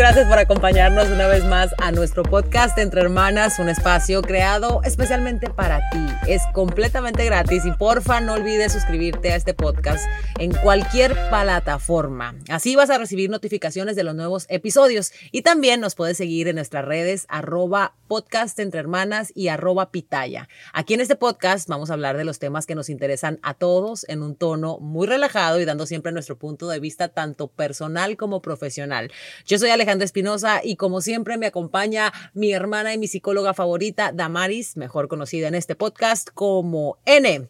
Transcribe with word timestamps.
gracias 0.00 0.28
por 0.28 0.38
acompañarnos 0.38 1.10
una 1.10 1.26
vez 1.26 1.44
más 1.44 1.74
a 1.76 1.92
nuestro 1.92 2.22
podcast 2.22 2.78
Entre 2.78 3.02
Hermanas, 3.02 3.58
un 3.58 3.68
espacio 3.68 4.22
creado 4.22 4.80
especialmente 4.82 5.50
para 5.50 5.90
ti. 5.90 5.98
Es 6.26 6.40
completamente 6.54 7.22
gratis 7.26 7.66
y 7.66 7.72
porfa 7.72 8.22
no 8.22 8.32
olvides 8.32 8.72
suscribirte 8.72 9.30
a 9.30 9.36
este 9.36 9.52
podcast 9.52 10.02
en 10.38 10.52
cualquier 10.52 11.12
plataforma. 11.28 12.34
Así 12.48 12.76
vas 12.76 12.88
a 12.88 12.96
recibir 12.96 13.28
notificaciones 13.28 13.94
de 13.94 14.04
los 14.04 14.14
nuevos 14.14 14.46
episodios 14.48 15.12
y 15.32 15.42
también 15.42 15.82
nos 15.82 15.94
puedes 15.94 16.16
seguir 16.16 16.48
en 16.48 16.56
nuestras 16.56 16.86
redes 16.86 17.26
arroba 17.28 17.92
podcast 18.08 18.58
entre 18.58 18.80
hermanas 18.80 19.30
y 19.34 19.48
arroba 19.48 19.90
pitaya. 19.90 20.48
Aquí 20.72 20.94
en 20.94 21.02
este 21.02 21.14
podcast 21.14 21.68
vamos 21.68 21.90
a 21.90 21.92
hablar 21.92 22.16
de 22.16 22.24
los 22.24 22.38
temas 22.38 22.64
que 22.64 22.74
nos 22.74 22.88
interesan 22.88 23.38
a 23.42 23.52
todos 23.52 24.06
en 24.08 24.22
un 24.22 24.34
tono 24.34 24.78
muy 24.78 25.06
relajado 25.06 25.60
y 25.60 25.66
dando 25.66 25.84
siempre 25.84 26.10
nuestro 26.10 26.38
punto 26.38 26.68
de 26.68 26.80
vista 26.80 27.08
tanto 27.08 27.48
personal 27.48 28.16
como 28.16 28.40
profesional. 28.40 29.12
Yo 29.44 29.58
soy 29.58 29.68
Alejandra 29.68 29.89
Espinosa 29.98 30.60
y 30.62 30.76
como 30.76 31.00
siempre 31.00 31.36
me 31.36 31.46
acompaña 31.46 32.12
mi 32.32 32.52
hermana 32.52 32.94
y 32.94 32.98
mi 32.98 33.08
psicóloga 33.08 33.54
favorita, 33.54 34.12
Damaris, 34.12 34.76
mejor 34.76 35.08
conocida 35.08 35.48
en 35.48 35.54
este 35.54 35.74
podcast 35.74 36.30
como 36.32 36.98
N. 37.04 37.48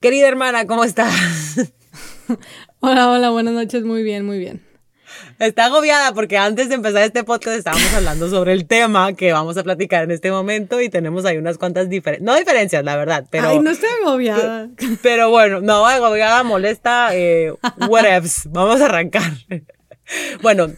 Querida 0.00 0.28
hermana, 0.28 0.66
¿cómo 0.66 0.84
estás? 0.84 1.14
Hola, 2.80 3.10
hola, 3.10 3.30
buenas 3.30 3.54
noches, 3.54 3.84
muy 3.84 4.02
bien, 4.02 4.26
muy 4.26 4.38
bien. 4.38 4.62
Está 5.38 5.66
agobiada 5.66 6.12
porque 6.12 6.36
antes 6.36 6.68
de 6.68 6.74
empezar 6.74 7.02
este 7.02 7.24
podcast 7.24 7.56
estábamos 7.56 7.94
hablando 7.94 8.28
sobre 8.28 8.52
el 8.52 8.66
tema 8.66 9.12
que 9.14 9.32
vamos 9.32 9.56
a 9.56 9.62
platicar 9.62 10.04
en 10.04 10.10
este 10.10 10.30
momento 10.30 10.80
y 10.80 10.88
tenemos 10.88 11.24
ahí 11.24 11.38
unas 11.38 11.58
cuantas 11.58 11.88
diferencias, 11.88 12.26
no 12.26 12.36
diferencias, 12.36 12.84
la 12.84 12.96
verdad, 12.96 13.26
pero... 13.30 13.48
Ay, 13.48 13.60
no 13.60 13.70
estoy 13.70 13.88
agobiada. 14.02 14.68
Pero 15.02 15.30
bueno, 15.30 15.60
no, 15.60 15.86
agobiada, 15.86 16.42
molesta, 16.42 17.14
eh, 17.14 17.54
whatevs, 17.88 18.48
vamos 18.50 18.80
a 18.80 18.86
arrancar. 18.86 19.32
Bueno, 20.42 20.68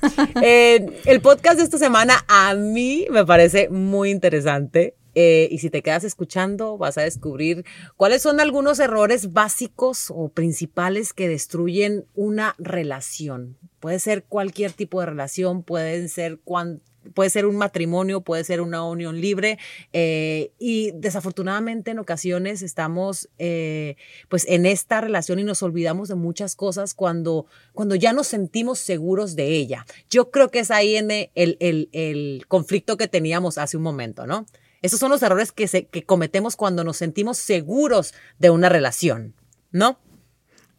eh, 0.42 0.86
el 1.04 1.20
podcast 1.20 1.58
de 1.58 1.64
esta 1.64 1.78
semana 1.78 2.24
a 2.28 2.54
mí 2.54 3.06
me 3.10 3.24
parece 3.24 3.68
muy 3.68 4.10
interesante. 4.10 4.94
Eh, 5.14 5.48
y 5.50 5.58
si 5.58 5.68
te 5.68 5.82
quedas 5.82 6.04
escuchando, 6.04 6.78
vas 6.78 6.96
a 6.96 7.02
descubrir 7.02 7.64
cuáles 7.96 8.22
son 8.22 8.38
algunos 8.38 8.78
errores 8.78 9.32
básicos 9.32 10.12
o 10.14 10.28
principales 10.28 11.12
que 11.12 11.28
destruyen 11.28 12.04
una 12.14 12.54
relación. 12.58 13.56
Puede 13.80 13.98
ser 13.98 14.22
cualquier 14.22 14.72
tipo 14.72 15.00
de 15.00 15.06
relación, 15.06 15.64
pueden 15.64 16.08
ser 16.08 16.38
cuan, 16.44 16.82
puede 17.14 17.30
ser 17.30 17.46
un 17.46 17.56
matrimonio, 17.56 18.20
puede 18.20 18.44
ser 18.44 18.60
una 18.60 18.84
unión 18.84 19.20
libre 19.20 19.58
eh, 19.92 20.52
y 20.58 20.92
desafortunadamente 20.92 21.90
en 21.90 21.98
ocasiones 21.98 22.62
estamos 22.62 23.28
eh, 23.38 23.96
pues 24.28 24.46
en 24.48 24.66
esta 24.66 25.00
relación 25.00 25.38
y 25.38 25.44
nos 25.44 25.62
olvidamos 25.62 26.08
de 26.08 26.14
muchas 26.14 26.56
cosas 26.56 26.94
cuando, 26.94 27.46
cuando 27.72 27.94
ya 27.94 28.12
nos 28.12 28.26
sentimos 28.26 28.78
seguros 28.78 29.36
de 29.36 29.56
ella. 29.56 29.86
Yo 30.10 30.30
creo 30.30 30.50
que 30.50 30.60
es 30.60 30.70
ahí 30.70 30.96
en 30.96 31.10
el, 31.10 31.30
el, 31.34 31.88
el 31.92 32.44
conflicto 32.48 32.96
que 32.96 33.08
teníamos 33.08 33.58
hace 33.58 33.76
un 33.76 33.82
momento, 33.82 34.26
¿no? 34.26 34.46
Esos 34.80 35.00
son 35.00 35.10
los 35.10 35.22
errores 35.22 35.50
que, 35.52 35.66
se, 35.66 35.86
que 35.86 36.04
cometemos 36.04 36.56
cuando 36.56 36.84
nos 36.84 36.96
sentimos 36.96 37.38
seguros 37.38 38.14
de 38.38 38.50
una 38.50 38.68
relación, 38.68 39.34
¿no? 39.72 39.98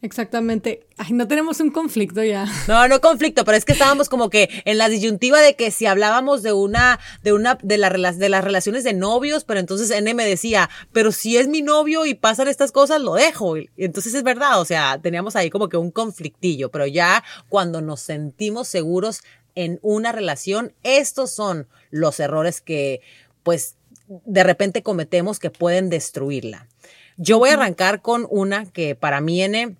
Exactamente. 0.02 0.86
Ay, 0.96 1.12
no 1.12 1.28
tenemos 1.28 1.60
un 1.60 1.70
conflicto 1.70 2.22
ya. 2.24 2.46
No, 2.68 2.88
no 2.88 3.00
conflicto, 3.00 3.44
pero 3.44 3.58
es 3.58 3.66
que 3.66 3.72
estábamos 3.72 4.08
como 4.08 4.30
que 4.30 4.48
en 4.64 4.78
la 4.78 4.88
disyuntiva 4.88 5.40
de 5.40 5.56
que 5.56 5.70
si 5.70 5.84
hablábamos 5.84 6.42
de 6.42 6.54
una, 6.54 6.98
de 7.22 7.34
una, 7.34 7.58
de, 7.62 7.76
la, 7.76 7.90
de 7.90 8.28
las 8.28 8.44
relaciones 8.44 8.82
de 8.84 8.94
novios, 8.94 9.44
pero 9.44 9.60
entonces 9.60 9.90
N 9.90 10.14
me 10.14 10.24
decía, 10.24 10.70
pero 10.92 11.12
si 11.12 11.36
es 11.36 11.48
mi 11.48 11.60
novio 11.60 12.06
y 12.06 12.14
pasan 12.14 12.48
estas 12.48 12.72
cosas, 12.72 13.02
lo 13.02 13.14
dejo. 13.14 13.58
Y 13.58 13.68
entonces 13.76 14.14
es 14.14 14.22
verdad, 14.22 14.60
o 14.60 14.64
sea, 14.64 14.98
teníamos 15.02 15.36
ahí 15.36 15.50
como 15.50 15.68
que 15.68 15.76
un 15.76 15.90
conflictillo, 15.90 16.70
pero 16.70 16.86
ya 16.86 17.22
cuando 17.50 17.82
nos 17.82 18.00
sentimos 18.00 18.68
seguros 18.68 19.20
en 19.54 19.80
una 19.82 20.12
relación, 20.12 20.72
estos 20.82 21.30
son 21.30 21.68
los 21.90 22.20
errores 22.20 22.62
que, 22.62 23.02
pues, 23.42 23.76
de 24.08 24.44
repente 24.44 24.82
cometemos 24.82 25.38
que 25.38 25.50
pueden 25.50 25.90
destruirla. 25.90 26.68
Yo 27.16 27.38
voy 27.38 27.50
a 27.50 27.54
arrancar 27.54 28.00
con 28.00 28.26
una 28.30 28.64
que 28.64 28.94
para 28.94 29.20
mí, 29.20 29.42
N, 29.42 29.76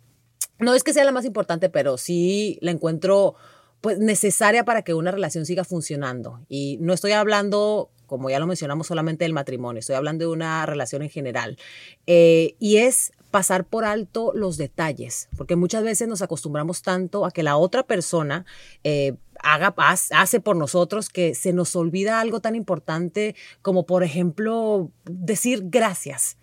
no 0.61 0.75
es 0.75 0.85
que 0.85 0.93
sea 0.93 1.05
la 1.05 1.13
más 1.13 1.25
importante, 1.25 1.69
pero 1.69 1.99
sí 1.99 2.59
la 2.61 2.71
encuentro 2.71 3.35
pues 3.81 3.99
necesaria 3.99 4.65
para 4.65 4.83
que 4.83 4.95
una 4.95 5.11
relación 5.11 5.47
siga 5.47 5.65
funcionando. 5.65 6.41
Y 6.49 6.79
no 6.81 6.93
estoy 6.93 7.13
hablando, 7.13 7.91
como 8.07 8.29
ya 8.31 8.39
lo 8.39 8.47
mencionamos, 8.47 8.87
solamente 8.87 9.25
del 9.25 9.33
matrimonio, 9.33 9.81
estoy 9.81 9.97
hablando 9.97 10.27
de 10.27 10.31
una 10.31 10.67
relación 10.67 11.03
en 11.03 11.11
general. 11.11 11.59
Eh, 12.07 12.57
y 12.59 12.77
es 12.77 13.13
pasar 13.31 13.65
por 13.65 13.85
alto 13.85 14.33
los 14.35 14.57
detalles, 14.57 15.29
porque 15.37 15.57
muchas 15.57 15.83
veces 15.83 16.09
nos 16.09 16.21
acostumbramos 16.21 16.83
tanto 16.83 17.25
a 17.25 17.31
que 17.31 17.43
la 17.43 17.57
otra 17.57 17.85
persona 17.85 18.45
eh, 18.83 19.15
haga, 19.39 19.75
hace 19.77 20.41
por 20.41 20.57
nosotros 20.57 21.09
que 21.09 21.35
se 21.35 21.53
nos 21.53 21.75
olvida 21.77 22.21
algo 22.21 22.41
tan 22.41 22.55
importante 22.55 23.37
como, 23.63 23.87
por 23.87 24.03
ejemplo, 24.03 24.91
decir 25.05 25.63
gracias. 25.65 26.37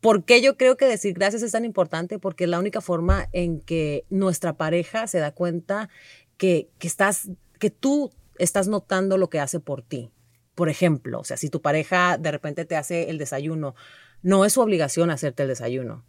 ¿Por 0.00 0.24
qué 0.24 0.40
yo 0.40 0.56
creo 0.56 0.76
que 0.76 0.86
decir 0.86 1.14
gracias 1.14 1.42
es 1.42 1.52
tan 1.52 1.64
importante? 1.64 2.18
Porque 2.18 2.44
es 2.44 2.50
la 2.50 2.58
única 2.58 2.80
forma 2.80 3.28
en 3.32 3.60
que 3.60 4.04
nuestra 4.08 4.56
pareja 4.56 5.06
se 5.06 5.18
da 5.18 5.32
cuenta 5.32 5.90
que, 6.36 6.70
que, 6.78 6.86
estás, 6.86 7.30
que 7.58 7.70
tú 7.70 8.10
estás 8.38 8.66
notando 8.66 9.18
lo 9.18 9.28
que 9.28 9.40
hace 9.40 9.60
por 9.60 9.82
ti. 9.82 10.10
Por 10.54 10.68
ejemplo, 10.68 11.20
o 11.20 11.24
sea, 11.24 11.36
si 11.36 11.50
tu 11.50 11.60
pareja 11.60 12.16
de 12.18 12.30
repente 12.30 12.64
te 12.64 12.76
hace 12.76 13.10
el 13.10 13.18
desayuno, 13.18 13.74
no 14.22 14.44
es 14.44 14.54
su 14.54 14.60
obligación 14.60 15.10
hacerte 15.10 15.42
el 15.42 15.50
desayuno. 15.50 16.04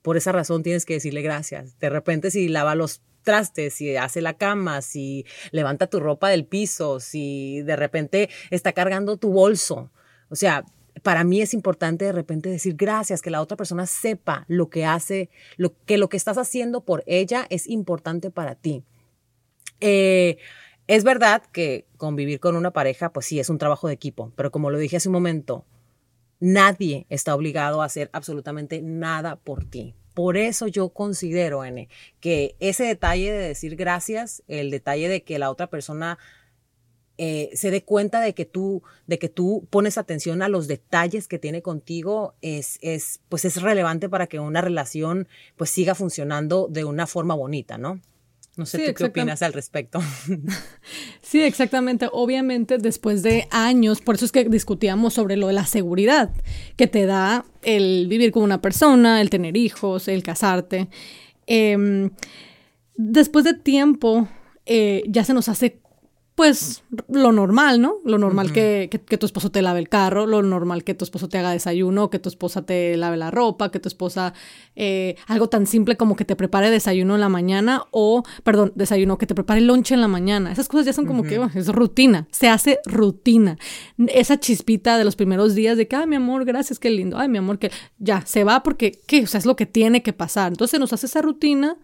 Por 0.00 0.16
esa 0.16 0.32
razón 0.32 0.62
tienes 0.62 0.86
que 0.86 0.94
decirle 0.94 1.22
gracias. 1.22 1.78
De 1.78 1.90
repente 1.90 2.30
si 2.30 2.48
lava 2.48 2.74
los 2.74 3.02
trastes, 3.22 3.74
si 3.74 3.96
hace 3.96 4.22
la 4.22 4.34
cama, 4.34 4.82
si 4.82 5.26
levanta 5.50 5.86
tu 5.86 6.00
ropa 6.00 6.28
del 6.28 6.46
piso, 6.46 7.00
si 7.00 7.62
de 7.62 7.76
repente 7.76 8.30
está 8.50 8.72
cargando 8.72 9.16
tu 9.16 9.30
bolso. 9.30 9.90
O 10.28 10.36
sea, 10.36 10.64
para 11.02 11.24
mí 11.24 11.40
es 11.40 11.54
importante 11.54 12.04
de 12.04 12.12
repente 12.12 12.48
decir 12.48 12.74
gracias, 12.76 13.22
que 13.22 13.30
la 13.30 13.40
otra 13.40 13.56
persona 13.56 13.86
sepa 13.86 14.44
lo 14.48 14.70
que 14.70 14.84
hace, 14.84 15.30
lo, 15.56 15.74
que 15.84 15.98
lo 15.98 16.08
que 16.08 16.16
estás 16.16 16.38
haciendo 16.38 16.84
por 16.84 17.02
ella 17.06 17.46
es 17.50 17.68
importante 17.68 18.30
para 18.30 18.54
ti. 18.54 18.84
Eh, 19.80 20.38
es 20.86 21.04
verdad 21.04 21.42
que 21.52 21.86
convivir 21.96 22.40
con 22.40 22.56
una 22.56 22.72
pareja, 22.72 23.12
pues 23.12 23.26
sí, 23.26 23.40
es 23.40 23.50
un 23.50 23.58
trabajo 23.58 23.88
de 23.88 23.94
equipo, 23.94 24.32
pero 24.36 24.50
como 24.50 24.70
lo 24.70 24.78
dije 24.78 24.96
hace 24.96 25.08
un 25.08 25.14
momento, 25.14 25.64
nadie 26.40 27.06
está 27.08 27.34
obligado 27.34 27.82
a 27.82 27.86
hacer 27.86 28.10
absolutamente 28.12 28.82
nada 28.82 29.36
por 29.36 29.64
ti. 29.64 29.94
Por 30.14 30.36
eso 30.36 30.68
yo 30.68 30.90
considero, 30.90 31.64
N, 31.64 31.88
que 32.20 32.54
ese 32.60 32.84
detalle 32.84 33.32
de 33.32 33.48
decir 33.48 33.74
gracias, 33.76 34.44
el 34.46 34.70
detalle 34.70 35.08
de 35.08 35.24
que 35.24 35.38
la 35.38 35.50
otra 35.50 35.68
persona 35.68 36.18
eh, 37.16 37.50
se 37.54 37.70
dé 37.70 37.84
cuenta 37.84 38.20
de 38.20 38.34
que 38.34 38.44
tú, 38.44 38.82
de 39.06 39.18
que 39.18 39.28
tú 39.28 39.66
pones 39.70 39.98
atención 39.98 40.42
a 40.42 40.48
los 40.48 40.66
detalles 40.66 41.28
que 41.28 41.38
tiene 41.38 41.62
contigo, 41.62 42.34
es, 42.42 42.78
es, 42.82 43.20
pues 43.28 43.44
es 43.44 43.62
relevante 43.62 44.08
para 44.08 44.26
que 44.26 44.40
una 44.40 44.60
relación 44.60 45.28
pues 45.56 45.70
siga 45.70 45.94
funcionando 45.94 46.66
de 46.68 46.84
una 46.84 47.06
forma 47.06 47.34
bonita, 47.34 47.78
¿no? 47.78 48.00
No 48.56 48.66
sé 48.66 48.88
tú 48.88 48.94
qué 48.94 49.04
opinas 49.04 49.42
al 49.42 49.52
respecto. 49.52 50.00
Sí, 51.22 51.42
exactamente. 51.42 52.08
Obviamente, 52.12 52.78
después 52.78 53.24
de 53.24 53.48
años, 53.50 54.00
por 54.00 54.14
eso 54.14 54.24
es 54.24 54.30
que 54.30 54.44
discutíamos 54.44 55.14
sobre 55.14 55.36
lo 55.36 55.48
de 55.48 55.54
la 55.54 55.66
seguridad 55.66 56.30
que 56.76 56.86
te 56.86 57.06
da 57.06 57.44
el 57.62 58.06
vivir 58.08 58.30
con 58.30 58.44
una 58.44 58.60
persona, 58.60 59.20
el 59.20 59.30
tener 59.30 59.56
hijos, 59.56 60.06
el 60.06 60.22
casarte. 60.22 60.88
Em, 61.46 62.10
después 62.94 63.44
de 63.44 63.54
tiempo, 63.54 64.28
eh, 64.66 65.02
ya 65.08 65.24
se 65.24 65.34
nos 65.34 65.48
hace 65.48 65.80
pues 66.34 66.82
lo 67.08 67.30
normal, 67.30 67.80
¿no? 67.80 67.98
Lo 68.04 68.18
normal 68.18 68.52
que, 68.52 68.90
que, 68.90 69.18
tu 69.18 69.24
esposo 69.24 69.52
te 69.52 69.62
lave 69.62 69.78
el 69.78 69.88
carro, 69.88 70.26
lo 70.26 70.42
normal 70.42 70.82
que 70.82 70.92
tu 70.94 71.04
esposo 71.04 71.28
te 71.28 71.38
haga 71.38 71.52
desayuno, 71.52 72.10
que 72.10 72.18
tu 72.18 72.28
esposa 72.28 72.62
te 72.62 72.96
lave 72.96 73.16
la 73.16 73.30
ropa, 73.30 73.70
que 73.70 73.78
tu 73.78 73.88
esposa, 73.88 74.34
eh, 74.74 75.14
algo 75.28 75.48
tan 75.48 75.66
simple 75.68 75.96
como 75.96 76.16
que 76.16 76.24
te 76.24 76.34
prepare 76.34 76.70
desayuno 76.70 77.14
en 77.14 77.20
la 77.20 77.28
mañana 77.28 77.84
o, 77.92 78.24
perdón, 78.42 78.72
desayuno, 78.74 79.16
que 79.16 79.26
te 79.26 79.34
prepare 79.36 79.60
lonche 79.60 79.94
en 79.94 80.00
la 80.00 80.08
mañana. 80.08 80.50
Esas 80.50 80.66
cosas 80.66 80.86
ya 80.86 80.92
son 80.92 81.06
como 81.06 81.22
que, 81.22 81.40
es 81.54 81.68
rutina, 81.68 82.26
se 82.32 82.48
hace 82.48 82.80
rutina. 82.84 83.56
Esa 84.08 84.40
chispita 84.40 84.98
de 84.98 85.04
los 85.04 85.14
primeros 85.14 85.54
días 85.54 85.76
de 85.76 85.86
que, 85.86 85.94
ay, 85.94 86.08
mi 86.08 86.16
amor, 86.16 86.44
gracias, 86.44 86.80
qué 86.80 86.90
lindo, 86.90 87.16
ay, 87.16 87.28
mi 87.28 87.38
amor, 87.38 87.60
que 87.60 87.70
ya, 87.98 88.26
se 88.26 88.42
va 88.42 88.64
porque, 88.64 88.98
¿qué? 89.06 89.22
O 89.22 89.26
sea, 89.28 89.38
es 89.38 89.46
lo 89.46 89.54
que 89.54 89.66
tiene 89.66 90.02
que 90.02 90.12
pasar. 90.12 90.50
Entonces 90.50 90.80
nos 90.80 90.92
hace 90.92 91.06
esa 91.06 91.22
rutina 91.22 91.76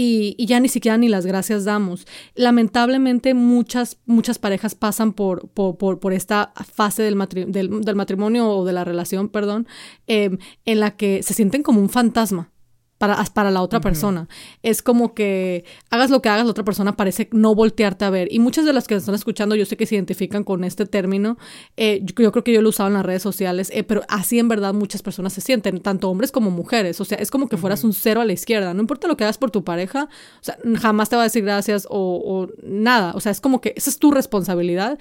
y, 0.00 0.46
ya 0.46 0.60
ni 0.60 0.68
siquiera 0.68 0.96
ni 0.96 1.08
las 1.08 1.26
gracias 1.26 1.64
damos. 1.64 2.06
Lamentablemente 2.36 3.34
muchas, 3.34 3.98
muchas 4.06 4.38
parejas 4.38 4.76
pasan 4.76 5.12
por, 5.12 5.48
por, 5.48 6.12
esta 6.12 6.52
fase 6.72 7.02
del, 7.02 7.18
del, 7.48 7.96
matrimonio 7.96 8.48
o 8.48 8.64
de 8.64 8.72
la 8.72 8.84
relación, 8.84 9.28
perdón, 9.28 9.66
em, 10.06 10.38
en 10.64 10.78
la 10.78 10.92
que 10.92 11.24
se 11.24 11.34
sienten 11.34 11.64
como 11.64 11.80
un 11.80 11.88
fantasma. 11.88 12.52
Para, 12.98 13.24
para 13.32 13.50
la 13.50 13.62
otra 13.62 13.80
persona. 13.80 14.28
Es 14.62 14.82
como 14.82 15.14
que 15.14 15.64
hagas 15.90 16.10
lo 16.10 16.20
que 16.20 16.28
hagas, 16.28 16.44
la 16.44 16.50
otra 16.50 16.64
persona 16.64 16.96
parece 16.96 17.28
no 17.32 17.54
voltearte 17.54 18.04
a 18.04 18.10
ver. 18.10 18.28
Y 18.30 18.40
muchas 18.40 18.64
de 18.64 18.72
las 18.72 18.86
que 18.86 18.96
están 18.96 19.14
escuchando, 19.14 19.54
yo 19.54 19.64
sé 19.64 19.76
que 19.76 19.86
se 19.86 19.94
identifican 19.94 20.44
con 20.44 20.64
este 20.64 20.84
término. 20.84 21.38
Eh, 21.76 22.00
yo, 22.02 22.32
creo 22.32 22.44
que 22.44 22.52
yo 22.52 22.60
lo 22.60 22.68
usaba 22.68 22.88
en 22.88 22.94
las 22.94 23.06
redes 23.06 23.22
sociales, 23.22 23.70
eh, 23.72 23.84
pero 23.84 24.02
así 24.08 24.38
en 24.38 24.48
verdad 24.48 24.74
muchas 24.74 25.02
personas 25.02 25.32
se 25.32 25.40
sienten, 25.40 25.80
tanto 25.80 26.10
hombres 26.10 26.32
como 26.32 26.50
mujeres. 26.50 27.00
O 27.00 27.04
sea, 27.04 27.18
es 27.18 27.30
como 27.30 27.48
que 27.48 27.56
fueras 27.56 27.84
un 27.84 27.92
cero 27.92 28.20
a 28.20 28.24
la 28.24 28.32
izquierda. 28.32 28.74
No 28.74 28.80
importa 28.80 29.06
lo 29.06 29.16
que 29.16 29.24
hagas 29.24 29.38
por 29.38 29.50
tu 29.50 29.62
pareja, 29.62 30.08
o 30.40 30.44
sea, 30.44 30.58
jamás 30.80 31.08
te 31.08 31.16
va 31.16 31.22
a 31.22 31.26
decir 31.26 31.44
gracias 31.44 31.86
o, 31.88 32.20
o 32.24 32.48
nada. 32.62 33.12
O 33.14 33.20
sea, 33.20 33.30
es 33.30 33.40
como 33.40 33.60
que 33.60 33.74
esa 33.76 33.90
es 33.90 33.98
tu 33.98 34.10
responsabilidad 34.10 34.98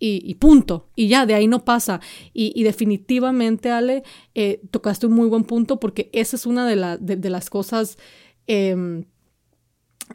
y, 0.00 0.34
punto. 0.36 0.88
Y 0.96 1.08
ya, 1.08 1.26
de 1.26 1.34
ahí 1.34 1.46
no 1.46 1.64
pasa. 1.64 2.00
Y, 2.32 2.62
definitivamente, 2.62 3.70
Ale, 3.70 4.02
eh, 4.34 4.62
tocaste 4.70 5.06
un 5.06 5.12
muy 5.12 5.28
buen 5.28 5.44
punto 5.44 5.78
porque 5.78 6.08
esa 6.12 6.36
es 6.36 6.46
una 6.46 6.66
de, 6.66 7.16
de, 7.16 7.30
las 7.30 7.50
cosas 7.50 7.98
em, 8.46 9.04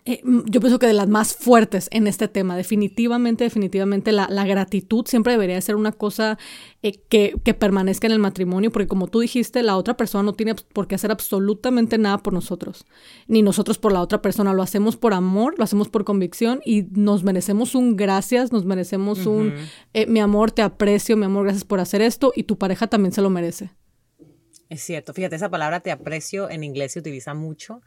eh, 0.04 0.22
yo 0.24 0.60
pienso 0.60 0.78
que 0.80 0.88
de 0.88 0.94
las 0.94 1.08
más 1.08 1.36
fuertes 1.36 1.88
en 1.92 2.08
este 2.08 2.28
tema. 2.28 2.58
Definitivamente, 2.58 3.44
definitivamente 3.44 4.12
la, 4.12 4.28
gratitud 4.46 5.06
siempre 5.08 5.34
debería 5.34 5.60
ser 5.62 5.76
una 5.76 5.92
cosa 5.92 6.38
eh, 6.84 7.00
que, 7.10 7.36
permanezca 7.54 8.08
en 8.08 8.14
el 8.14 8.20
matrimonio, 8.20 8.72
porque 8.72 8.88
como 8.88 9.08
tú 9.08 9.20
dijiste, 9.20 9.64
la 9.64 9.78
otra 9.78 9.96
persona 9.96 10.24
no 10.24 10.34
tiene 10.34 10.56
por 10.74 10.88
qué 10.88 10.96
hacer 10.96 11.12
absolutamente 11.12 11.98
nada 11.98 12.18
por 12.18 12.34
nosotros, 12.34 12.86
ni 13.28 13.42
nosotros 13.42 13.78
por 13.78 13.92
la 13.94 14.02
otra 14.02 14.22
persona. 14.22 14.54
Lo 14.54 14.62
hacemos 14.64 14.98
por 14.98 15.14
amor, 15.14 15.56
lo 15.58 15.64
hacemos 15.64 15.90
por 15.90 16.04
convicción 16.04 16.62
y 16.66 16.84
nos 16.92 17.24
merecemos 17.24 17.76
un 17.76 17.96
gracias, 17.96 18.52
nos 18.52 18.66
merecemos 18.66 19.26
un 19.26 19.54
eh, 19.94 20.06
mi 20.08 20.20
amor, 20.20 20.52
te 20.52 20.62
aprecio, 20.62 21.16
mi 21.18 21.26
amor, 21.26 21.46
gracias 21.46 21.64
por 21.64 21.80
hacer 21.80 22.02
esto 22.02 22.34
y 22.36 22.44
tu 22.44 22.58
pareja 22.58 22.88
también 22.88 23.14
se 23.14 23.22
lo 23.22 23.30
merece. 23.30 23.72
Es 24.70 24.82
cierto, 24.82 25.14
fíjate, 25.14 25.36
esa 25.36 25.50
palabra 25.50 25.80
te 25.80 25.92
aprecio 25.92 26.50
en 26.50 26.64
inglés 26.64 26.94
se 26.94 27.00
utiliza 27.00 27.34
mucho. 27.34 27.82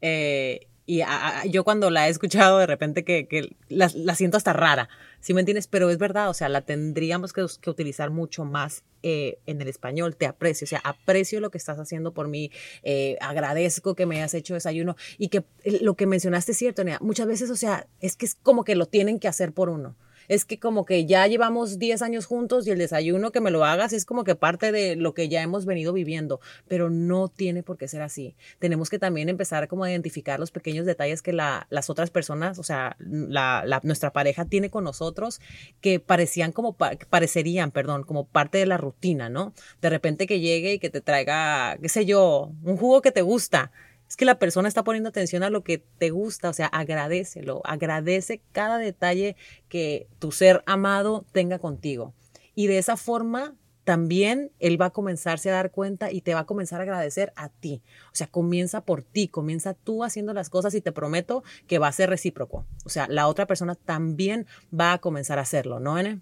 Eh, 0.00 0.66
y 0.84 1.02
yo 1.48 1.64
cuando 1.64 1.90
la 1.90 2.08
he 2.08 2.10
escuchado 2.10 2.58
de 2.58 2.66
repente 2.66 3.04
que, 3.04 3.56
la, 3.68 3.88
siento 4.14 4.36
hasta 4.36 4.52
rara, 4.52 4.88
¿sí 5.20 5.32
me 5.32 5.40
entiendes? 5.40 5.68
Pero 5.68 5.90
es 5.90 5.98
verdad, 5.98 6.28
o 6.28 6.34
sea, 6.34 6.48
la 6.48 6.62
tendríamos 6.62 7.32
que, 7.32 7.46
que 7.60 7.70
utilizar 7.70 8.10
mucho 8.10 8.44
más 8.44 8.82
eh, 9.02 9.38
en 9.46 9.60
el 9.60 9.68
español. 9.68 10.16
Te 10.16 10.26
aprecio, 10.26 10.64
o 10.64 10.68
sea, 10.68 10.80
aprecio 10.82 11.40
lo 11.40 11.50
que 11.50 11.58
estás 11.58 11.78
haciendo 11.78 12.12
por 12.12 12.28
mí, 12.28 12.50
eh, 12.82 13.16
agradezco 13.20 13.94
que 13.94 14.06
me 14.06 14.16
hayas 14.16 14.34
hecho 14.34 14.54
desayuno 14.54 14.96
y 15.18 15.28
que 15.28 15.44
eh, 15.64 15.78
lo 15.82 15.94
que 15.94 16.06
mencionaste 16.06 16.52
es 16.52 16.58
cierto, 16.58 16.82
muchas 17.00 17.26
veces, 17.26 17.50
o 17.50 17.56
sea, 17.56 17.86
es 18.00 18.16
que 18.16 18.26
es 18.26 18.34
como 18.34 18.64
que 18.64 18.74
lo 18.74 18.86
tienen 18.86 19.20
que 19.20 19.28
hacer 19.28 19.52
por 19.52 19.68
uno 19.68 19.96
es 20.32 20.46
que 20.46 20.58
como 20.58 20.86
que 20.86 21.04
ya 21.04 21.26
llevamos 21.26 21.78
10 21.78 22.00
años 22.00 22.24
juntos 22.24 22.66
y 22.66 22.70
el 22.70 22.78
desayuno 22.78 23.32
que 23.32 23.42
me 23.42 23.50
lo 23.50 23.66
hagas 23.66 23.92
es 23.92 24.06
como 24.06 24.24
que 24.24 24.34
parte 24.34 24.72
de 24.72 24.96
lo 24.96 25.12
que 25.12 25.28
ya 25.28 25.42
hemos 25.42 25.66
venido 25.66 25.92
viviendo, 25.92 26.40
pero 26.68 26.88
no 26.88 27.28
tiene 27.28 27.62
por 27.62 27.76
qué 27.76 27.86
ser 27.86 28.00
así. 28.00 28.34
Tenemos 28.58 28.88
que 28.88 28.98
también 28.98 29.28
empezar 29.28 29.68
como 29.68 29.84
a 29.84 29.90
identificar 29.90 30.40
los 30.40 30.50
pequeños 30.50 30.86
detalles 30.86 31.20
que 31.20 31.34
la, 31.34 31.66
las 31.68 31.90
otras 31.90 32.10
personas, 32.10 32.58
o 32.58 32.62
sea, 32.62 32.96
la, 32.98 33.80
nuestra 33.82 34.14
pareja 34.14 34.46
tiene 34.46 34.70
con 34.70 34.84
nosotros 34.84 35.38
que 35.82 36.00
parecían 36.00 36.52
como, 36.52 36.78
parecerían, 36.78 37.70
perdón, 37.70 38.04
como 38.04 38.26
parte 38.26 38.56
de 38.56 38.64
la 38.64 38.78
rutina, 38.78 39.28
¿no? 39.28 39.52
De 39.82 39.90
repente 39.90 40.26
que 40.26 40.40
llegue 40.40 40.72
y 40.72 40.78
que 40.78 40.88
te 40.88 41.02
traiga, 41.02 41.76
qué 41.76 41.90
sé 41.90 42.06
yo, 42.06 42.52
un 42.62 42.78
jugo 42.78 43.02
que 43.02 43.12
te 43.12 43.20
gusta 43.20 43.70
es 44.12 44.16
que 44.16 44.26
la 44.26 44.38
persona 44.38 44.68
está 44.68 44.84
poniendo 44.84 45.08
atención 45.08 45.42
a 45.42 45.48
lo 45.48 45.64
que 45.64 45.78
te 45.78 46.10
gusta, 46.10 46.50
o 46.50 46.52
sea, 46.52 46.66
agradecelo, 46.66 47.62
agradece 47.64 48.42
cada 48.52 48.76
detalle 48.76 49.36
que 49.70 50.06
tu 50.18 50.32
ser 50.32 50.62
amado 50.66 51.24
tenga 51.32 51.58
contigo. 51.58 52.12
Y 52.54 52.66
de 52.66 52.76
esa 52.76 52.98
forma 52.98 53.56
también 53.84 54.52
él 54.58 54.78
va 54.78 54.86
a 54.86 54.90
comenzarse 54.90 55.48
a 55.48 55.54
dar 55.54 55.70
cuenta 55.70 56.12
y 56.12 56.20
te 56.20 56.34
va 56.34 56.40
a 56.40 56.44
comenzar 56.44 56.80
a 56.80 56.82
agradecer 56.82 57.32
a 57.36 57.48
ti. 57.48 57.80
O 58.08 58.14
sea, 58.14 58.26
comienza 58.26 58.84
por 58.84 59.00
ti, 59.00 59.28
comienza 59.28 59.72
tú 59.72 60.04
haciendo 60.04 60.34
las 60.34 60.50
cosas 60.50 60.74
y 60.74 60.82
te 60.82 60.92
prometo 60.92 61.42
que 61.66 61.78
va 61.78 61.88
a 61.88 61.92
ser 61.92 62.10
recíproco. 62.10 62.66
O 62.84 62.90
sea, 62.90 63.06
la 63.08 63.28
otra 63.28 63.46
persona 63.46 63.76
también 63.76 64.46
va 64.78 64.92
a 64.92 64.98
comenzar 64.98 65.38
a 65.38 65.42
hacerlo, 65.42 65.80
¿no, 65.80 65.98
N? 65.98 66.20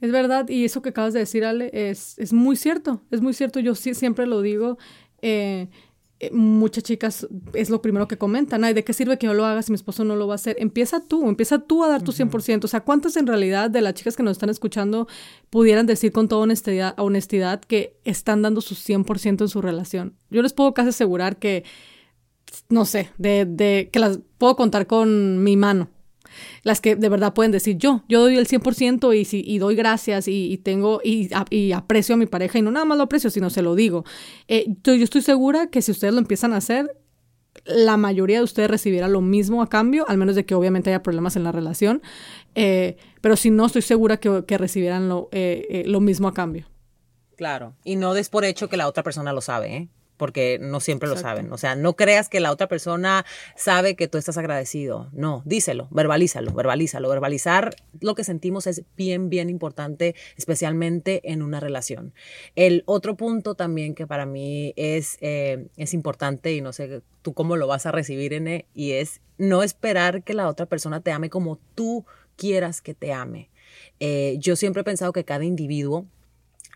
Es 0.00 0.10
verdad, 0.10 0.48
y 0.48 0.64
eso 0.64 0.82
que 0.82 0.88
acabas 0.88 1.12
de 1.12 1.20
decir, 1.20 1.44
Ale, 1.44 1.70
es, 1.72 2.18
es 2.18 2.32
muy 2.32 2.56
cierto, 2.56 3.02
es 3.12 3.20
muy 3.20 3.34
cierto, 3.34 3.60
yo 3.60 3.76
siempre 3.76 4.26
lo 4.26 4.42
digo. 4.42 4.78
Eh, 5.22 5.68
muchas 6.32 6.84
chicas 6.84 7.26
es 7.52 7.70
lo 7.70 7.82
primero 7.82 8.08
que 8.08 8.18
comentan, 8.18 8.64
ay, 8.64 8.74
¿de 8.74 8.84
qué 8.84 8.92
sirve 8.92 9.18
que 9.18 9.26
yo 9.26 9.34
lo 9.34 9.44
haga 9.44 9.62
si 9.62 9.72
mi 9.72 9.76
esposo 9.76 10.04
no 10.04 10.16
lo 10.16 10.26
va 10.26 10.34
a 10.34 10.36
hacer? 10.36 10.56
Empieza 10.58 11.00
tú, 11.00 11.28
empieza 11.28 11.58
tú 11.58 11.84
a 11.84 11.88
dar 11.88 12.02
tu 12.02 12.12
100%. 12.12 12.64
O 12.64 12.68
sea, 12.68 12.80
¿cuántas 12.80 13.16
en 13.16 13.26
realidad 13.26 13.70
de 13.70 13.80
las 13.80 13.94
chicas 13.94 14.16
que 14.16 14.22
nos 14.22 14.32
están 14.32 14.50
escuchando 14.50 15.08
pudieran 15.50 15.86
decir 15.86 16.12
con 16.12 16.28
toda 16.28 16.42
honestidad, 16.42 16.94
honestidad 16.98 17.60
que 17.60 17.96
están 18.04 18.42
dando 18.42 18.60
su 18.60 18.74
100% 18.74 19.42
en 19.42 19.48
su 19.48 19.62
relación? 19.62 20.16
Yo 20.30 20.42
les 20.42 20.52
puedo 20.52 20.74
casi 20.74 20.90
asegurar 20.90 21.36
que, 21.36 21.64
no 22.68 22.84
sé, 22.84 23.10
de, 23.18 23.46
de 23.46 23.90
que 23.92 23.98
las 23.98 24.20
puedo 24.38 24.56
contar 24.56 24.86
con 24.86 25.42
mi 25.42 25.56
mano 25.56 25.88
las 26.62 26.80
que 26.80 26.96
de 26.96 27.08
verdad 27.08 27.34
pueden 27.34 27.52
decir 27.52 27.76
yo, 27.76 28.02
yo 28.08 28.20
doy 28.20 28.36
el 28.36 28.46
100% 28.46 29.16
y, 29.16 29.24
si, 29.24 29.42
y 29.46 29.58
doy 29.58 29.74
gracias 29.74 30.28
y, 30.28 30.58
tengo 30.58 31.00
y, 31.02 31.30
aprecio 31.72 32.14
a 32.14 32.18
mi 32.18 32.26
pareja 32.26 32.58
y 32.58 32.62
no 32.62 32.70
nada 32.70 32.84
más 32.84 32.98
lo 32.98 33.04
aprecio, 33.04 33.30
sino 33.30 33.50
se 33.50 33.62
lo 33.62 33.74
digo. 33.74 34.04
Eh, 34.48 34.66
yo, 34.82 34.94
estoy 34.94 35.22
segura 35.22 35.68
que 35.68 35.82
si 35.82 35.92
ustedes 35.92 36.14
lo 36.14 36.20
empiezan 36.20 36.52
a 36.52 36.58
hacer, 36.58 36.96
la 37.64 37.96
mayoría 37.96 38.38
de 38.38 38.44
ustedes 38.44 38.70
recibirá 38.70 39.08
lo 39.08 39.20
mismo 39.20 39.62
a 39.62 39.68
cambio, 39.68 40.04
al 40.08 40.18
menos 40.18 40.34
de 40.34 40.44
que 40.44 40.54
obviamente 40.54 40.90
haya 40.90 41.02
problemas 41.02 41.36
en 41.36 41.44
la 41.44 41.52
relación, 41.52 42.02
eh, 42.54 42.96
pero 43.20 43.36
si 43.36 43.50
no, 43.50 43.66
estoy 43.66 43.82
segura 43.82 44.18
que, 44.18 44.44
que 44.46 44.58
recibirán 44.58 45.08
lo, 45.08 45.28
eh, 45.32 45.84
lo 45.86 46.00
mismo 46.00 46.28
a 46.28 46.34
cambio. 46.34 46.66
Claro, 47.36 47.74
y 47.84 47.96
no 47.96 48.14
des 48.14 48.28
por 48.28 48.44
hecho 48.44 48.68
que 48.68 48.76
la 48.76 48.88
otra 48.88 49.02
persona 49.02 49.32
lo 49.32 49.40
sabe, 49.40 49.76
¿eh? 49.76 49.88
Porque 50.16 50.58
no 50.60 50.80
siempre 50.80 51.08
lo 51.08 51.16
saben. 51.16 51.52
O 51.52 51.58
sea, 51.58 51.74
no 51.74 51.94
creas 51.94 52.28
que 52.28 52.40
la 52.40 52.52
otra 52.52 52.68
persona 52.68 53.24
sabe 53.56 53.96
que 53.96 54.08
tú 54.08 54.18
estás 54.18 54.38
agradecido. 54.38 55.08
No, 55.12 55.42
díselo, 55.44 55.88
verbalízalo, 55.90 56.52
verbalízalo. 56.52 57.08
Verbalizar 57.08 57.74
lo 58.00 58.14
que 58.14 58.24
sentimos 58.24 58.66
es 58.66 58.82
bien, 58.96 59.28
bien 59.28 59.50
importante, 59.50 60.14
especialmente 60.36 61.20
en 61.30 61.42
una 61.42 61.60
relación. 61.60 62.14
El 62.54 62.82
otro 62.86 63.16
punto 63.16 63.54
también 63.54 63.94
que 63.94 64.06
para 64.06 64.26
mí 64.26 64.72
es, 64.76 65.18
eh, 65.20 65.68
es 65.76 65.94
importante 65.94 66.52
y 66.52 66.60
no 66.60 66.72
sé 66.72 67.02
tú 67.22 67.34
cómo 67.34 67.56
lo 67.56 67.66
vas 67.66 67.86
a 67.86 67.92
recibir, 67.92 68.32
N, 68.34 68.66
y 68.74 68.92
es 68.92 69.20
no 69.38 69.62
esperar 69.62 70.22
que 70.22 70.34
la 70.34 70.48
otra 70.48 70.66
persona 70.66 71.00
te 71.00 71.12
ame 71.12 71.30
como 71.30 71.58
tú 71.74 72.04
quieras 72.36 72.80
que 72.80 72.94
te 72.94 73.12
ame. 73.12 73.50
Eh, 74.00 74.36
yo 74.38 74.56
siempre 74.56 74.82
he 74.82 74.84
pensado 74.84 75.12
que 75.12 75.24
cada 75.24 75.44
individuo 75.44 76.06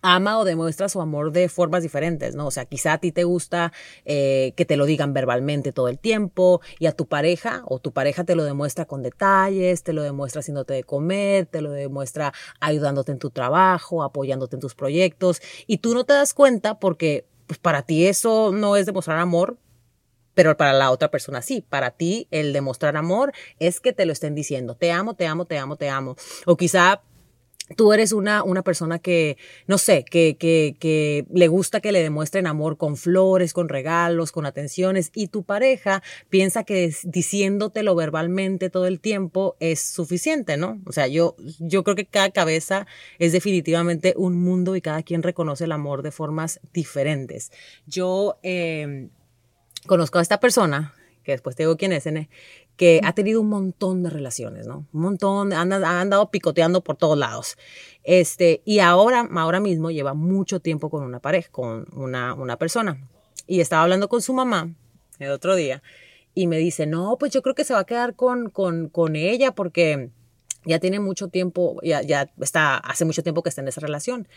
ama 0.02 0.38
o 0.38 0.44
demuestra 0.44 0.88
su 0.88 1.00
amor 1.00 1.32
de 1.32 1.48
formas 1.48 1.82
diferentes, 1.82 2.34
¿no? 2.34 2.46
O 2.46 2.50
sea, 2.50 2.64
quizá 2.64 2.94
a 2.94 2.98
ti 2.98 3.12
te 3.12 3.24
gusta 3.24 3.72
eh, 4.04 4.52
que 4.56 4.64
te 4.64 4.76
lo 4.76 4.86
digan 4.86 5.12
verbalmente 5.12 5.72
todo 5.72 5.88
el 5.88 5.98
tiempo 5.98 6.60
y 6.78 6.86
a 6.86 6.92
tu 6.92 7.06
pareja 7.06 7.62
o 7.66 7.78
tu 7.78 7.92
pareja 7.92 8.24
te 8.24 8.34
lo 8.34 8.44
demuestra 8.44 8.84
con 8.84 9.02
detalles, 9.02 9.82
te 9.82 9.92
lo 9.92 10.02
demuestra 10.02 10.40
haciéndote 10.40 10.74
de 10.74 10.84
comer, 10.84 11.46
te 11.46 11.60
lo 11.60 11.70
demuestra 11.70 12.32
ayudándote 12.60 13.12
en 13.12 13.18
tu 13.18 13.30
trabajo, 13.30 14.02
apoyándote 14.02 14.56
en 14.56 14.60
tus 14.60 14.74
proyectos 14.74 15.40
y 15.66 15.78
tú 15.78 15.94
no 15.94 16.04
te 16.04 16.12
das 16.12 16.34
cuenta 16.34 16.78
porque 16.78 17.26
pues, 17.46 17.58
para 17.58 17.82
ti 17.82 18.06
eso 18.06 18.52
no 18.52 18.76
es 18.76 18.86
demostrar 18.86 19.18
amor, 19.18 19.58
pero 20.34 20.56
para 20.56 20.72
la 20.72 20.92
otra 20.92 21.10
persona 21.10 21.42
sí. 21.42 21.64
Para 21.68 21.90
ti 21.90 22.28
el 22.30 22.52
demostrar 22.52 22.96
amor 22.96 23.32
es 23.58 23.80
que 23.80 23.92
te 23.92 24.06
lo 24.06 24.12
estén 24.12 24.36
diciendo, 24.36 24.76
te 24.76 24.92
amo, 24.92 25.14
te 25.14 25.26
amo, 25.26 25.46
te 25.46 25.58
amo, 25.58 25.76
te 25.76 25.88
amo. 25.88 26.14
O 26.46 26.56
quizá 26.56 27.02
tú 27.76 27.92
eres 27.92 28.12
una, 28.12 28.42
una 28.42 28.62
persona 28.62 28.98
que, 28.98 29.36
no 29.66 29.78
sé, 29.78 30.04
que, 30.04 30.36
que, 30.36 30.76
que, 30.78 31.26
le 31.32 31.48
gusta 31.48 31.80
que 31.80 31.92
le 31.92 32.02
demuestren 32.02 32.46
amor 32.46 32.76
con 32.76 32.96
flores, 32.96 33.52
con 33.52 33.68
regalos, 33.68 34.32
con 34.32 34.46
atenciones, 34.46 35.10
y 35.14 35.28
tu 35.28 35.42
pareja 35.42 36.02
piensa 36.28 36.64
que 36.64 36.92
diciéndotelo 37.04 37.94
verbalmente 37.94 38.70
todo 38.70 38.86
el 38.86 39.00
tiempo 39.00 39.56
es 39.60 39.80
suficiente, 39.80 40.56
¿no? 40.56 40.80
O 40.86 40.92
sea, 40.92 41.06
yo, 41.06 41.36
yo 41.58 41.84
creo 41.84 41.96
que 41.96 42.06
cada 42.06 42.30
cabeza 42.30 42.86
es 43.18 43.32
definitivamente 43.32 44.14
un 44.16 44.34
mundo 44.36 44.76
y 44.76 44.80
cada 44.80 45.02
quien 45.02 45.22
reconoce 45.22 45.64
el 45.64 45.72
amor 45.72 46.02
de 46.02 46.10
formas 46.10 46.60
diferentes. 46.72 47.50
Yo 47.86 48.38
eh, 48.42 49.08
conozco 49.86 50.18
a 50.18 50.22
esta 50.22 50.40
persona, 50.40 50.94
que 51.22 51.32
después 51.32 51.56
te 51.56 51.64
digo 51.64 51.76
quién 51.76 51.92
es, 51.92 52.06
que 52.78 53.00
ha 53.02 53.12
tenido 53.12 53.40
un 53.40 53.48
montón 53.48 54.04
de 54.04 54.08
relaciones, 54.08 54.68
¿no? 54.68 54.86
Un 54.92 55.00
montón, 55.00 55.52
han, 55.52 55.72
ha 55.72 56.00
andado 56.00 56.30
picoteando 56.30 56.82
por 56.82 56.96
todos 56.96 57.18
lados. 57.18 57.58
Este, 58.04 58.62
y 58.64 58.78
ahora, 58.78 59.28
ahora 59.34 59.58
mismo 59.58 59.90
lleva 59.90 60.14
mucho 60.14 60.60
tiempo 60.60 60.88
con 60.88 61.02
una 61.02 61.18
pareja, 61.18 61.50
con 61.50 61.86
una, 61.92 62.34
una 62.34 62.56
persona. 62.56 63.08
Y 63.48 63.60
estaba 63.60 63.82
hablando 63.82 64.08
con 64.08 64.22
su 64.22 64.32
mamá 64.32 64.72
el 65.18 65.32
otro 65.32 65.56
día 65.56 65.82
y 66.34 66.46
me 66.46 66.56
dice, 66.58 66.86
no, 66.86 67.16
pues 67.18 67.32
yo 67.32 67.42
creo 67.42 67.56
que 67.56 67.64
se 67.64 67.74
va 67.74 67.80
a 67.80 67.84
quedar 67.84 68.14
con, 68.14 68.48
con, 68.48 68.88
con 68.88 69.16
ella 69.16 69.52
porque 69.52 70.10
ya 70.64 70.78
tiene 70.78 71.00
mucho 71.00 71.26
tiempo, 71.26 71.80
ya, 71.82 72.02
ya 72.02 72.30
está, 72.40 72.76
hace 72.76 73.04
mucho 73.04 73.24
tiempo 73.24 73.42
que 73.42 73.48
está 73.48 73.60
en 73.60 73.68
esa 73.68 73.80
relación. 73.80 74.28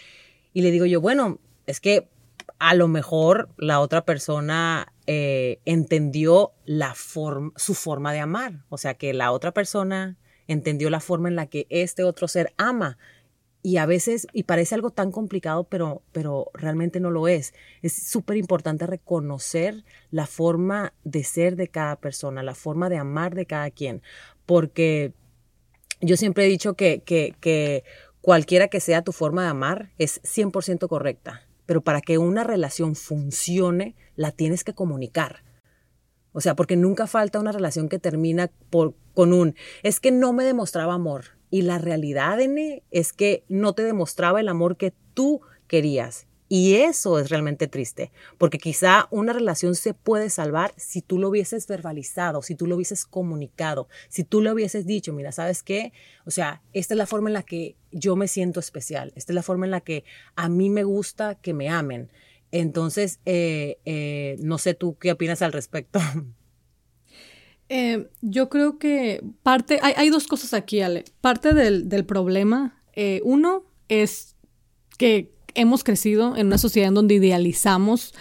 Y 0.52 0.64
le 0.64 0.72
digo 0.72 0.88
yo, 0.88 1.00
bueno, 1.00 1.38
es 1.68 1.80
que 1.80 2.10
a 2.60 2.74
lo 2.74 2.88
mejor 2.88 3.50
la 3.58 3.80
otra 3.80 4.06
persona 4.06 4.94
eh, 5.08 5.60
entendió 5.66 6.54
la 6.66 6.96
su 6.96 7.74
forma 7.74 8.14
de 8.14 8.20
amar, 8.20 8.66
o 8.70 8.78
sea 8.78 8.94
que 8.94 9.14
la 9.14 9.32
otra 9.32 9.52
persona 9.52 10.18
entendió 10.48 10.90
la 10.90 11.00
forma 11.00 11.30
en 11.30 11.36
la 11.36 11.48
que 11.48 11.68
este 11.70 12.04
otro 12.04 12.28
ser 12.28 12.54
ama. 12.58 12.98
Y 13.64 13.78
a 13.78 13.86
veces, 13.86 14.26
y 14.34 14.44
parece 14.44 14.74
algo 14.74 14.90
tan 14.90 15.12
complicado, 15.12 15.66
pero, 15.66 16.02
pero 16.12 16.50
realmente 16.56 17.00
no 17.00 17.12
lo 17.12 17.28
es. 17.28 17.54
Es 17.84 17.94
súper 17.94 18.38
importante 18.38 18.88
reconocer 18.88 19.84
la 20.10 20.26
forma 20.26 20.94
de 21.04 21.24
ser 21.24 21.56
de 21.56 21.68
cada 21.68 21.96
persona, 21.98 22.42
la 22.42 22.56
forma 22.56 22.90
de 22.90 22.98
amar 22.98 23.36
de 23.36 23.46
cada 23.46 23.70
quien, 23.70 24.02
porque 24.48 25.14
yo 26.02 26.18
siempre 26.18 26.46
he 26.46 26.50
dicho 26.50 26.74
que, 26.74 27.04
que, 27.04 27.36
que 27.40 27.84
cualquiera 28.22 28.68
que 28.68 28.80
sea 28.80 29.04
tu 29.04 29.12
forma 29.12 29.44
de 29.44 29.50
amar 29.50 29.92
es 29.98 30.22
100% 30.24 30.88
correcta, 30.88 31.48
pero 31.72 31.80
para 31.80 32.02
que 32.02 32.18
una 32.18 32.44
relación 32.44 32.96
funcione, 32.96 33.96
la 34.18 34.34
tienes 34.34 34.66
que 34.66 34.74
comunicar. 34.74 35.42
O 36.34 36.42
sea, 36.42 36.54
porque 36.54 36.76
nunca 36.76 37.08
falta 37.08 37.40
una 37.40 37.54
relación 37.54 37.88
que 37.88 37.98
termina 37.98 38.52
por, 38.70 38.94
con 39.14 39.32
un, 39.32 39.56
es 39.82 40.02
que 40.02 40.12
no 40.12 40.34
me 40.34 40.44
demostraba 40.44 40.96
amor. 40.96 41.38
Y 41.50 41.62
la 41.62 41.78
realidad, 41.78 42.42
N, 42.42 42.84
es 42.92 43.14
que 43.14 43.46
no 43.48 43.72
te 43.72 43.84
demostraba 43.84 44.42
el 44.42 44.50
amor 44.50 44.76
que 44.76 44.94
tú 45.14 45.40
querías. 45.68 46.28
Y 46.54 46.74
eso 46.76 47.18
es 47.18 47.30
realmente 47.30 47.70
triste, 47.70 48.12
porque 48.38 48.58
quizá 48.58 49.08
una 49.10 49.32
relación 49.32 49.74
se 49.74 49.94
puede 49.94 50.30
salvar 50.30 50.74
si 50.76 51.02
tú 51.02 51.18
lo 51.18 51.30
hubieses 51.30 51.66
verbalizado, 51.66 52.42
si 52.42 52.56
tú 52.56 52.68
lo 52.68 52.76
hubieses 52.76 53.06
comunicado, 53.06 53.88
si 54.10 54.26
tú 54.26 54.42
le 54.42 54.52
hubieses 54.52 54.86
dicho, 54.86 55.14
mira, 55.14 55.32
¿sabes 55.32 55.64
qué? 55.64 55.94
O 56.26 56.30
sea, 56.30 56.62
esta 56.74 56.94
es 56.94 56.98
la 56.98 57.06
forma 57.06 57.30
en 57.30 57.36
la 57.36 57.44
que 57.44 57.78
yo 57.94 58.18
me 58.18 58.28
siento 58.28 58.60
especial, 58.60 59.14
esta 59.16 59.32
es 59.32 59.36
la 59.36 59.44
forma 59.44 59.66
en 59.66 59.72
la 59.72 59.80
que 59.80 60.04
a 60.36 60.50
mí 60.50 60.70
me 60.70 60.84
gusta 60.84 61.36
que 61.36 61.54
me 61.54 61.70
amen. 61.70 62.12
Entonces, 62.52 63.22
eh, 63.24 63.78
eh, 63.86 64.36
no 64.40 64.58
sé 64.58 64.74
tú 64.74 64.98
qué 64.98 65.14
opinas 65.14 65.42
al 65.42 65.54
respecto. 65.54 66.02
Eh, 67.74 68.10
yo 68.20 68.50
creo 68.50 68.78
que 68.78 69.24
parte, 69.44 69.80
hay, 69.82 70.10
dos 70.10 70.28
cosas 70.28 70.54
aquí, 70.54 70.82
Ale. 70.82 71.06
Parte 71.22 71.54
del, 71.54 72.06
problema, 72.06 72.84
uno 73.24 73.64
es 73.88 74.36
que 74.98 75.32
hemos 75.56 75.84
crecido 75.84 76.36
en 76.36 76.48
una 76.48 76.58
sociedad 76.58 76.90
en 76.90 76.96
donde 76.96 77.16
idealizamos 77.16 78.14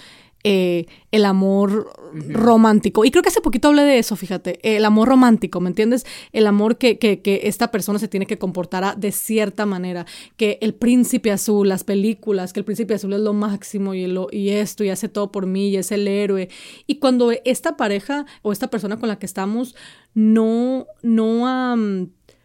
eh, 0.43 0.87
el 1.11 1.27
amor 1.27 1.93
romántico. 2.29 3.05
Y 3.05 3.11
creo 3.11 3.23
que 3.23 3.29
hace 3.29 3.43
poquito 3.43 3.69
hablé 3.69 3.83
de 3.83 3.99
eso, 3.99 4.17
fíjate, 4.17 4.59
el 4.63 4.87
amor 4.87 5.09
romántico, 5.09 5.61
¿me 5.61 5.69
entiendes? 5.69 6.07
El 6.33 6.47
amor 6.47 6.79
que, 6.79 6.99
que, 6.99 7.21
que 7.21 7.43
esta 7.45 7.71
persona 7.71 7.99
se 7.99 8.09
tiene 8.09 8.25
que 8.25 8.39
comportar 8.39 8.97
de 8.97 9.13
cierta 9.13 9.67
manera, 9.67 10.07
que 10.39 10.57
el 10.63 10.73
príncipe 10.73 11.31
azul, 11.31 11.69
las 11.69 11.85
películas, 11.85 12.55
que 12.55 12.61
el 12.61 12.65
príncipe 12.65 12.95
azul 12.95 13.13
es 13.13 13.21
lo 13.21 13.35
máximo 13.35 13.93
y, 13.93 14.07
lo, 14.07 14.29
y 14.33 14.51
esto 14.51 14.83
y 14.83 14.89
hace 14.89 15.11
todo 15.11 15.31
por 15.31 15.45
mí 15.45 15.69
y 15.69 15.77
es 15.77 15.93
el 15.93 16.09
héroe. 16.09 16.49
Y 16.87 17.01
cuando 17.01 17.33
esta 17.45 17.77
pareja 17.77 18.25
o 18.41 18.53
esta 18.53 18.69
persona 18.71 18.99
con 18.99 19.11
la 19.11 19.19
que 19.19 19.27
estamos 19.27 19.75
no, 20.15 20.87
no 21.03 21.47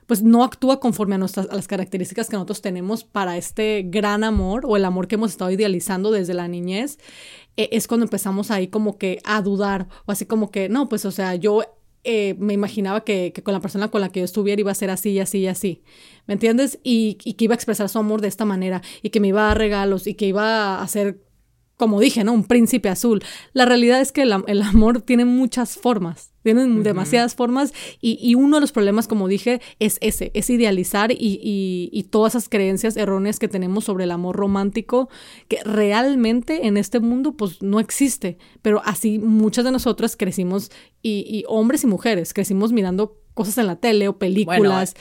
pues 0.07 0.23
no 0.23 0.43
actúa 0.43 0.79
conforme 0.79 1.15
a, 1.15 1.17
nuestras, 1.17 1.47
las 1.51 1.67
características 1.67 2.29
que 2.29 2.35
nosotros 2.35 2.61
tenemos 2.61 3.03
para 3.03 3.37
este 3.37 3.83
gran 3.87 4.23
amor 4.23 4.65
o 4.65 4.77
el 4.77 4.85
amor 4.85 5.07
que 5.07 5.15
hemos 5.15 5.31
estado 5.31 5.51
idealizando 5.51 6.11
desde 6.11 6.33
la 6.33 6.47
niñez, 6.47 6.99
e, 7.57 7.69
es 7.71 7.87
cuando 7.87 8.05
empezamos 8.05 8.51
ahí 8.51 8.67
como 8.67 8.97
que 8.97 9.19
a 9.23 9.41
dudar 9.41 9.87
o 10.05 10.11
así 10.11 10.25
como 10.25 10.51
que, 10.51 10.69
no, 10.69 10.89
pues 10.89 11.05
o 11.05 11.11
sea, 11.11 11.35
yo 11.35 11.63
eh, 12.07 12.35
me 12.37 12.53
imaginaba 12.53 13.03
que, 13.03 13.33
con 13.43 13.53
la 13.53 13.59
persona 13.59 13.89
con 13.89 13.99
la 13.99 14.09
que 14.09 14.19
yo 14.19 14.25
estuviera 14.25 14.59
iba 14.59 14.71
a 14.71 14.75
ser 14.75 14.91
así 14.91 15.09
y 15.09 15.19
así 15.19 15.39
y 15.39 15.47
así, 15.47 15.81
¿me 16.27 16.35
entiendes? 16.35 16.79
Y, 16.83 17.15
que 17.15 17.45
iba 17.45 17.53
a 17.53 17.55
expresar 17.55 17.89
su 17.89 17.97
amor 17.97 18.21
de 18.21 18.27
esta 18.27 18.45
manera 18.45 18.83
y 19.01 19.09
que 19.09 19.19
me 19.19 19.29
iba 19.29 19.41
a 19.41 19.47
dar 19.47 19.57
regalos 19.57 20.05
y 20.05 20.13
que 20.13 20.27
iba 20.27 20.75
a 20.75 20.83
hacer 20.83 21.25
como 21.77 21.99
dije, 21.99 22.23
¿no? 22.23 22.31
Un 22.31 22.45
príncipe 22.45 22.89
azul. 22.89 23.21
La 23.53 23.65
realidad 23.65 23.99
es 23.99 24.11
que 24.11 24.21
el, 24.21 24.31
amor 24.31 25.01
tiene 25.01 25.25
muchas 25.25 25.75
formas, 25.75 26.31
tiene 26.45 26.67
demasiadas 26.83 27.33
formas 27.33 27.73
y, 28.01 28.35
uno 28.35 28.57
de 28.57 28.61
los 28.61 28.71
problemas, 28.71 29.07
como 29.07 29.27
dije, 29.27 29.61
es 29.79 29.97
ese, 29.99 30.29
es 30.35 30.47
idealizar 30.51 31.11
y, 31.11 32.07
todas 32.11 32.35
esas 32.35 32.49
creencias 32.49 32.97
erróneas 32.97 33.39
que 33.39 33.47
tenemos 33.47 33.85
sobre 33.85 34.03
el 34.03 34.11
amor 34.11 34.35
romántico, 34.35 35.09
que 35.47 35.57
realmente 35.63 36.67
en 36.67 36.77
este 36.77 36.99
mundo 36.99 37.33
pues 37.33 37.63
no 37.63 37.79
existe, 37.79 38.37
pero 38.61 38.81
así 38.85 39.17
muchas 39.17 39.65
de 39.65 39.71
nosotras 39.71 40.15
crecimos 40.15 40.69
y, 41.01 41.43
hombres 41.47 41.83
y 41.83 41.87
mujeres 41.87 42.31
crecimos 42.31 42.71
mirando 42.71 43.17
cosas 43.33 43.57
en 43.57 43.65
la 43.65 43.77
tele 43.77 44.07
o 44.07 44.19
películas. 44.19 44.93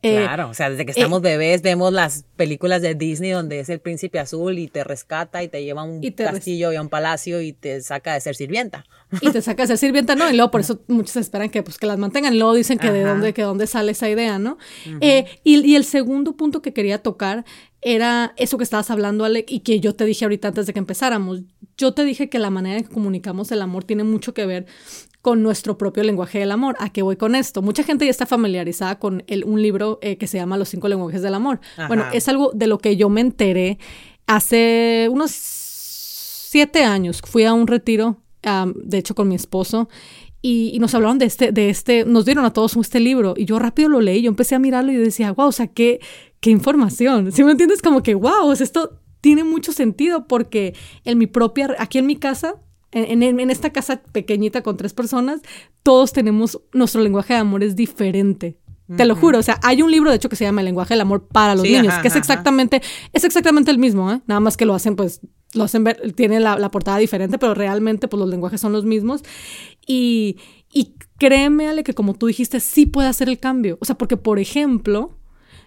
Eh, 0.00 0.22
claro, 0.22 0.48
o 0.48 0.54
sea, 0.54 0.70
desde 0.70 0.86
que 0.86 0.92
eh, 0.92 0.94
estamos 0.96 1.22
bebés 1.22 1.60
vemos 1.60 1.92
las 1.92 2.24
películas 2.36 2.82
de 2.82 2.94
Disney 2.94 3.32
donde 3.32 3.58
es 3.58 3.68
el 3.68 3.80
príncipe 3.80 4.20
azul 4.20 4.56
y 4.58 4.68
te 4.68 4.84
rescata 4.84 5.42
y 5.42 5.48
te 5.48 5.64
lleva 5.64 5.80
a 5.80 5.84
un 5.84 6.00
castillo 6.00 6.72
y 6.72 6.76
a 6.76 6.80
un 6.80 6.88
palacio 6.88 7.40
y 7.40 7.52
te 7.52 7.80
saca 7.80 8.14
de 8.14 8.20
ser 8.20 8.36
sirvienta. 8.36 8.84
Y 9.20 9.30
te 9.30 9.42
saca 9.42 9.64
de 9.64 9.68
ser 9.68 9.78
sirvienta, 9.78 10.14
¿no? 10.14 10.30
Y 10.30 10.34
luego 10.34 10.52
por 10.52 10.60
eso 10.62 10.80
muchos 10.86 11.16
esperan 11.16 11.50
que, 11.50 11.64
pues, 11.64 11.78
que 11.78 11.86
las 11.86 11.98
mantengan. 11.98 12.32
Y 12.32 12.38
luego 12.38 12.54
dicen 12.54 12.78
que 12.78 12.92
de 12.92 13.02
dónde, 13.02 13.34
que 13.34 13.42
dónde 13.42 13.66
sale 13.66 13.90
esa 13.90 14.08
idea, 14.08 14.38
¿no? 14.38 14.56
Eh, 15.00 15.26
y, 15.42 15.66
y 15.66 15.74
el 15.74 15.84
segundo 15.84 16.36
punto 16.36 16.62
que 16.62 16.72
quería 16.72 17.02
tocar 17.02 17.44
era 17.80 18.34
eso 18.36 18.58
que 18.58 18.64
estabas 18.64 18.90
hablando, 18.90 19.24
Ale, 19.24 19.44
y 19.48 19.60
que 19.60 19.80
yo 19.80 19.94
te 19.94 20.04
dije 20.04 20.24
ahorita 20.24 20.48
antes 20.48 20.66
de 20.66 20.72
que 20.72 20.78
empezáramos. 20.78 21.42
Yo 21.76 21.92
te 21.92 22.04
dije 22.04 22.28
que 22.28 22.38
la 22.38 22.50
manera 22.50 22.78
en 22.78 22.84
que 22.84 22.90
comunicamos 22.90 23.52
el 23.52 23.62
amor 23.62 23.84
tiene 23.84 24.04
mucho 24.04 24.34
que 24.34 24.46
ver 24.46 24.66
con 25.22 25.42
nuestro 25.42 25.76
propio 25.76 26.02
lenguaje 26.02 26.38
del 26.38 26.52
amor. 26.52 26.76
¿A 26.78 26.90
qué 26.90 27.02
voy 27.02 27.16
con 27.16 27.34
esto? 27.34 27.62
Mucha 27.62 27.82
gente 27.82 28.04
ya 28.04 28.10
está 28.10 28.26
familiarizada 28.26 28.98
con 28.98 29.24
el, 29.26 29.44
un 29.44 29.60
libro 29.60 29.98
eh, 30.02 30.16
que 30.16 30.26
se 30.26 30.38
llama 30.38 30.56
Los 30.56 30.68
cinco 30.68 30.88
lenguajes 30.88 31.22
del 31.22 31.34
amor. 31.34 31.60
Bueno, 31.88 32.04
es 32.12 32.28
algo 32.28 32.52
de 32.54 32.66
lo 32.66 32.78
que 32.78 32.96
yo 32.96 33.08
me 33.08 33.20
enteré 33.20 33.78
hace 34.26 35.08
unos 35.10 35.30
siete 35.32 36.84
años. 36.84 37.20
Fui 37.24 37.44
a 37.44 37.52
un 37.52 37.66
retiro, 37.66 38.22
de 38.74 38.98
hecho, 38.98 39.14
con 39.14 39.28
mi 39.28 39.34
esposo. 39.34 39.88
Y, 40.40 40.78
nos 40.78 40.94
hablaron 40.94 41.18
de 41.18 41.26
este, 41.26 41.50
de 41.50 41.68
este, 41.68 42.04
nos 42.04 42.24
dieron 42.24 42.44
a 42.44 42.52
todos 42.52 42.76
este 42.76 43.00
libro 43.00 43.34
y 43.36 43.44
yo 43.44 43.58
rápido 43.58 43.88
lo 43.88 44.00
leí, 44.00 44.22
yo 44.22 44.28
empecé 44.28 44.54
a 44.54 44.60
mirarlo 44.60 44.92
y 44.92 44.96
decía, 44.96 45.32
wow, 45.32 45.48
o 45.48 45.52
sea, 45.52 45.66
qué, 45.66 45.98
qué 46.40 46.50
información. 46.50 47.32
Si 47.32 47.42
me 47.42 47.50
entiendes? 47.50 47.82
Como 47.82 48.04
que, 48.04 48.14
wow, 48.14 48.52
esto 48.52 49.00
tiene 49.20 49.42
mucho 49.42 49.72
sentido 49.72 50.28
porque 50.28 50.74
en 51.04 51.18
mi 51.18 51.26
propia, 51.26 51.74
aquí 51.78 51.98
en 51.98 52.06
mi 52.06 52.16
casa, 52.16 52.54
en, 52.92 53.50
esta 53.50 53.70
casa 53.70 54.00
pequeñita 54.12 54.62
con 54.62 54.76
tres 54.76 54.94
personas, 54.94 55.40
todos 55.82 56.12
tenemos, 56.12 56.60
nuestro 56.72 57.00
lenguaje 57.00 57.34
de 57.34 57.40
amor 57.40 57.62
es 57.62 57.76
diferente. 57.76 58.58
Te 58.96 59.04
lo 59.04 59.14
juro, 59.14 59.38
o 59.38 59.42
sea, 59.42 59.60
hay 59.62 59.82
un 59.82 59.90
libro 59.90 60.08
de 60.08 60.16
hecho 60.16 60.30
que 60.30 60.36
se 60.36 60.44
llama 60.44 60.62
El 60.62 60.64
lenguaje 60.64 60.94
del 60.94 61.02
amor 61.02 61.26
para 61.26 61.54
los 61.54 61.64
niños, 61.64 61.92
que 62.00 62.08
es 62.08 62.16
exactamente, 62.16 62.80
es 63.12 63.22
exactamente 63.22 63.70
el 63.70 63.76
mismo, 63.76 64.10
¿eh? 64.10 64.22
Nada 64.26 64.40
más 64.40 64.56
que 64.56 64.64
lo 64.64 64.74
hacen, 64.74 64.96
pues, 64.96 65.20
lo 65.52 65.64
hacen 65.64 65.84
ver, 65.84 66.12
tiene 66.14 66.40
la, 66.40 66.70
portada 66.70 66.96
diferente, 66.96 67.36
pero 67.36 67.52
realmente, 67.52 68.08
pues, 68.08 68.18
los 68.18 68.30
lenguajes 68.30 68.62
son 68.62 68.72
los 68.72 68.86
mismos. 68.86 69.22
Y, 69.86 70.38
y 70.72 70.94
créeme, 71.18 71.68
Ale, 71.68 71.84
que 71.84 71.92
como 71.92 72.14
tú 72.14 72.28
dijiste, 72.28 72.60
sí 72.60 72.86
puede 72.86 73.08
hacer 73.08 73.28
el 73.28 73.38
cambio. 73.38 73.76
O 73.82 73.84
sea, 73.84 73.98
porque, 73.98 74.16
por 74.16 74.38
ejemplo, 74.38 75.17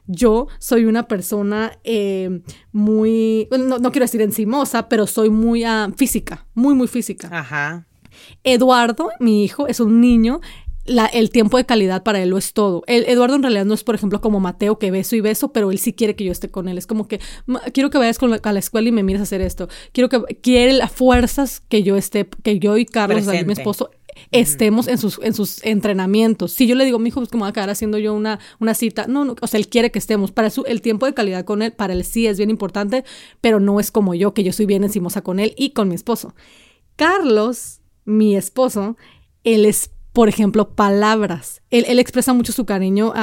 yo 0.08 0.48
soy 0.60 0.86
una 0.86 1.08
persona 1.08 1.77
eh, 1.84 2.41
muy, 2.72 3.48
no, 3.51 3.79
no, 3.79 3.91
quiero 3.91 4.05
decir 4.05 4.22
encimosa, 4.22 4.89
pero 4.89 5.08
soy 5.08 5.29
muy 5.29 5.63
ah, 5.63 5.89
física, 5.96 6.46
muy, 6.53 6.74
muy 6.74 6.88
física. 6.88 7.29
Ajá. 7.31 7.88
Eduardo, 8.43 9.10
mi 9.20 9.43
hijo, 9.43 9.67
es 9.67 9.79
un 9.79 10.01
niño 10.01 10.41
la, 10.86 11.05
el 11.05 11.29
tiempo 11.29 11.58
de 11.58 11.65
calidad 11.65 12.03
para 12.03 12.22
él 12.22 12.29
lo 12.29 12.38
es 12.38 12.53
todo. 12.53 12.84
El, 12.88 13.05
Eduardo 13.05 13.36
en 13.36 13.43
realidad 13.43 13.65
no 13.65 13.74
es, 13.74 13.84
por 13.84 13.96
ejemplo, 13.96 14.22
como 14.22 14.39
Mateo, 14.39 14.79
que 14.79 14.91
beso 14.91 15.15
y 15.15 15.22
beso, 15.22 15.51
pero 15.51 15.72
él 15.72 15.79
sí 15.79 15.93
quiere 15.93 16.15
que 16.15 16.24
yo 16.24 16.31
esté 16.31 16.50
con 16.50 16.67
él. 16.67 16.77
Es 16.77 16.88
como 16.88 17.08
que 17.08 17.20
quiero 17.74 17.89
que 17.89 17.98
vayas 17.98 18.17
con 18.17 18.31
a 18.41 18.53
la 18.53 18.60
escuela 18.60 18.89
y 18.89 18.91
me 18.91 19.03
mires 19.03 19.20
a 19.20 19.24
hacer 19.24 19.41
esto. 19.41 19.67
Quiero 19.91 20.10
que 20.10 20.22
quiere 20.41 20.74
las 20.74 20.91
fuerzas 20.91 21.60
que 21.60 21.84
yo 21.84 21.98
esté, 21.98 22.27
que 22.43 22.60
yo 22.60 22.77
y 22.77 22.86
Carlos, 22.86 23.25
mi 23.46 23.53
esposo, 23.53 23.91
estemos 24.32 24.88
en 24.88 24.98
sus, 24.98 25.20
en 25.24 25.34
sus 25.34 25.63
entrenamientos. 25.63 26.51
Si 26.51 26.68
yo 26.68 26.75
le 26.75 26.86
digo, 26.86 27.00
mi 27.00 27.10
hijo, 27.10 27.20
pues 27.20 27.30
como 27.30 27.44
va 27.44 27.50
a 27.50 27.54
quedar 27.54 27.70
haciendo 27.70 27.98
yo 27.98 28.13
una, 28.13 28.40
una 28.60 28.74
cita, 28.74 29.08
no, 29.08 29.25
no, 29.25 29.36
o 29.42 29.48
sea, 29.48 29.60
él 29.60 29.68
quiere 29.68 29.92
que 29.92 30.00
estemos. 30.00 30.32
Para 30.32 30.50
su, 30.50 30.63
el 30.66 30.82
tiempo 30.82 31.06
de 31.06 31.13
calidad 31.13 31.46
con 31.46 31.62
él, 31.62 31.74
para 31.74 31.94
él 31.94 32.04
sí 32.04 32.28
es 32.28 32.38
bien 32.38 32.50
importante, 32.50 33.04
pero 33.42 33.60
no 33.60 33.80
es 33.80 33.92
como 33.92 34.13
yo, 34.13 34.34
que 34.34 34.44
yo 34.44 34.54
soy 34.54 34.66
bien 34.66 34.84
encimosa 34.84 35.22
con 35.22 35.40
él 35.40 35.54
y 35.58 35.72
con 35.72 35.88
mi 35.90 35.96
esposo. 35.96 36.36
Carlos, 36.96 37.82
mi 38.06 38.36
esposo, 38.36 38.98
él 39.44 39.66
es 39.66 39.92
por 40.13 40.30
ejemplo, 40.30 40.75
palabras. 40.75 41.62
Él, 41.70 41.86
él 41.88 42.00
expresa 42.00 42.34
mucho 42.34 42.51
su 42.51 42.65
cariño 42.65 43.13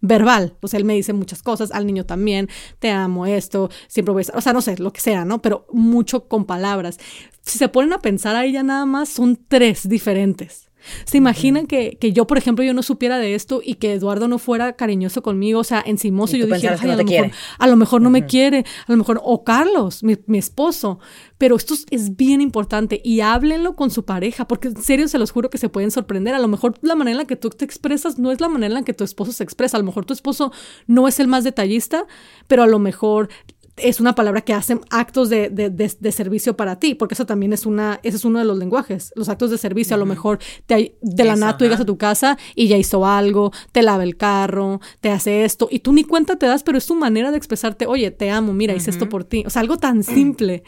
verbal. 0.00 0.56
O 0.60 0.68
sea, 0.68 0.78
él 0.78 0.84
me 0.84 0.94
dice 0.94 1.12
muchas 1.12 1.42
cosas, 1.42 1.70
al 1.72 1.86
niño 1.86 2.04
también, 2.04 2.48
te 2.78 2.90
amo 2.90 3.26
esto, 3.26 3.70
siempre 3.88 4.12
voy 4.12 4.20
a 4.20 4.22
estar, 4.22 4.36
o 4.36 4.40
sea, 4.40 4.52
no 4.52 4.60
sé, 4.60 4.76
lo 4.78 4.92
que 4.92 5.00
sea, 5.00 5.24
¿no? 5.24 5.40
Pero 5.40 5.66
mucho 5.72 6.28
con 6.28 6.44
palabras. 6.44 6.98
Si 7.42 7.58
se 7.58 7.68
ponen 7.68 7.92
a 7.92 8.00
pensar 8.00 8.36
ahí 8.36 8.52
ya 8.52 8.62
nada 8.62 8.86
más, 8.86 9.08
son 9.08 9.38
tres 9.48 9.88
diferentes. 9.88 10.65
¿Se 11.04 11.18
imaginan 11.18 11.66
que, 11.66 11.96
que, 12.00 12.12
yo, 12.12 12.26
por 12.26 12.38
ejemplo, 12.38 12.64
yo 12.64 12.74
no 12.74 12.82
supiera 12.82 13.18
de 13.18 13.34
esto 13.34 13.60
y 13.64 13.74
que 13.74 13.92
Eduardo 13.94 14.28
no 14.28 14.38
fuera 14.38 14.74
cariñoso 14.74 15.22
conmigo, 15.22 15.60
o 15.60 15.64
sea, 15.64 15.82
encimoso, 15.84 16.36
y 16.36 16.40
yo 16.40 16.46
dijera, 16.46 16.76
a, 16.80 16.86
lo 16.86 16.96
mejor, 17.04 17.30
a, 17.58 17.66
lo 17.66 17.76
mejor, 17.76 18.02
no 18.02 18.10
me 18.10 18.26
quiere, 18.26 18.64
a 18.86 18.92
lo 18.92 18.98
mejor, 18.98 19.20
o 19.22 19.44
Carlos, 19.44 20.02
mi, 20.02 20.16
mi, 20.26 20.38
esposo. 20.38 20.98
Pero 21.38 21.56
esto 21.56 21.74
es 21.90 22.16
bien 22.16 22.40
importante 22.40 23.00
y 23.04 23.20
háblenlo 23.20 23.76
con 23.76 23.90
su 23.90 24.04
pareja, 24.04 24.48
porque 24.48 24.68
en 24.68 24.82
serio 24.82 25.08
se 25.08 25.18
los 25.18 25.30
juro 25.30 25.50
que 25.50 25.58
se 25.58 25.68
pueden 25.68 25.90
sorprender. 25.90 26.34
A 26.34 26.38
lo 26.38 26.48
mejor 26.48 26.78
la 26.82 26.94
manera 26.94 27.12
en 27.12 27.18
la 27.18 27.26
que 27.26 27.36
tú 27.36 27.50
te 27.50 27.64
expresas 27.64 28.18
no 28.18 28.32
es 28.32 28.40
la 28.40 28.48
manera 28.48 28.68
en 28.68 28.74
la 28.74 28.84
que 28.84 28.94
tu 28.94 29.04
esposo 29.04 29.32
se 29.32 29.44
expresa. 29.44 29.76
A 29.76 29.80
lo 29.80 29.86
mejor 29.86 30.06
tu 30.06 30.14
esposo 30.14 30.52
no 30.86 31.08
es 31.08 31.20
el 31.20 31.28
más 31.28 31.44
detallista, 31.44 32.06
pero 32.46 32.62
a 32.62 32.66
lo 32.66 32.78
mejor 32.78 33.28
es 33.76 34.00
una 34.00 34.14
palabra 34.14 34.40
que 34.40 34.54
hace 34.54 34.78
actos 34.90 35.28
de, 35.28 35.50
de, 35.50 36.12
servicio 36.12 36.56
para 36.56 36.78
ti, 36.78 36.94
porque 36.94 37.14
eso 37.14 37.26
también 37.26 37.52
es 37.52 37.66
una, 37.66 38.00
ese 38.02 38.16
es 38.16 38.24
uno 38.24 38.38
de 38.38 38.44
los 38.44 38.58
lenguajes, 38.58 39.12
los 39.16 39.28
actos 39.28 39.50
de 39.50 39.58
servicio, 39.58 39.94
a 39.94 39.98
lo 39.98 40.06
mejor 40.06 40.38
te, 40.66 40.96
de 41.02 41.24
la 41.24 41.36
nada 41.36 41.58
tú 41.58 41.64
llegas 41.64 41.80
a 41.80 41.84
tu 41.84 41.98
casa 41.98 42.38
y 42.54 42.68
ya 42.68 42.76
hizo 42.76 43.06
algo, 43.06 43.52
te 43.72 43.82
lava 43.82 44.02
el 44.02 44.16
carro, 44.16 44.80
te 45.00 45.10
hace 45.10 45.44
esto, 45.44 45.68
y 45.70 45.80
tú 45.80 45.92
ni 45.92 46.04
cuenta 46.04 46.36
te 46.36 46.46
das, 46.46 46.62
pero 46.62 46.78
es 46.78 46.86
tu 46.86 46.94
manera 46.94 47.30
de 47.30 47.36
expresarte, 47.36 47.86
oye, 47.86 48.10
te 48.10 48.30
amo, 48.30 48.52
mira, 48.54 48.74
hice 48.74 48.90
esto 48.90 49.08
por 49.08 49.24
ti, 49.24 49.44
o 49.46 49.50
sea, 49.50 49.60
algo 49.60 49.76
tan 49.76 50.02
simple. 50.02 50.62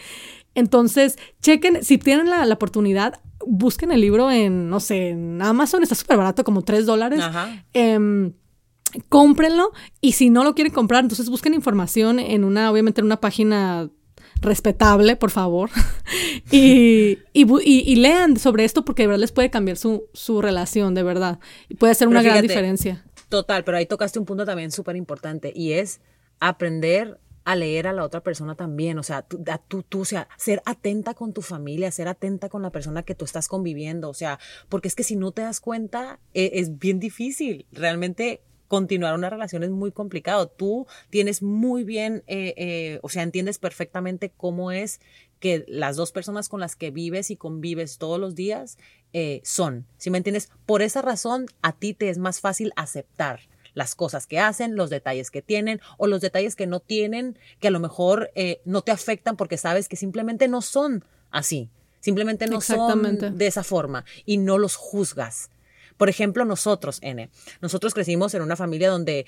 Entonces, 0.55 1.19
chequen, 1.41 1.85
si 1.85 1.99
tienen 1.99 2.29
la, 2.29 2.53
oportunidad, 2.53 3.21
busquen 3.47 3.93
el 3.93 4.01
libro 4.01 4.31
en, 4.31 4.69
no 4.69 4.81
sé, 4.81 5.11
en 5.11 5.41
Amazon, 5.41 5.83
está 5.83 5.95
súper 5.95 6.17
barato, 6.17 6.43
como 6.43 6.63
3 6.63 6.85
dólares. 6.85 7.23
Eh, 7.75 8.33
cómprenlo 9.09 9.73
y 10.01 10.13
si 10.13 10.31
no 10.31 10.45
lo 10.45 10.55
quieren 10.55 10.73
comprar, 10.73 11.03
entonces 11.03 11.29
busquen 11.29 11.55
información 11.55 12.19
en 12.19 12.45
una, 12.45 12.71
obviamente 12.71 13.01
en 13.01 13.07
una 13.07 13.21
página 13.21 13.91
respetable, 14.41 15.17
por 15.17 15.31
favor, 15.31 15.71
y, 16.51 17.19
y, 17.33 17.97
lean 17.97 18.37
sobre 18.37 18.65
esto 18.65 18.85
porque 18.85 19.03
de 19.03 19.09
verdad 19.09 19.21
les 19.21 19.33
puede 19.33 19.51
cambiar 19.51 19.77
su, 19.77 20.05
su 20.13 20.41
relación, 20.41 20.95
de 20.95 21.03
verdad, 21.03 21.41
y 21.69 21.75
puede 21.75 21.95
ser 21.95 22.09
una 22.09 22.23
gran 22.23 22.43
diferencia. 22.43 23.05
Total, 23.29 23.65
pero 23.65 23.77
ahí 23.77 23.87
tocaste 23.87 24.19
un 24.19 24.25
punto 24.25 24.47
también 24.47 24.71
súper 24.71 24.97
importante 24.97 25.53
y 25.55 25.73
es 25.73 26.01
aprender 26.41 27.19
a 27.45 27.57
leer 27.57 27.87
a 27.87 27.95
la 27.95 28.05
otra 28.05 28.23
persona 28.23 28.55
también, 28.55 28.99
o 28.99 29.03
sea, 29.03 29.23
tú, 29.23 29.43
tú, 29.69 29.83
tú, 29.83 30.01
o 30.01 30.05
sea, 30.05 30.29
ser 30.37 30.63
atenta 30.67 31.15
con 31.15 31.33
tu 31.33 31.41
familia, 31.41 31.91
ser 31.91 32.07
atenta 32.07 32.51
con 32.51 32.61
la 32.61 32.71
persona 32.71 33.05
que 33.05 33.15
tú 33.15 33.25
estás 33.25 33.49
conviviendo, 33.49 34.11
o 34.11 34.15
sea, 34.15 34.39
porque 34.69 34.89
es 34.89 34.95
que 34.95 35.03
si 35.03 35.17
no 35.17 35.33
te 35.33 35.43
das 35.43 35.61
cuenta, 35.61 36.21
e, 36.35 36.51
es 36.55 36.79
bien 36.79 37.01
difícil, 37.01 37.67
realmente 37.73 38.43
continuar 38.69 39.15
una 39.15 39.31
relación 39.31 39.63
es 39.63 39.71
muy 39.71 39.91
complicado. 39.91 40.47
Tú 40.47 40.87
tienes 41.11 41.43
muy 41.43 41.83
bien, 41.83 42.23
eh, 42.27 42.55
eh, 42.57 43.01
o 43.03 43.09
sea, 43.09 43.23
entiendes 43.23 43.59
perfectamente 43.59 44.31
cómo 44.31 44.71
es 44.71 45.01
que 45.41 45.65
las 45.67 45.97
dos 45.97 46.13
personas 46.13 46.49
con 46.49 46.61
las 46.61 46.77
que 46.77 46.91
vives 46.91 47.31
y 47.31 47.37
convives 47.37 47.99
todos 47.99 48.21
los 48.21 48.35
días 48.35 48.79
eh, 49.13 49.41
son. 49.43 49.87
Si 49.97 50.11
me 50.11 50.19
entiendes? 50.19 50.51
Por 50.67 50.83
esa 50.83 51.03
razón, 51.03 51.47
a 51.63 51.73
ti 51.73 51.95
te 51.95 52.11
es 52.11 52.19
más 52.19 52.41
fácil 52.41 52.73
aceptar 52.77 53.41
las 53.75 53.95
cosas 53.95 54.27
que 54.27 54.39
hacen, 54.39 54.77
los 54.77 54.91
detalles 54.91 55.31
que 55.31 55.41
tienen 55.41 55.81
o 55.97 56.07
los 56.07 56.21
detalles 56.21 56.57
que 56.57 56.67
no 56.67 56.81
tienen, 56.81 57.39
que 57.61 57.69
a 57.69 57.71
lo 57.71 57.81
mejor 57.81 58.33
no 58.65 58.83
te 58.83 58.91
afectan 58.91 59.37
porque 59.37 59.57
sabes 59.57 59.89
que 59.89 59.95
simplemente 59.95 60.49
no 60.49 60.63
son 60.63 61.05
así, 61.31 61.71
simplemente 62.01 62.49
no 62.49 62.61
son 62.61 63.39
de 63.39 63.47
esa 63.47 63.63
forma 63.63 64.05
y 64.25 64.39
no 64.39 64.59
los 64.59 64.75
juzgas. 64.75 65.51
Por 65.99 66.09
ejemplo, 66.09 66.47
nosotros, 66.47 66.99
N, 67.03 67.29
nosotros 67.61 67.93
crecimos 67.93 68.33
en 68.33 68.41
una 68.41 68.57
familia 68.57 68.89
donde 68.89 69.27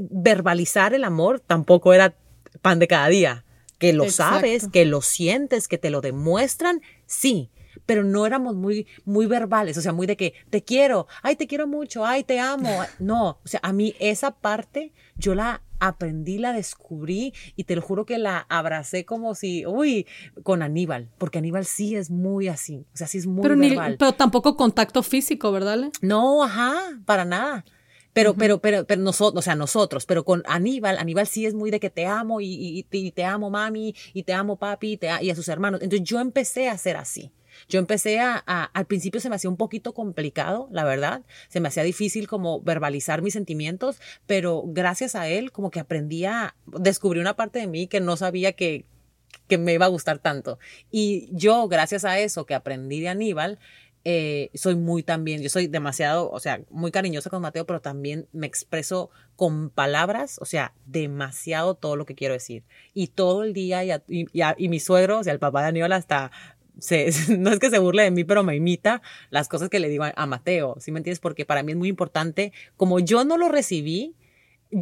verbalizar 0.00 0.94
el 0.94 1.04
amor 1.04 1.38
tampoco 1.38 1.94
era 1.94 2.16
pan 2.60 2.80
de 2.80 2.88
cada 2.88 3.08
día. 3.08 3.44
Que 3.78 3.92
lo 3.92 4.10
sabes, 4.10 4.66
que 4.72 4.84
lo 4.84 5.02
sientes, 5.02 5.68
que 5.68 5.78
te 5.78 5.90
lo 5.90 6.00
demuestran, 6.00 6.82
sí, 7.06 7.48
pero 7.88 8.04
no 8.04 8.26
éramos 8.26 8.54
muy, 8.54 8.86
muy 9.06 9.24
verbales, 9.24 9.78
o 9.78 9.80
sea, 9.80 9.94
muy 9.94 10.06
de 10.06 10.18
que 10.18 10.34
te 10.50 10.62
quiero, 10.62 11.06
ay, 11.22 11.36
te 11.36 11.46
quiero 11.46 11.66
mucho, 11.66 12.04
ay, 12.04 12.22
te 12.22 12.38
amo. 12.38 12.68
No, 12.98 13.38
o 13.42 13.48
sea, 13.48 13.60
a 13.62 13.72
mí 13.72 13.94
esa 13.98 14.32
parte 14.32 14.92
yo 15.16 15.34
la 15.34 15.62
aprendí, 15.78 16.36
la 16.36 16.52
descubrí 16.52 17.32
y 17.56 17.64
te 17.64 17.74
lo 17.76 17.80
juro 17.80 18.04
que 18.04 18.18
la 18.18 18.44
abracé 18.50 19.06
como 19.06 19.34
si, 19.34 19.64
uy, 19.64 20.06
con 20.42 20.60
Aníbal, 20.60 21.08
porque 21.16 21.38
Aníbal 21.38 21.64
sí 21.64 21.96
es 21.96 22.10
muy 22.10 22.48
así, 22.48 22.84
o 22.92 22.96
sea, 22.96 23.06
sí 23.06 23.16
es 23.16 23.26
muy 23.26 23.42
pero 23.42 23.56
verbal. 23.56 23.96
pero 23.98 24.12
tampoco 24.12 24.54
contacto 24.54 25.02
físico, 25.02 25.50
¿verdad? 25.50 25.78
No, 26.02 26.44
ajá, 26.44 26.74
para 27.06 27.24
nada. 27.24 27.64
Pero, 28.12 28.34
pero, 28.34 28.58
pero, 28.60 28.84
pero 28.84 29.00
nosotros, 29.00 29.38
o 29.38 29.42
sea, 29.42 29.54
nosotros, 29.54 30.04
pero 30.04 30.24
con 30.24 30.42
Aníbal, 30.46 30.98
Aníbal 30.98 31.26
sí 31.26 31.46
es 31.46 31.54
muy 31.54 31.70
de 31.70 31.80
que 31.80 31.88
te 31.88 32.04
amo 32.04 32.42
y, 32.42 32.84
y, 32.90 33.10
te 33.12 33.24
amo 33.24 33.48
mami 33.48 33.94
y 34.12 34.24
te 34.24 34.34
amo 34.34 34.56
papi 34.56 34.92
y, 34.92 34.96
te, 34.98 35.08
y 35.22 35.30
a 35.30 35.34
sus 35.34 35.48
hermanos. 35.48 35.80
Entonces 35.80 36.06
yo 36.06 36.20
empecé 36.20 36.68
a 36.68 36.76
ser 36.76 36.96
así. 36.96 37.32
Yo 37.68 37.78
empecé 37.78 38.20
a, 38.20 38.36
al 38.36 38.86
principio 38.86 39.20
se 39.20 39.28
me 39.28 39.36
hacía 39.36 39.50
un 39.50 39.56
poquito 39.56 39.94
complicado, 39.94 40.68
la 40.70 40.84
verdad, 40.84 41.22
se 41.48 41.60
me 41.60 41.68
hacía 41.68 41.82
difícil 41.82 42.28
como 42.28 42.60
verbalizar 42.60 43.22
mis 43.22 43.34
sentimientos, 43.34 44.00
pero 44.26 44.62
gracias 44.66 45.14
a 45.14 45.28
él 45.28 45.52
como 45.52 45.70
que 45.70 45.80
aprendí 45.80 46.24
a, 46.24 46.54
descubrí 46.66 47.20
una 47.20 47.36
parte 47.36 47.58
de 47.58 47.66
mí 47.66 47.86
que 47.86 48.00
no 48.00 48.16
sabía 48.16 48.52
que, 48.52 48.84
que 49.48 49.58
me 49.58 49.74
iba 49.74 49.86
a 49.86 49.90
gustar 49.90 50.18
tanto. 50.18 50.58
Y 50.90 51.28
yo, 51.32 51.68
gracias 51.68 52.04
a 52.04 52.18
eso 52.18 52.46
que 52.46 52.54
aprendí 52.54 53.00
de 53.00 53.08
Aníbal, 53.08 53.58
eh, 54.04 54.50
soy 54.54 54.74
muy 54.74 55.02
también, 55.02 55.42
yo 55.42 55.50
soy 55.50 55.66
demasiado, 55.66 56.30
o 56.30 56.40
sea, 56.40 56.62
muy 56.70 56.90
cariñosa 56.90 57.30
con 57.30 57.42
Mateo, 57.42 57.66
pero 57.66 57.80
también 57.80 58.26
me 58.32 58.46
expreso 58.46 59.10
con 59.36 59.70
palabras, 59.70 60.38
o 60.40 60.46
sea, 60.46 60.72
demasiado 60.86 61.74
todo 61.74 61.96
lo 61.96 62.06
que 62.06 62.14
quiero 62.14 62.34
decir. 62.34 62.64
Y 62.94 63.08
todo 63.08 63.42
el 63.42 63.52
día, 63.52 63.84
y, 63.84 64.26
y 64.32 64.68
mi 64.68 64.80
suegro, 64.80 65.18
o 65.18 65.24
sea, 65.24 65.32
el 65.32 65.38
papá 65.38 65.62
de 65.62 65.68
Aníbal 65.68 65.92
hasta 65.92 66.30
no 67.38 67.50
es 67.50 67.58
que 67.58 67.70
se 67.70 67.78
burle 67.78 68.04
de 68.04 68.10
mí, 68.10 68.24
pero 68.24 68.42
me 68.42 68.56
imita 68.56 69.02
las 69.30 69.48
cosas 69.48 69.68
que 69.68 69.80
le 69.80 69.88
digo 69.88 70.04
a, 70.14 70.26
Mateo, 70.26 70.76
¿sí 70.78 70.92
me 70.92 70.98
entiendes? 70.98 71.20
Porque 71.20 71.44
para 71.44 71.62
mí 71.62 71.72
es 71.72 71.78
muy 71.78 71.88
importante, 71.88 72.52
como 72.76 73.00
yo 73.00 73.24
no 73.24 73.36
lo 73.36 73.48
recibí, 73.48 74.14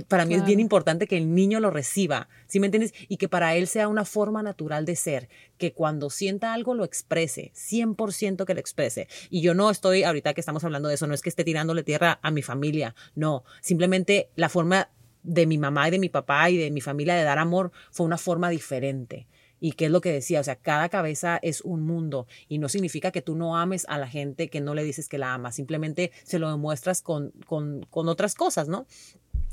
para 0.09 0.27
mí 0.27 0.35
es 0.35 0.45
bien 0.45 0.59
importante 0.59 1.07
que 1.07 1.17
el 1.17 1.33
niño 1.33 1.61
lo 1.61 1.71
reciba, 1.71 2.29
¿sí 2.49 2.59
me 2.59 2.67
entiendes? 2.67 2.93
Y 3.09 3.19
que 3.19 3.29
para 3.29 3.55
él 3.55 3.69
sea 3.69 3.87
una 3.87 4.05
forma 4.05 4.43
natural 4.43 4.85
de 4.85 4.97
ser, 4.97 5.29
que 5.59 5.73
cuando 5.73 6.11
sienta 6.11 6.55
algo 6.55 6.75
lo 6.75 6.85
exprese, 6.85 7.53
100% 7.55 8.45
que 8.45 8.55
lo 8.55 8.61
exprese. 8.61 9.07
Y 9.31 9.43
yo 9.43 9.55
no 9.55 9.71
estoy, 9.71 10.03
ahorita 10.03 10.35
que 10.35 10.41
estamos 10.41 10.65
hablando 10.65 10.89
de 10.89 10.97
eso, 10.97 11.07
no 11.07 11.15
es 11.15 11.23
que 11.23 11.29
esté 11.29 11.45
tirándole 11.45 11.85
tierra 11.85 12.19
a 12.21 12.33
mi 12.33 12.43
familia, 12.43 12.97
no, 13.15 13.45
simplemente 13.61 14.29
la 14.35 14.49
forma 14.49 14.91
de 15.23 15.47
mi 15.47 15.57
mamá 15.57 15.89
y 15.89 15.93
de 15.93 15.99
mi 15.99 16.09
papá 16.09 16.51
y 16.51 16.57
de 16.57 16.71
mi 16.71 16.81
familia 16.81 17.15
de 17.15 17.25
dar 17.25 17.39
amor 17.39 17.73
fue 17.91 18.07
una 18.07 18.19
forma 18.19 18.51
diferente. 18.51 19.27
Y 19.61 19.73
qué 19.73 19.87
es 19.87 19.91
lo 19.91 20.01
que 20.01 20.13
decía, 20.13 20.41
o 20.41 20.45
sea, 20.45 20.57
cada 20.57 20.89
cabeza 20.89 21.39
es 21.43 21.63
un 21.63 21.83
mundo 21.83 22.27
y 22.49 22.59
no 22.59 22.69
significa 22.69 23.11
que 23.11 23.23
tú 23.23 23.35
no 23.37 23.57
ames 23.57 23.87
a 23.89 23.99
la 23.99 24.09
gente 24.09 24.49
que 24.49 24.61
no 24.61 24.75
le 24.75 24.85
dices 24.85 25.09
que 25.09 25.19
la 25.19 25.33
amas, 25.33 25.55
simplemente 25.55 26.13
se 26.25 26.39
lo 26.39 26.51
demuestras 26.51 27.03
con, 27.03 27.33
con, 27.47 27.87
con 27.91 28.09
otras 28.09 28.35
cosas, 28.35 28.69
¿no? 28.69 28.87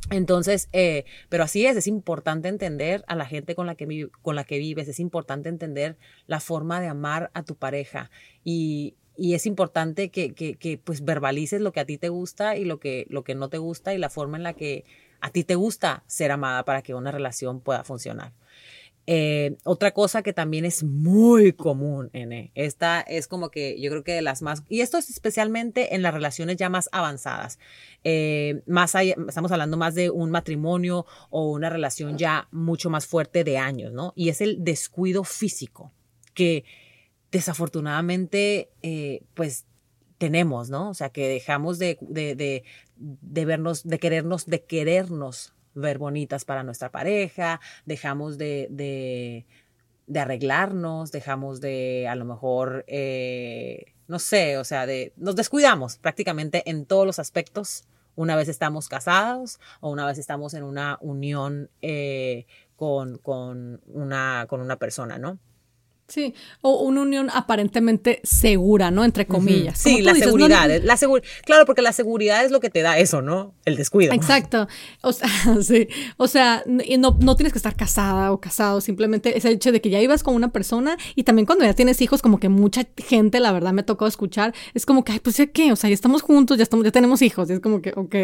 Entonces, 0.09 0.67
eh, 0.73 1.05
pero 1.29 1.43
así 1.43 1.65
es, 1.65 1.77
es 1.77 1.87
importante 1.87 2.49
entender 2.49 3.03
a 3.07 3.15
la 3.15 3.25
gente 3.25 3.55
con 3.55 3.65
la, 3.65 3.75
que, 3.75 4.09
con 4.21 4.35
la 4.35 4.43
que 4.43 4.57
vives, 4.57 4.87
es 4.87 4.99
importante 4.99 5.49
entender 5.49 5.97
la 6.27 6.39
forma 6.39 6.81
de 6.81 6.87
amar 6.87 7.31
a 7.33 7.43
tu 7.43 7.55
pareja 7.55 8.11
y, 8.43 8.95
y 9.15 9.35
es 9.35 9.45
importante 9.45 10.09
que, 10.09 10.33
que, 10.33 10.55
que, 10.55 10.77
pues 10.77 11.05
verbalices 11.05 11.61
lo 11.61 11.71
que 11.71 11.79
a 11.79 11.85
ti 11.85 11.97
te 11.97 12.09
gusta 12.09 12.57
y 12.57 12.65
lo 12.65 12.79
que, 12.79 13.05
lo 13.09 13.23
que 13.23 13.35
no 13.35 13.49
te 13.49 13.59
gusta 13.59 13.93
y 13.93 13.97
la 13.97 14.09
forma 14.09 14.37
en 14.37 14.43
la 14.43 14.53
que 14.53 14.85
a 15.21 15.29
ti 15.29 15.43
te 15.43 15.55
gusta 15.55 16.03
ser 16.07 16.31
amada 16.31 16.65
para 16.65 16.81
que 16.81 16.93
una 16.93 17.11
relación 17.11 17.61
pueda 17.61 17.83
funcionar. 17.83 18.33
Eh, 19.05 19.57
otra 19.65 19.91
cosa 19.91 20.23
que 20.23 20.31
también 20.31 20.63
es 20.63 20.83
muy 20.83 21.51
común, 21.51 22.09
N, 22.13 22.51
esta 22.55 23.01
es 23.01 23.27
como 23.27 23.49
que 23.49 23.79
yo 23.81 23.89
creo 23.91 24.03
que 24.05 24.13
de 24.13 24.21
las 24.21 24.41
más, 24.41 24.63
y 24.69 24.79
esto 24.79 24.97
es 24.97 25.09
especialmente 25.09 25.93
en 25.93 26.01
las 26.01 26.13
relaciones 26.13 26.55
ya 26.55 26.69
más 26.69 26.87
avanzadas, 26.93 27.59
eh, 28.05 28.61
más 28.65 28.95
estamos 28.95 29.51
hablando 29.51 29.75
más 29.75 29.93
de 29.93 30.09
un 30.09 30.31
matrimonio 30.31 31.05
o 31.29 31.51
una 31.51 31.69
relación 31.69 32.17
ya 32.17 32.47
mucho 32.51 32.89
más 32.89 33.05
fuerte 33.05 33.43
de 33.43 33.57
años, 33.57 33.91
¿no? 33.91 34.13
Y 34.15 34.29
es 34.29 34.39
el 34.39 34.63
descuido 34.63 35.25
físico, 35.25 35.91
que 36.33 36.63
desafortunadamente, 37.29 38.69
eh, 38.83 39.23
pues 39.33 39.65
tenemos, 40.17 40.69
¿no? 40.69 40.91
O 40.91 40.93
sea, 40.93 41.09
que 41.09 41.27
dejamos 41.27 41.77
de, 41.77 41.97
de, 41.99 42.35
de, 42.35 42.63
de 42.95 43.45
vernos, 43.45 43.83
de 43.83 43.99
querernos, 43.99 44.45
de 44.45 44.63
querernos 44.63 45.52
ver 45.75 45.97
bonitas 45.97 46.45
para 46.45 46.63
nuestra 46.63 46.91
pareja, 46.91 47.59
dejamos 47.85 48.37
de, 48.37 48.67
de, 48.69 50.19
arreglarnos, 50.19 51.11
dejamos 51.11 51.61
de 51.61 52.07
a 52.07 52.15
lo 52.15 52.25
mejor, 52.25 52.85
eh, 52.87 53.93
no 54.07 54.19
sé, 54.19 54.57
o 54.57 54.63
sea, 54.63 54.85
de, 54.85 55.13
nos 55.17 55.35
descuidamos 55.35 55.97
prácticamente 55.97 56.69
en 56.69 56.85
todos 56.85 57.05
los 57.05 57.19
aspectos 57.19 57.85
una 58.15 58.35
vez 58.35 58.47
estamos 58.47 58.89
casados 58.89 59.59
o 59.79 59.89
una 59.89 60.05
vez 60.05 60.17
estamos 60.17 60.53
en 60.53 60.63
una 60.63 60.97
unión 61.01 61.69
eh, 61.81 62.45
con, 62.75 63.17
con, 63.17 63.81
una, 63.87 64.45
con 64.47 64.61
una 64.61 64.77
persona, 64.77 65.17
¿no? 65.17 65.39
Sí, 66.13 66.35
o 66.61 66.83
una 66.83 67.01
unión 67.01 67.31
aparentemente 67.33 68.21
segura, 68.23 68.91
¿no? 68.91 69.03
Entre 69.03 69.25
comillas. 69.25 69.79
Sí, 69.79 70.03
la 70.03 70.13
seguridad. 70.13 70.69
La 70.83 70.95
claro, 71.43 71.65
porque 71.65 71.81
la 71.81 71.91
seguridad 71.91 72.45
es 72.45 72.51
lo 72.51 72.59
que 72.59 72.69
te 72.69 72.83
da 72.83 72.99
eso, 72.99 73.23
¿no? 73.23 73.55
El 73.65 73.77
descuido. 73.77 74.13
Exacto. 74.13 74.67
O 75.01 75.11
sea, 75.11 75.27
sí. 75.63 75.87
O 76.17 76.27
sea, 76.27 76.63
no, 76.67 77.17
no 77.19 77.35
tienes 77.35 77.51
que 77.51 77.57
estar 77.57 77.75
casada 77.75 78.31
o 78.31 78.39
casado, 78.39 78.79
simplemente 78.79 79.35
ese 79.35 79.49
hecho 79.49 79.71
de 79.71 79.81
que 79.81 79.89
ya 79.89 79.99
ibas 80.01 80.21
con 80.21 80.35
una 80.35 80.51
persona 80.51 80.97
y 81.15 81.23
también 81.23 81.47
cuando 81.47 81.65
ya 81.65 81.73
tienes 81.73 81.99
hijos, 81.99 82.21
como 82.21 82.39
que 82.39 82.47
mucha 82.47 82.85
gente, 82.95 83.39
la 83.39 83.51
verdad, 83.51 83.73
me 83.73 83.81
ha 83.81 83.85
tocado 83.85 84.07
escuchar, 84.07 84.53
es 84.75 84.85
como 84.85 85.03
que, 85.03 85.13
ay, 85.13 85.19
pues 85.19 85.37
ya 85.37 85.47
qué, 85.47 85.71
o 85.71 85.75
sea, 85.75 85.89
ya 85.89 85.95
estamos 85.95 86.21
juntos, 86.21 86.57
ya, 86.57 86.63
estamos, 86.63 86.85
ya 86.85 86.91
tenemos 86.91 87.23
hijos, 87.23 87.49
y 87.49 87.53
es 87.53 87.59
como 87.59 87.81
que, 87.81 87.91
ok. 87.95 88.15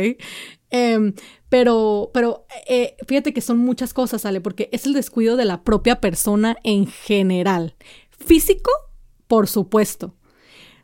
Em, 0.72 1.14
pero, 1.50 2.12
pero 2.14 2.46
eh, 2.68 2.96
fíjate 3.08 3.34
que 3.34 3.42
son 3.42 3.58
muchas 3.58 3.94
cosas, 3.94 4.26
Ale, 4.26 4.42
porque 4.42 4.70
es 4.72 4.86
el 4.86 4.94
descuido 4.94 5.36
de 5.36 5.46
la 5.46 5.64
propia 5.64 6.00
persona 6.00 6.58
en 6.64 6.88
general. 6.88 7.76
Físico, 8.10 8.72
por 9.28 9.48
supuesto. 9.48 10.16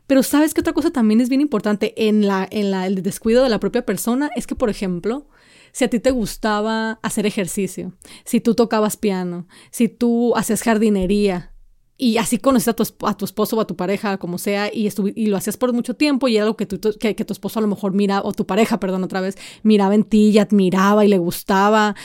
Pero 0.06 0.22
sabes 0.22 0.54
que 0.54 0.60
otra 0.60 0.72
cosa 0.72 0.90
también 0.90 1.20
es 1.20 1.28
bien 1.28 1.40
importante 1.40 2.08
en, 2.08 2.26
la, 2.26 2.46
en 2.50 2.70
la, 2.70 2.86
el 2.86 3.02
descuido 3.02 3.42
de 3.42 3.48
la 3.48 3.60
propia 3.60 3.84
persona 3.84 4.30
es 4.36 4.46
que, 4.46 4.54
por 4.54 4.70
ejemplo, 4.70 5.28
si 5.72 5.84
a 5.84 5.90
ti 5.90 5.98
te 5.98 6.10
gustaba 6.10 7.00
hacer 7.02 7.26
ejercicio, 7.26 7.92
si 8.24 8.40
tú 8.40 8.54
tocabas 8.54 8.96
piano, 8.96 9.46
si 9.70 9.88
tú 9.88 10.34
hacías 10.36 10.62
jardinería, 10.62 11.52
y 11.98 12.18
así 12.18 12.38
conociste 12.38 12.70
a 12.70 12.74
tu, 12.74 12.84
a 13.06 13.16
tu, 13.16 13.24
esposo 13.24 13.56
o 13.56 13.60
a 13.60 13.66
tu 13.66 13.76
pareja, 13.76 14.18
como 14.18 14.38
sea, 14.38 14.70
y, 14.72 14.88
y 15.14 15.26
lo 15.26 15.36
hacías 15.36 15.56
por 15.56 15.72
mucho 15.72 15.94
tiempo 15.94 16.28
y 16.28 16.36
era 16.36 16.44
algo 16.44 16.56
que, 16.56 16.66
que, 16.66 17.16
que, 17.16 17.24
tu 17.24 17.32
esposo 17.32 17.58
a 17.58 17.62
lo 17.62 17.68
mejor 17.68 17.92
mira, 17.92 18.20
o 18.22 18.32
tu 18.32 18.46
pareja, 18.46 18.78
perdón, 18.78 19.04
otra 19.04 19.20
vez, 19.20 19.36
miraba 19.62 19.94
en 19.94 20.04
ti 20.04 20.30
y 20.30 20.38
admiraba 20.38 21.04
y 21.04 21.08
le 21.08 21.18
gustaba. 21.18 21.96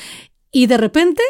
Y 0.52 0.68
de 0.68 0.78
repente 0.78 1.24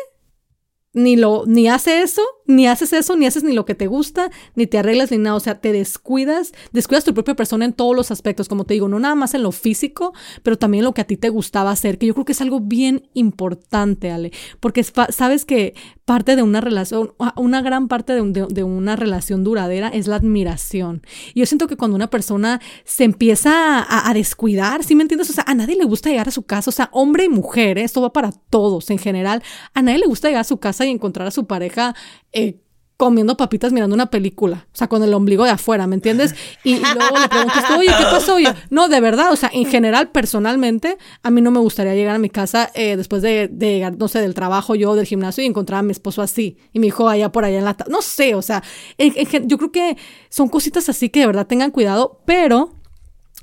ni 0.94 1.16
lo, 1.16 1.46
ni 1.46 1.70
hace 1.70 2.02
eso, 2.02 2.22
ni 2.48 2.68
haces 2.68 2.92
eso, 2.92 3.16
ni 3.16 3.26
haces 3.26 3.44
ni 3.44 3.54
lo 3.54 3.66
que 3.66 3.76
te 3.76 3.88
gusta, 3.88 4.30
ni 4.56 4.68
te 4.68 4.78
arreglas 4.78 5.12
ni 5.12 5.18
nada. 5.18 5.36
O 5.36 5.40
sea, 5.40 5.60
te 5.60 5.72
descuidas, 5.72 6.52
descuidas 6.74 7.06
tu 7.06 7.14
propia 7.14 7.36
persona 7.36 7.66
en 7.66 7.74
todos 7.74 7.96
los 7.96 8.12
aspectos, 8.12 8.50
como 8.50 8.66
te 8.66 8.74
digo, 8.74 8.90
no 8.90 9.00
nada 9.00 9.16
más 9.16 9.34
en 9.34 9.44
lo 9.44 9.52
físico, 9.52 10.14
pero 10.44 10.58
también 10.58 10.84
lo 10.84 10.94
que 10.94 11.02
a 11.02 11.06
ti 11.06 11.16
te 11.16 11.30
gustaba 11.30 11.72
hacer, 11.72 11.98
que 11.98 12.08
yo 12.08 12.14
creo 12.14 12.26
que 12.26 12.34
es 12.34 12.42
algo 12.42 12.60
bien 12.60 13.10
importante, 13.14 14.12
Ale, 14.12 14.32
porque 14.60 14.84
sabes 14.84 15.46
que 15.46 15.76
parte 16.04 16.36
de 16.36 16.44
una 16.44 16.60
relación, 16.60 17.14
una 17.38 17.62
gran 17.62 17.88
parte 17.88 18.14
de, 18.14 18.64
una 18.64 18.98
relación 18.98 19.46
duradera 19.46 19.88
es 19.88 20.08
la 20.08 20.18
admiración. 20.18 21.04
Y 21.34 21.40
yo 21.40 21.46
siento 21.46 21.68
que 21.68 21.78
cuando 21.78 21.96
una 21.96 22.10
persona 22.10 22.60
se 22.84 23.06
empieza 23.06 23.80
a, 23.80 24.10
a, 24.10 24.14
descuidar, 24.14 24.84
¿sí 24.84 24.96
me 24.96 25.04
entiendes? 25.04 25.30
O 25.30 25.34
sea, 25.34 25.46
a 25.48 25.54
nadie 25.54 25.78
le 25.78 25.86
gusta 25.86 26.10
llegar 26.10 26.28
a 26.28 26.32
su 26.32 26.44
casa, 26.44 26.70
o 26.70 26.74
sea, 26.74 26.90
hombre 26.92 27.24
y 27.24 27.30
mujer, 27.30 27.78
¿eh? 27.78 27.84
esto 27.84 28.02
va 28.02 28.12
para 28.12 28.32
todos 28.50 28.90
en 28.90 28.98
general, 28.98 29.42
a 29.74 29.82
nadie 29.82 30.00
le 30.00 30.08
gusta 30.08 30.28
llegar 30.28 30.42
a 30.42 30.44
su 30.44 30.58
casa 30.58 30.81
y 30.86 30.90
encontrar 30.90 31.28
a 31.28 31.32
su 31.32 31.46
pareja 31.46 31.96
eh, 32.32 32.60
comiendo 33.02 33.36
papitas 33.36 33.74
mirando 33.74 33.96
una 33.96 34.12
película, 34.12 34.68
o 34.72 34.78
sea, 34.78 34.88
con 34.88 35.02
el 35.02 35.12
ombligo 35.16 35.44
de 35.44 35.50
afuera, 35.50 35.88
¿me 35.88 35.96
entiendes? 35.96 36.36
Y, 36.64 36.76
luego 36.76 37.18
le 37.20 37.28
preguntas, 37.30 37.66
oye, 37.76 37.88
¿qué 37.88 38.04
pasó? 38.12 38.36
Oye, 38.36 38.54
no, 38.70 38.90
de 38.90 39.02
verdad, 39.02 39.32
o 39.32 39.36
sea, 39.36 39.50
en 39.52 39.66
general, 39.66 40.12
personalmente, 40.12 41.00
a 41.24 41.32
mí 41.32 41.42
no 41.42 41.50
me 41.50 41.60
gustaría 41.60 41.96
llegar 41.96 42.14
a 42.14 42.20
mi 42.20 42.30
casa 42.30 42.70
eh, 42.76 42.98
después 42.98 43.24
de, 43.24 43.50
llegar, 43.58 43.98
no 43.98 44.08
sé, 44.08 44.22
del 44.22 44.36
trabajo 44.36 44.76
yo, 44.76 44.94
del 44.94 45.08
gimnasio 45.08 45.44
y 45.44 45.48
encontrar 45.48 45.80
a 45.80 45.82
mi 45.82 45.94
esposo 45.94 46.22
así, 46.22 46.60
y 46.74 46.80
mi 46.80 46.90
hijo 46.90 47.10
allá 47.10 47.32
por 47.32 47.44
allá 47.44 47.58
en 47.58 47.66
la... 47.66 47.76
No 47.90 48.04
sé, 48.04 48.36
o 48.36 48.44
sea, 48.44 48.62
yo 49.00 49.58
creo 49.58 49.72
que 49.72 49.98
son 50.30 50.48
cositas 50.48 50.88
así 50.88 51.10
que 51.10 51.22
de 51.22 51.26
verdad 51.26 51.48
tengan 51.48 51.72
cuidado, 51.72 52.22
pero, 52.26 52.76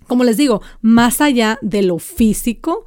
como 0.06 0.22
les 0.22 0.36
digo, 0.36 0.62
más 0.82 1.20
allá 1.20 1.58
de 1.62 1.82
lo 1.82 1.98
físico, 1.98 2.86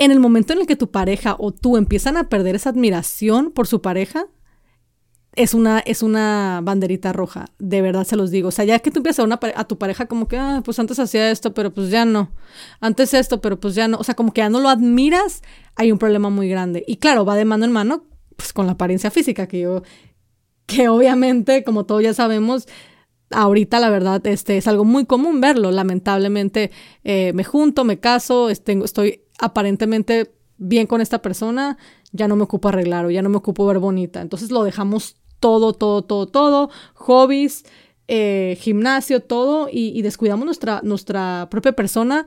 en 0.00 0.10
el 0.10 0.18
momento 0.18 0.54
en 0.54 0.60
el 0.60 0.66
que 0.66 0.76
tu 0.76 0.90
pareja 0.90 1.36
o 1.38 1.52
tú 1.52 1.76
empiezan 1.76 2.16
a 2.16 2.30
perder 2.30 2.56
esa 2.56 2.70
admiración 2.70 3.52
por 3.52 3.66
su 3.66 3.82
pareja, 3.82 4.26
es 5.36 5.52
una, 5.52 5.80
es 5.80 6.02
una 6.02 6.60
banderita 6.64 7.12
roja, 7.12 7.44
de 7.58 7.82
verdad 7.82 8.04
se 8.04 8.16
los 8.16 8.30
digo. 8.30 8.48
O 8.48 8.50
sea, 8.50 8.64
ya 8.64 8.78
que 8.78 8.90
tú 8.90 9.00
empiezas 9.00 9.20
a, 9.20 9.24
una, 9.24 9.38
a 9.54 9.64
tu 9.64 9.76
pareja 9.76 10.06
como 10.06 10.26
que, 10.26 10.38
ah, 10.38 10.62
pues 10.64 10.78
antes 10.78 10.98
hacía 10.98 11.30
esto, 11.30 11.52
pero 11.52 11.74
pues 11.74 11.90
ya 11.90 12.06
no. 12.06 12.32
Antes 12.80 13.12
esto, 13.12 13.42
pero 13.42 13.60
pues 13.60 13.74
ya 13.74 13.88
no. 13.88 13.98
O 13.98 14.04
sea, 14.04 14.14
como 14.14 14.32
que 14.32 14.40
ya 14.40 14.48
no 14.48 14.60
lo 14.60 14.70
admiras, 14.70 15.42
hay 15.76 15.92
un 15.92 15.98
problema 15.98 16.30
muy 16.30 16.48
grande. 16.48 16.82
Y 16.86 16.96
claro, 16.96 17.26
va 17.26 17.36
de 17.36 17.44
mano 17.44 17.66
en 17.66 17.72
mano, 17.72 18.06
pues 18.36 18.54
con 18.54 18.64
la 18.64 18.72
apariencia 18.72 19.10
física, 19.10 19.46
que 19.46 19.60
yo, 19.60 19.82
que 20.64 20.88
obviamente, 20.88 21.62
como 21.62 21.84
todos 21.84 22.02
ya 22.02 22.14
sabemos, 22.14 22.66
ahorita 23.30 23.80
la 23.80 23.90
verdad 23.90 24.26
este, 24.26 24.56
es 24.56 24.66
algo 24.66 24.86
muy 24.86 25.04
común 25.04 25.42
verlo. 25.42 25.70
Lamentablemente 25.70 26.70
eh, 27.04 27.32
me 27.34 27.44
junto, 27.44 27.84
me 27.84 28.00
caso, 28.00 28.48
estoy 28.48 29.22
aparentemente 29.40 30.32
bien 30.58 30.86
con 30.86 31.00
esta 31.00 31.22
persona, 31.22 31.78
ya 32.12 32.28
no 32.28 32.36
me 32.36 32.42
ocupo 32.42 32.68
arreglar 32.68 33.06
o 33.06 33.10
ya 33.10 33.22
no 33.22 33.30
me 33.30 33.38
ocupo 33.38 33.66
ver 33.66 33.78
bonita. 33.78 34.20
Entonces 34.20 34.50
lo 34.50 34.62
dejamos 34.62 35.16
todo, 35.40 35.72
todo, 35.72 36.02
todo, 36.02 36.26
todo, 36.26 36.70
hobbies, 36.94 37.64
eh, 38.08 38.56
gimnasio, 38.60 39.20
todo, 39.20 39.68
y, 39.72 40.00
descuidamos 40.02 40.44
nuestra, 40.44 40.80
nuestra 40.84 41.48
propia 41.50 41.72
persona 41.72 42.26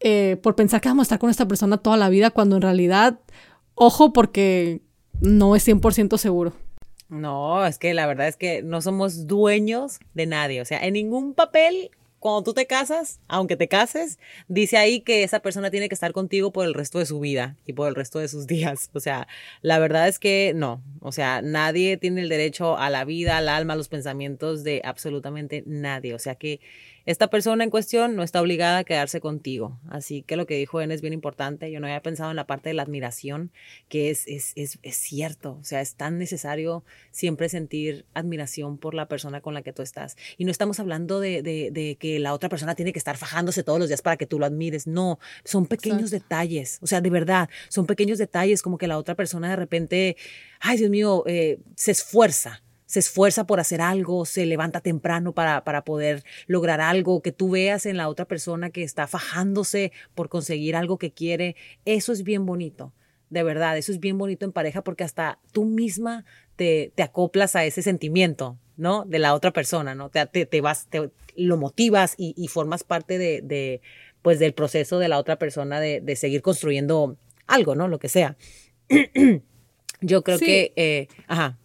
eh, 0.00 0.38
por 0.42 0.54
pensar 0.54 0.80
que 0.80 0.88
vamos 0.88 1.02
a 1.02 1.06
estar 1.06 1.18
con 1.18 1.30
esta 1.30 1.48
persona 1.48 1.78
toda 1.78 1.96
la 1.96 2.08
vida, 2.08 2.30
cuando 2.30 2.56
en 2.56 2.62
realidad, 2.62 3.18
ojo, 3.74 4.12
porque 4.12 4.82
no 5.20 5.56
es 5.56 5.66
100% 5.66 6.16
seguro. 6.16 6.52
No, 7.08 7.64
es 7.66 7.78
que 7.78 7.94
la 7.94 8.06
verdad 8.06 8.28
es 8.28 8.36
que 8.36 8.62
no 8.62 8.82
somos 8.82 9.26
dueños 9.26 9.98
de 10.14 10.26
nadie. 10.26 10.60
O 10.60 10.64
sea, 10.64 10.78
en 10.84 10.92
ningún 10.92 11.34
papel 11.34 11.90
cuando 12.20 12.42
tú 12.42 12.54
te 12.54 12.66
casas, 12.66 13.20
aunque 13.28 13.56
te 13.56 13.68
cases, 13.68 14.18
dice 14.48 14.76
ahí 14.76 15.00
que 15.00 15.22
esa 15.22 15.40
persona 15.40 15.70
tiene 15.70 15.88
que 15.88 15.94
estar 15.94 16.12
contigo 16.12 16.52
por 16.52 16.66
el 16.66 16.74
resto 16.74 16.98
de 16.98 17.06
su 17.06 17.20
vida 17.20 17.56
y 17.64 17.72
por 17.74 17.88
el 17.88 17.94
resto 17.94 18.18
de 18.18 18.28
sus 18.28 18.46
días. 18.46 18.90
O 18.92 19.00
sea, 19.00 19.28
la 19.62 19.78
verdad 19.78 20.08
es 20.08 20.18
que 20.18 20.52
no. 20.54 20.82
O 21.00 21.12
sea, 21.12 21.42
nadie 21.42 21.96
tiene 21.96 22.20
el 22.22 22.28
derecho 22.28 22.76
a 22.76 22.90
la 22.90 23.04
vida, 23.04 23.36
al 23.36 23.48
alma, 23.48 23.74
a 23.74 23.76
los 23.76 23.88
pensamientos 23.88 24.64
de 24.64 24.82
absolutamente 24.84 25.62
nadie. 25.66 26.14
O 26.14 26.18
sea 26.18 26.34
que 26.34 26.60
esta 27.08 27.28
persona 27.28 27.64
en 27.64 27.70
cuestión 27.70 28.16
no 28.16 28.22
está 28.22 28.42
obligada 28.42 28.76
a 28.76 28.84
quedarse 28.84 29.18
contigo. 29.18 29.80
Así 29.88 30.20
que 30.20 30.36
lo 30.36 30.44
que 30.44 30.58
dijo 30.58 30.82
En 30.82 30.90
es 30.90 31.00
bien 31.00 31.14
importante. 31.14 31.72
Yo 31.72 31.80
no 31.80 31.86
había 31.86 32.02
pensado 32.02 32.28
en 32.28 32.36
la 32.36 32.46
parte 32.46 32.68
de 32.68 32.74
la 32.74 32.82
admiración, 32.82 33.50
que 33.88 34.10
es, 34.10 34.26
es, 34.26 34.52
es, 34.56 34.78
es 34.82 34.96
cierto. 34.98 35.56
O 35.58 35.64
sea, 35.64 35.80
es 35.80 35.94
tan 35.94 36.18
necesario 36.18 36.84
siempre 37.10 37.48
sentir 37.48 38.04
admiración 38.12 38.76
por 38.76 38.92
la 38.92 39.08
persona 39.08 39.40
con 39.40 39.54
la 39.54 39.62
que 39.62 39.72
tú 39.72 39.80
estás. 39.80 40.18
Y 40.36 40.44
no 40.44 40.50
estamos 40.50 40.80
hablando 40.80 41.18
de, 41.18 41.40
de, 41.40 41.70
de 41.72 41.96
que 41.98 42.18
la 42.18 42.34
otra 42.34 42.50
persona 42.50 42.74
tiene 42.74 42.92
que 42.92 42.98
estar 42.98 43.16
fajándose 43.16 43.62
todos 43.62 43.78
los 43.78 43.88
días 43.88 44.02
para 44.02 44.18
que 44.18 44.26
tú 44.26 44.38
lo 44.38 44.44
admires. 44.44 44.86
No, 44.86 45.18
son 45.44 45.64
pequeños 45.64 46.10
detalles. 46.10 46.78
O 46.82 46.86
sea, 46.86 47.00
de 47.00 47.08
verdad, 47.08 47.48
son 47.70 47.86
pequeños 47.86 48.18
detalles 48.18 48.60
como 48.60 48.76
que 48.76 48.86
la 48.86 48.98
otra 48.98 49.14
persona 49.14 49.48
de 49.48 49.56
repente, 49.56 50.18
ay 50.60 50.76
Dios 50.76 50.90
mío, 50.90 51.24
eh, 51.26 51.58
se 51.74 51.90
esfuerza 51.90 52.62
se 52.88 53.00
esfuerza 53.00 53.46
por 53.46 53.60
hacer 53.60 53.82
algo, 53.82 54.24
se 54.24 54.46
levanta 54.46 54.80
temprano 54.80 55.34
para, 55.34 55.62
para 55.62 55.84
poder 55.84 56.24
lograr 56.46 56.80
algo, 56.80 57.20
que 57.20 57.32
tú 57.32 57.50
veas 57.50 57.84
en 57.84 57.98
la 57.98 58.08
otra 58.08 58.24
persona 58.24 58.70
que 58.70 58.82
está 58.82 59.06
fajándose 59.06 59.92
por 60.14 60.30
conseguir 60.30 60.74
algo 60.74 60.96
que 60.96 61.12
quiere, 61.12 61.54
eso 61.84 62.12
es 62.12 62.22
bien 62.24 62.46
bonito. 62.46 62.94
De 63.28 63.42
verdad, 63.42 63.76
eso 63.76 63.92
es 63.92 64.00
bien 64.00 64.16
bonito 64.16 64.46
en 64.46 64.52
pareja 64.52 64.82
porque 64.82 65.04
hasta 65.04 65.38
tú 65.52 65.66
misma 65.66 66.24
te, 66.56 66.90
te 66.94 67.02
acoplas 67.02 67.56
a 67.56 67.66
ese 67.66 67.82
sentimiento, 67.82 68.58
¿no? 68.78 69.04
De 69.04 69.18
la 69.18 69.34
otra 69.34 69.52
persona, 69.52 69.94
¿no? 69.94 70.08
Te, 70.08 70.24
te, 70.24 70.60
vas, 70.62 70.86
te, 70.88 71.10
lo 71.36 71.58
motivas 71.58 72.14
y, 72.16 72.32
y 72.38 72.48
formas 72.48 72.84
parte 72.84 73.18
de, 73.18 73.42
de, 73.42 73.82
pues, 74.22 74.38
del 74.38 74.54
proceso 74.54 74.98
de 74.98 75.08
la 75.08 75.18
otra 75.18 75.36
persona 75.36 75.78
de, 75.78 76.00
de 76.00 76.16
seguir 76.16 76.40
construyendo 76.40 77.18
algo, 77.46 77.74
¿no? 77.74 77.86
Lo 77.86 77.98
que 77.98 78.08
sea. 78.08 78.38
Yo 80.00 80.24
creo 80.24 80.38
que, 80.38 80.72
eh, 80.76 81.08
ajá. 81.26 81.58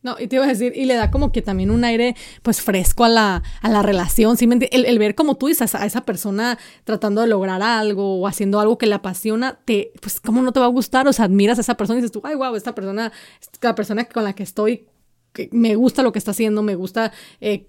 No, 0.00 0.16
y 0.18 0.28
te 0.28 0.36
iba 0.36 0.44
a 0.44 0.48
decir, 0.48 0.72
y 0.76 0.84
le 0.84 0.94
da 0.94 1.10
como 1.10 1.32
que 1.32 1.42
también 1.42 1.72
un 1.72 1.82
aire, 1.82 2.14
pues, 2.42 2.62
fresco 2.62 3.04
a 3.04 3.08
la, 3.08 3.42
a 3.60 3.68
la 3.68 3.82
relación, 3.82 4.36
¿sí? 4.36 4.48
El, 4.70 4.84
el, 4.84 4.98
ver 4.98 5.16
como 5.16 5.34
tú 5.34 5.48
dices 5.48 5.74
a 5.74 5.84
esa 5.84 6.02
persona 6.02 6.56
tratando 6.84 7.20
de 7.20 7.26
lograr 7.26 7.62
algo 7.62 8.20
o 8.20 8.28
haciendo 8.28 8.60
algo 8.60 8.78
que 8.78 8.86
le 8.86 8.94
apasiona, 8.94 9.58
te, 9.64 9.92
pues, 10.00 10.20
¿cómo 10.20 10.42
no 10.42 10.52
te 10.52 10.60
va 10.60 10.66
a 10.66 10.70
gustar? 10.70 11.08
O 11.08 11.12
sea, 11.12 11.24
admiras 11.24 11.58
a 11.58 11.62
esa 11.62 11.76
persona 11.76 11.98
y 11.98 12.02
dices 12.02 12.12
tú, 12.12 12.20
ay, 12.24 12.36
wow, 12.36 12.54
esta 12.54 12.76
persona, 12.76 13.12
la 13.60 13.74
persona 13.74 14.04
con 14.04 14.22
la 14.22 14.34
que 14.34 14.44
estoy, 14.44 14.86
que 15.32 15.48
me 15.50 15.74
gusta 15.74 16.04
lo 16.04 16.12
que 16.12 16.20
está 16.20 16.30
haciendo, 16.30 16.62
me 16.62 16.76
gusta, 16.76 17.12
eh, 17.40 17.68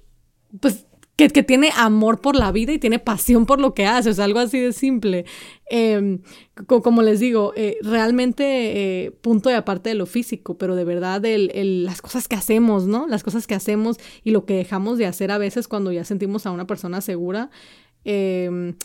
pues, 0.62 0.86
que, 1.28 1.44
tiene 1.44 1.72
amor 1.76 2.22
por 2.22 2.36
la 2.36 2.52
vida 2.52 2.72
y 2.72 2.80
tiene 2.80 2.98
pasión 2.98 3.46
por 3.46 3.60
lo 3.60 3.74
que 3.74 3.86
hace, 3.86 4.10
o 4.10 4.14
sea, 4.14 4.26
algo 4.26 4.40
así 4.40 4.60
de 4.60 4.72
simple. 4.72 5.26
Em, 5.70 6.22
como 6.66 7.02
les 7.02 7.20
digo, 7.20 7.52
eh, 7.58 7.78
realmente 7.82 9.06
eh, 9.06 9.12
punto 9.12 9.50
de 9.50 9.56
aparte 9.56 9.90
de 9.90 9.96
lo 9.96 10.06
físico, 10.06 10.58
pero 10.58 10.76
de 10.76 10.86
verdad 10.86 11.24
el, 11.26 11.84
las 11.84 12.02
cosas 12.02 12.28
que 12.28 12.36
hacemos, 12.36 12.88
¿no? 12.88 13.06
Las 13.08 13.24
cosas 13.24 13.48
que 13.48 13.56
hacemos 13.56 13.98
y 14.24 14.32
lo 14.32 14.46
que 14.46 14.56
dejamos 14.56 14.98
de 14.98 15.08
hacer 15.08 15.32
a 15.32 15.38
veces 15.38 15.68
cuando 15.68 15.92
ya 15.92 16.06
sentimos 16.06 16.46
a 16.46 16.52
una 16.52 16.66
persona 16.66 17.02
segura. 17.02 17.50
Em, 18.06 18.76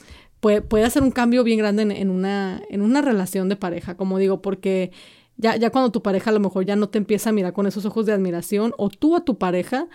puede, 0.41 0.61
puede, 0.61 0.85
hacer 0.85 1.03
un 1.03 1.13
cambio 1.13 1.45
bien 1.45 1.59
grande 1.59 1.83
en, 1.83 2.11
una, 2.11 2.63
en 2.69 2.83
una 2.83 3.01
relación 3.01 3.49
de 3.49 3.57
pareja, 3.57 3.97
como 3.97 4.19
digo, 4.19 4.43
porque 4.43 4.91
ya, 5.37 5.57
ya 5.57 5.71
cuando 5.71 5.93
tu 5.93 6.03
pareja 6.03 6.31
a 6.31 6.33
lo 6.33 6.41
mejor 6.41 6.65
ya 6.65 6.75
no 6.75 6.89
te 6.89 6.99
empieza 6.99 7.31
a 7.31 7.33
mirar 7.33 7.53
con 7.53 7.67
esos 7.67 7.85
ojos 7.85 8.07
de 8.07 8.13
admiración, 8.13 8.73
o 8.77 8.89
tú 8.89 9.15
a 9.15 9.25
tu 9.25 9.39
pareja, 9.39 9.89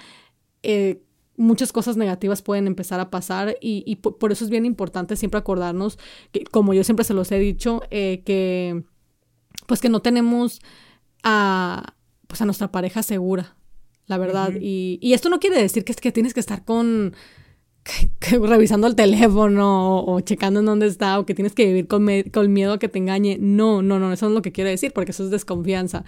eh, 0.64 1.02
muchas 1.40 1.72
cosas 1.72 1.96
negativas 1.98 2.42
pueden 2.42 2.68
empezar 2.68 3.00
a 3.00 3.10
pasar 3.10 3.56
y, 3.62 3.96
por, 3.96 4.32
eso 4.32 4.44
es 4.44 4.52
bien 4.52 4.66
importante 4.66 5.16
siempre 5.16 5.40
acordarnos, 5.40 5.98
que, 6.32 6.44
como 6.44 6.74
yo 6.74 6.84
siempre 6.84 7.06
se 7.06 7.14
los 7.14 7.32
he 7.32 7.40
dicho, 7.40 7.82
eh, 7.90 8.22
que 8.26 8.84
pues 9.66 9.80
que 9.80 9.90
no 9.90 10.02
tenemos 10.02 10.60
a, 11.24 11.96
pues 12.28 12.42
a 12.42 12.46
nuestra 12.46 12.72
pareja 12.72 13.04
segura, 13.04 13.56
la 14.06 14.18
verdad. 14.18 14.52
y, 14.60 15.00
y, 15.02 15.14
esto 15.14 15.30
no 15.30 15.40
quiere 15.40 15.62
decir 15.62 15.86
que, 15.86 15.94
que 15.94 16.12
tienes 16.12 16.34
que 16.34 16.42
estar 16.42 16.64
con... 16.66 17.16
revisando 18.42 18.88
el 18.88 18.96
teléfono 18.96 20.04
o, 20.04 20.20
checando 20.20 20.60
en 20.60 20.66
dónde 20.66 20.88
está 20.88 21.18
o 21.18 21.26
que 21.26 21.34
tienes 21.34 21.54
que 21.54 21.66
vivir 21.66 21.88
con, 21.88 22.06
con 22.32 22.52
miedo 22.52 22.74
a 22.74 22.80
que 22.80 22.90
te 22.90 23.00
engañe. 23.00 23.38
No, 23.40 23.82
no, 23.82 23.98
no, 23.98 24.12
eso 24.12 24.26
no 24.26 24.32
es 24.32 24.36
lo 24.36 24.42
que 24.42 24.52
quiero 24.52 24.70
decir 24.70 24.92
porque 24.94 25.12
eso 25.12 25.24
es 25.24 25.32
desconfianza. 25.32 26.04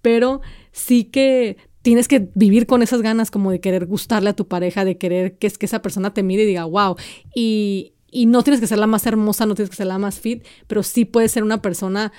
Pero 0.00 0.40
sí 0.72 1.04
que 1.04 1.56
tienes 1.88 2.06
que 2.06 2.28
vivir 2.34 2.66
con 2.66 2.82
esas 2.82 3.00
ganas 3.00 3.30
como 3.30 3.50
de 3.50 3.60
querer 3.60 3.86
gustarle 3.86 4.28
a 4.28 4.36
tu 4.36 4.46
pareja, 4.46 4.84
de 4.84 4.98
querer 4.98 5.38
que, 5.38 5.46
es 5.46 5.56
que 5.56 5.64
esa 5.64 5.80
persona 5.80 6.12
te 6.12 6.22
mire 6.22 6.42
y 6.42 6.46
diga, 6.46 6.64
wow. 6.64 6.96
Y, 7.34 7.94
y 8.10 8.26
no 8.26 8.42
tienes 8.42 8.60
que 8.60 8.66
ser 8.66 8.78
la 8.78 8.86
más 8.86 9.06
hermosa, 9.06 9.46
no 9.46 9.54
tienes 9.54 9.70
que 9.70 9.76
ser 9.76 9.86
la 9.86 9.98
más 9.98 10.20
fit, 10.20 10.44
pero 10.66 10.82
sí 10.82 11.06
puedes 11.06 11.32
ser 11.32 11.42
una 11.42 11.62
persona 11.62 12.12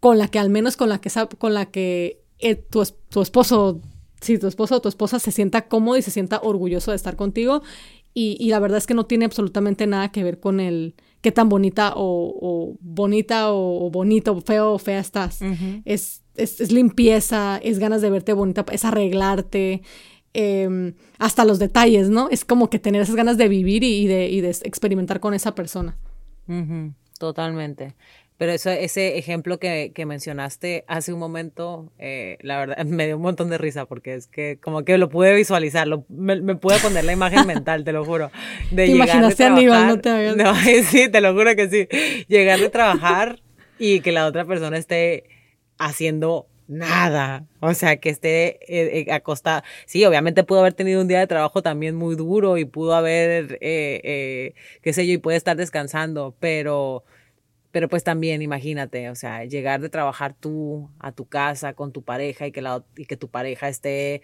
con 0.00 0.16
la 0.16 0.28
que 0.28 0.38
al 0.38 0.48
menos 0.48 0.78
con 0.78 0.88
la 0.88 1.02
que, 1.02 1.10
con 1.36 1.52
la 1.52 1.66
que 1.66 2.22
eh, 2.38 2.54
tu, 2.54 2.82
tu 3.10 3.20
esposo 3.20 3.82
si 4.22 4.38
tu 4.38 4.46
esposo 4.46 4.76
o 4.76 4.80
tu 4.80 4.88
esposa 4.88 5.18
se 5.18 5.32
sienta 5.32 5.68
cómodo 5.68 5.98
y 5.98 6.02
se 6.02 6.10
sienta 6.10 6.40
orgulloso 6.42 6.90
de 6.90 6.96
estar 6.96 7.16
contigo 7.16 7.62
Y, 8.14 8.48
la 8.48 8.58
verdad 8.58 8.78
es 8.78 8.86
que 8.86 8.94
no 8.94 9.04
tiene 9.04 9.26
absolutamente 9.26 9.86
nada 9.86 10.10
que 10.10 10.24
ver 10.24 10.40
con 10.40 10.60
el 10.60 10.94
qué 11.20 11.32
tan 11.32 11.48
bonita 11.48 11.92
o, 11.96 12.76
bonita 12.80 13.52
o, 13.52 13.90
bonito, 13.90 14.40
feo 14.40 14.72
o 14.72 14.78
fea 14.78 15.00
estás. 15.00 15.40
es, 15.84 16.22
es, 16.36 16.72
limpieza, 16.72 17.58
es 17.62 17.78
ganas 17.78 18.02
de 18.02 18.10
verte 18.10 18.32
bonita, 18.32 18.64
es 18.72 18.84
arreglarte, 18.84 19.82
em, 20.32 20.94
hasta 21.18 21.44
los 21.44 21.58
detalles, 21.58 22.08
¿no? 22.08 22.28
Es 22.30 22.44
como 22.44 22.70
que 22.70 22.78
tener 22.78 23.02
esas 23.02 23.16
ganas 23.16 23.36
de 23.36 23.48
vivir 23.48 23.82
y, 23.82 24.06
de, 24.06 24.28
y 24.28 24.40
de, 24.40 24.50
experimentar 24.50 25.20
con 25.20 25.34
esa 25.34 25.54
persona. 25.54 25.96
Totalmente. 27.18 27.94
Pero 28.40 28.52
eso, 28.52 28.70
ese 28.70 29.18
ejemplo 29.18 29.58
que, 29.58 29.92
que 29.94 30.06
mencionaste 30.06 30.86
hace 30.88 31.12
un 31.12 31.18
momento, 31.18 31.92
eh, 31.98 32.38
la 32.40 32.58
verdad, 32.58 32.78
me 32.86 33.04
dio 33.04 33.16
un 33.16 33.22
montón 33.22 33.50
de 33.50 33.58
risa 33.58 33.84
porque 33.84 34.14
es 34.14 34.28
que 34.28 34.56
como 34.62 34.82
que 34.82 34.96
lo 34.96 35.10
pude 35.10 35.34
visualizar, 35.34 35.86
lo, 35.86 36.06
me, 36.08 36.40
me, 36.40 36.56
pude 36.56 36.78
poner 36.78 37.04
la 37.04 37.12
imagen 37.12 37.46
mental, 37.46 37.84
te 37.84 37.92
lo 37.92 38.02
juro. 38.02 38.30
De 38.70 38.86
te 38.86 38.92
imaginaste 38.92 39.44
a 39.44 39.48
Aníbal, 39.48 39.86
no 39.88 40.00
te. 40.00 40.36
No, 40.36 40.54
sí, 40.84 41.10
te 41.10 41.20
lo 41.20 41.34
juro 41.34 41.54
que 41.54 41.68
sí. 41.68 41.86
Llegar 42.28 42.60
de 42.60 42.70
trabajar 42.70 43.42
y 43.78 44.00
que 44.00 44.10
la 44.10 44.24
otra 44.24 44.46
persona 44.46 44.78
esté 44.78 45.24
haciendo 45.76 46.46
nada. 46.66 47.44
O 47.60 47.74
sea, 47.74 47.98
que 47.98 48.08
esté 48.08 48.58
eh, 48.74 49.04
eh, 49.06 49.12
acostada. 49.12 49.64
Sí, 49.84 50.02
obviamente 50.06 50.44
pudo 50.44 50.60
haber 50.60 50.72
tenido 50.72 51.02
un 51.02 51.08
día 51.08 51.18
de 51.18 51.26
trabajo 51.26 51.60
también 51.60 51.94
muy 51.94 52.16
duro 52.16 52.56
y 52.56 52.64
pudo 52.64 52.94
haber, 52.94 53.58
eh, 53.60 54.54
qué 54.80 54.92
sé 54.94 55.06
yo, 55.06 55.12
y 55.12 55.18
puede 55.18 55.36
estar 55.36 55.58
descansando, 55.58 56.34
pero 56.40 57.04
pero 57.72 57.88
pues 57.88 58.04
también 58.04 58.42
imagínate, 58.42 59.10
o 59.10 59.14
sea, 59.14 59.44
llegar 59.44 59.80
de 59.80 59.88
trabajar 59.88 60.34
tú 60.34 60.90
a 60.98 61.12
tu 61.12 61.26
casa 61.26 61.72
con 61.74 61.92
tu 61.92 62.02
pareja 62.02 62.46
y 62.46 62.52
que, 62.52 62.62
la, 62.62 62.84
y 62.96 63.06
que 63.06 63.16
tu 63.16 63.28
pareja 63.28 63.68
esté 63.68 64.22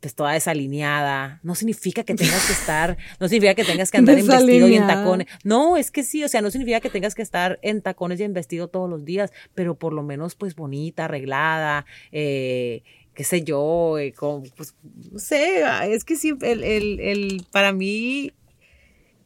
pues 0.00 0.14
toda 0.14 0.32
desalineada, 0.32 1.40
no 1.42 1.56
significa 1.56 2.04
que 2.04 2.14
tengas 2.14 2.46
que 2.46 2.52
estar, 2.52 2.96
no 3.20 3.28
significa 3.28 3.54
que 3.54 3.64
tengas 3.64 3.90
que 3.90 3.98
andar 3.98 4.16
en 4.16 4.26
vestido 4.28 4.68
y 4.68 4.76
en 4.76 4.86
tacones. 4.86 5.26
No, 5.42 5.76
es 5.76 5.90
que 5.90 6.04
sí, 6.04 6.22
o 6.22 6.28
sea, 6.28 6.40
no 6.40 6.50
significa 6.50 6.80
que 6.80 6.88
tengas 6.88 7.14
que 7.14 7.22
estar 7.22 7.58
en 7.62 7.82
tacones 7.82 8.20
y 8.20 8.22
en 8.22 8.32
vestido 8.32 8.68
todos 8.68 8.88
los 8.88 9.04
días, 9.04 9.32
pero 9.54 9.74
por 9.74 9.92
lo 9.92 10.02
menos 10.04 10.36
pues 10.36 10.54
bonita, 10.54 11.06
arreglada, 11.06 11.84
eh, 12.12 12.84
qué 13.12 13.24
sé 13.24 13.42
yo, 13.42 13.98
eh, 13.98 14.14
pues, 14.56 14.76
no 15.10 15.18
sé, 15.18 15.64
es 15.92 16.04
que 16.04 16.14
sí, 16.14 16.32
el, 16.42 16.62
el, 16.62 17.00
el, 17.00 17.46
para 17.50 17.72
mí 17.72 18.32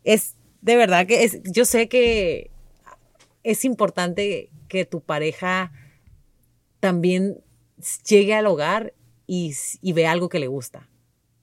es 0.05 0.37
de 0.63 0.77
verdad 0.77 1.07
que 1.07 1.25
es, 1.25 1.43
yo 1.45 1.65
sé 1.67 1.89
que 1.89 2.52
es 3.43 3.65
importante 3.65 4.51
que 4.69 4.85
tu 4.85 5.01
pareja 5.01 5.73
también 6.81 7.39
llegue 8.09 8.35
al 8.35 8.47
hogar 8.47 8.95
y, 9.27 9.55
y 9.81 9.93
vea 9.93 10.13
algo 10.13 10.29
que 10.29 10.39
le 10.39 10.47
gusta. 10.47 10.89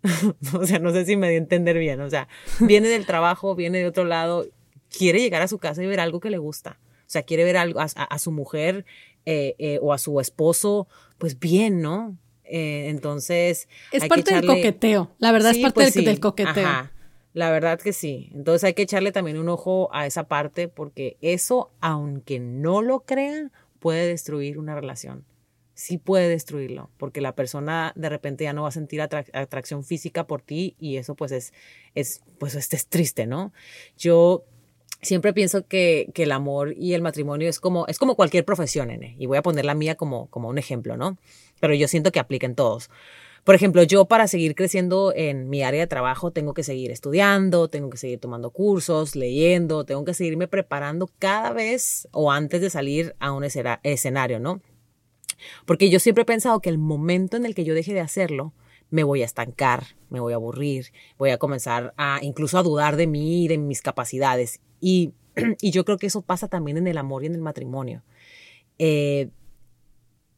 o 0.54 0.66
sea, 0.66 0.80
no 0.80 0.92
sé 0.92 1.06
si 1.06 1.16
me 1.16 1.30
di 1.30 1.36
a 1.36 1.38
entender 1.38 1.78
bien. 1.78 2.02
O 2.02 2.10
sea, 2.10 2.28
viene 2.60 2.88
del 2.88 3.06
trabajo, 3.06 3.56
viene 3.56 3.80
de 3.80 3.88
otro 3.88 4.06
lado, 4.06 4.48
quiere 4.96 5.20
llegar 5.20 5.42
a 5.42 5.48
su 5.48 5.58
casa 5.58 5.84
y 5.84 5.88
ver 5.88 6.00
algo 6.00 6.20
que 6.20 6.30
le 6.30 6.38
gusta. 6.38 6.80
O 7.02 7.12
sea, 7.12 7.24
quiere 7.24 7.44
ver 7.44 7.58
algo 7.58 7.80
a, 7.80 8.20
su 8.20 8.32
mujer 8.32 8.86
eh, 9.26 9.56
eh, 9.58 9.80
o 9.82 9.94
a 9.94 9.98
su 9.98 10.20
esposo, 10.20 10.88
pues 11.18 11.40
bien, 11.40 11.82
¿no? 11.82 12.16
Eh, 12.44 12.86
entonces. 12.90 13.68
Es 13.92 14.08
parte 14.08 14.34
del 14.34 14.46
coqueteo. 14.46 15.16
La 15.18 15.32
verdad 15.32 15.52
es 15.52 15.58
parte 15.58 15.74
pues 15.74 15.94
del, 15.94 16.20
coqueteo. 16.20 16.68
Ajá. 16.68 16.92
La 17.34 17.52
verdad 17.52 17.80
que 17.80 17.94
sí. 17.94 18.32
Entonces 18.34 18.64
hay 18.64 18.74
que 18.74 18.82
echarle 18.82 19.12
también 19.12 19.38
un 19.38 19.50
ojo 19.50 19.90
a 19.94 20.06
esa 20.06 20.28
parte 20.28 20.68
porque 20.68 21.18
eso, 21.22 21.72
aunque 21.80 22.40
no 22.40 22.82
lo 22.82 23.02
crean, 23.02 23.52
puede 23.80 24.08
destruir 24.08 24.58
una 24.58 24.76
relación. 24.76 25.26
Sí 25.74 25.98
puede 25.98 26.28
destruirlo, 26.28 26.90
porque 26.98 27.22
la 27.22 27.36
persona 27.36 27.94
de 27.96 28.10
repente 28.10 28.44
ya 28.44 28.52
no 28.52 28.64
va 28.64 28.68
a 28.68 28.72
sentir 28.72 29.02
atracción 29.02 29.86
física 29.86 30.28
por 30.28 30.42
ti 30.42 30.76
y 30.78 30.98
eso 30.98 31.16
pues 31.16 31.32
es, 31.32 31.54
es, 31.96 32.22
pues 32.38 32.56
este 32.56 32.76
es 32.76 32.88
triste, 32.88 33.28
¿no? 33.28 33.54
Yo 33.98 34.44
siempre 35.02 35.32
pienso 35.32 35.66
que, 35.66 36.10
que, 36.14 36.24
el 36.24 36.34
amor 36.34 36.74
y 36.78 36.96
el 36.96 37.02
matrimonio 37.02 37.48
es 37.48 37.62
como, 37.62 37.88
es 37.88 37.98
como 37.98 38.16
cualquier 38.16 38.44
profesión, 38.44 38.90
nene, 38.90 39.16
y 39.18 39.26
voy 39.26 39.38
a 39.38 39.42
poner 39.42 39.64
la 39.64 39.74
mía 39.74 39.96
como, 39.96 40.28
como 40.28 40.50
un 40.50 40.58
ejemplo, 40.58 40.98
¿no? 40.98 41.18
Pero 41.62 41.74
yo 41.74 41.88
siento 41.88 42.12
que 42.12 42.20
aplica 42.20 42.46
en 42.46 42.56
todos. 42.56 42.90
Por 43.44 43.56
ejemplo, 43.56 43.84
yo 43.84 44.06
para 44.06 44.28
seguir 44.28 44.56
creciendo 44.56 45.14
en 45.16 45.50
mi 45.50 45.64
área 45.64 45.82
de 45.82 45.88
trabajo 45.88 46.32
tengo 46.32 46.54
que 46.54 46.64
seguir 46.64 46.92
estudiando, 46.92 47.68
tengo 47.70 47.90
que 47.90 47.98
seguir 47.98 48.20
tomando 48.20 48.52
cursos, 48.52 49.16
leyendo, 49.16 49.86
tengo 49.86 50.06
que 50.06 50.14
seguirme 50.14 50.48
preparando 50.48 51.10
cada 51.20 51.52
vez 51.52 52.08
o 52.12 52.32
antes 52.32 52.62
de 52.62 52.70
salir 52.70 53.16
a 53.20 53.32
un 53.32 53.44
escenario, 53.44 54.40
¿no? 54.40 54.62
Porque 55.66 55.90
yo 55.90 56.00
siempre 56.00 56.24
he 56.24 56.26
pensado 56.26 56.60
que 56.60 56.70
el 56.70 56.78
momento 56.78 57.38
en 57.38 57.46
el 57.46 57.56
que 57.56 57.64
yo 57.64 57.74
deje 57.74 57.94
de 57.94 58.02
hacerlo, 58.02 58.54
me 58.90 59.04
voy 59.04 59.22
a 59.22 59.26
estancar, 59.26 59.84
me 60.10 60.20
voy 60.20 60.34
a 60.34 60.38
aburrir, 60.38 60.88
voy 61.18 61.30
a 61.30 61.38
comenzar 61.38 61.94
a 61.98 62.20
incluso 62.22 62.58
a 62.58 62.64
dudar 62.64 62.96
de 62.96 63.08
mí 63.08 63.46
y 63.46 63.48
de 63.48 63.58
mis 63.58 63.82
capacidades. 63.82 64.60
Y, 64.82 65.14
y 65.62 65.72
yo 65.72 65.86
creo 65.86 65.98
que 65.98 66.08
eso 66.08 66.22
pasa 66.22 66.48
también 66.48 66.78
en 66.78 66.88
el 66.88 66.98
amor 66.98 67.24
y 67.24 67.28
en 67.28 67.36
el 67.36 67.42
matrimonio. 67.42 68.04
Eh, 68.80 69.30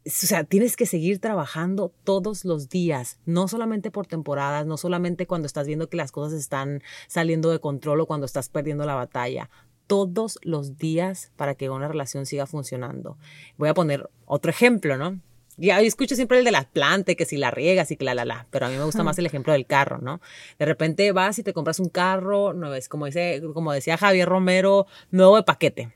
o 0.05 0.09
sea, 0.09 0.43
tienes 0.43 0.75
que 0.75 0.85
seguir 0.85 1.19
trabajando 1.19 1.93
todos 2.03 2.43
los 2.43 2.69
días, 2.69 3.19
no 3.25 3.47
solamente 3.47 3.91
por 3.91 4.07
temporadas, 4.07 4.65
no 4.65 4.77
solamente 4.77 5.27
cuando 5.27 5.45
estás 5.45 5.67
viendo 5.67 5.89
que 5.89 5.97
las 5.97 6.11
cosas 6.11 6.39
están 6.39 6.81
saliendo 7.07 7.51
de 7.51 7.59
control 7.59 8.01
o 8.01 8.07
cuando 8.07 8.25
estás 8.25 8.49
perdiendo 8.49 8.85
la 8.85 8.95
batalla, 8.95 9.49
todos 9.85 10.39
los 10.41 10.77
días 10.77 11.31
para 11.35 11.53
que 11.53 11.69
una 11.69 11.87
relación 11.87 12.25
siga 12.25 12.47
funcionando. 12.47 13.17
Voy 13.57 13.69
a 13.69 13.73
poner 13.73 14.09
otro 14.25 14.49
ejemplo, 14.49 14.97
¿no? 14.97 15.19
Ya 15.57 15.79
escucho 15.81 16.15
siempre 16.15 16.39
el 16.39 16.45
de 16.45 16.51
las 16.51 16.65
plantas, 16.65 17.15
que 17.15 17.25
si 17.25 17.37
la 17.37 17.51
riegas 17.51 17.91
y 17.91 17.97
que 17.97 18.05
la 18.05 18.15
la 18.15 18.25
la, 18.25 18.47
pero 18.49 18.65
a 18.65 18.69
mí 18.69 18.77
me 18.77 18.85
gusta 18.85 19.03
más 19.03 19.19
el 19.19 19.25
ejemplo 19.25 19.53
del 19.53 19.67
carro, 19.67 19.99
¿no? 19.99 20.21
De 20.57 20.65
repente 20.65 21.11
vas 21.11 21.37
y 21.37 21.43
te 21.43 21.53
compras 21.53 21.79
un 21.79 21.89
carro, 21.89 22.53
no 22.53 22.73
es 22.73 22.89
como 22.89 23.05
dice, 23.05 23.41
como 23.53 23.71
decía 23.73 23.97
Javier 23.97 24.27
Romero, 24.27 24.87
nuevo 25.11 25.35
de 25.35 25.43
paquete 25.43 25.93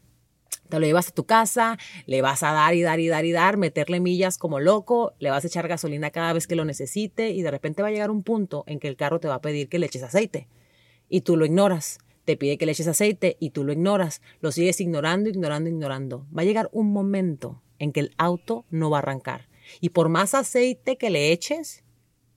te 0.70 0.80
lo 0.80 0.86
llevas 0.86 1.10
a 1.10 1.12
tu 1.12 1.26
casa, 1.26 1.78
le 2.06 2.22
vas 2.22 2.44
a 2.44 2.52
dar 2.52 2.74
y 2.74 2.82
dar 2.82 3.00
y 3.00 3.08
dar 3.08 3.26
y 3.26 3.32
dar, 3.32 3.58
meterle 3.58 4.00
millas 4.00 4.38
como 4.38 4.60
loco, 4.60 5.14
le 5.20 5.30
vas 5.30 5.44
a 5.44 5.48
echar 5.48 5.68
gasolina 5.68 6.12
cada 6.12 6.34
vez 6.34 6.48
que 6.48 6.56
lo 6.56 6.66
necesite 6.66 7.30
y 7.30 7.42
de 7.42 7.52
repente 7.52 7.82
va 7.82 7.90
a 7.90 7.92
llegar 7.92 8.12
un 8.12 8.24
punto 8.24 8.64
en 8.68 8.80
que 8.80 8.88
el 8.88 8.96
carro 8.96 9.20
te 9.20 9.28
va 9.28 9.36
a 9.36 9.42
pedir 9.42 9.70
que 9.70 9.80
le 9.80 9.86
eches 9.86 10.04
aceite 10.04 10.48
y 11.10 11.22
tú 11.22 11.38
lo 11.38 11.46
ignoras. 11.46 12.00
Te 12.26 12.38
pide 12.38 12.58
que 12.58 12.66
le 12.66 12.72
eches 12.72 12.88
aceite 12.88 13.38
y 13.40 13.52
tú 13.52 13.64
lo 13.64 13.72
ignoras. 13.72 14.22
Lo 14.42 14.52
sigues 14.52 14.82
ignorando, 14.82 15.30
ignorando, 15.30 15.70
ignorando. 15.70 16.26
Va 16.36 16.42
a 16.42 16.46
llegar 16.46 16.70
un 16.72 16.92
momento 16.92 17.62
en 17.78 17.92
que 17.92 18.00
el 18.00 18.16
auto 18.18 18.66
no 18.72 18.90
va 18.90 18.98
a 18.98 19.00
arrancar. 19.00 19.48
Y 19.80 19.90
por 19.90 20.10
más 20.10 20.34
aceite 20.34 20.98
que 20.98 21.12
le 21.12 21.32
eches, 21.32 21.84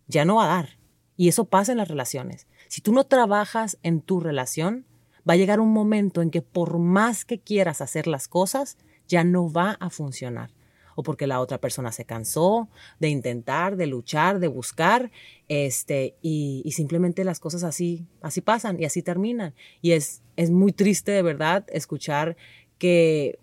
ya 0.07 0.25
no 0.25 0.37
va 0.37 0.45
a 0.45 0.57
dar. 0.57 0.79
Y 1.17 1.29
eso 1.29 1.47
pasa 1.47 1.73
en 1.73 1.79
las 1.79 1.89
relaciones. 1.89 2.47
Si 2.69 2.81
tú 2.83 2.93
no 2.93 3.05
trabajas 3.05 3.79
en 3.83 4.03
tu 4.03 4.21
relación, 4.21 4.87
va 5.29 5.35
a 5.35 5.37
llegar 5.37 5.61
un 5.61 5.73
momento 5.73 6.23
en 6.23 6.31
que 6.31 6.43
por 6.43 6.79
más 6.79 7.25
que 7.25 7.39
quieras 7.39 7.81
hacer 7.81 8.07
las 8.07 8.29
cosas, 8.29 8.79
ya 9.09 9.25
no 9.25 9.53
va 9.53 9.73
a 9.81 9.91
funcionar. 9.91 10.51
O 10.95 11.03
porque 11.03 11.29
la 11.29 11.41
otra 11.41 11.59
persona 11.59 11.93
se 11.93 12.05
cansó 12.05 12.69
de 12.99 13.09
intentar, 13.09 13.77
de 13.77 13.87
luchar, 13.87 14.41
de 14.41 14.49
buscar, 14.49 15.13
este, 15.49 16.17
y, 16.23 16.69
simplemente 16.73 17.23
las 17.23 17.39
cosas 17.39 17.63
así, 17.63 18.07
así 18.21 18.41
pasan 18.41 18.81
y 18.81 18.85
así 18.85 19.03
terminan. 19.03 19.55
Y 19.81 19.93
es, 19.93 20.23
es 20.37 20.51
muy 20.51 20.73
triste 20.73 21.13
de 21.13 21.23
verdad 21.23 21.65
escuchar 21.69 22.37
que 22.79 23.39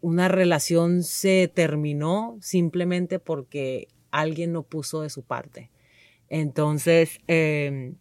una 0.00 0.28
relación 0.28 1.04
se 1.04 1.50
terminó 1.52 2.38
simplemente 2.40 3.18
porque 3.18 3.88
alguien 4.10 4.52
no 4.52 4.62
puso 4.62 5.02
de 5.02 5.10
su 5.10 5.22
parte. 5.22 5.70
Entonces, 6.28 7.20
eh, 7.28 7.94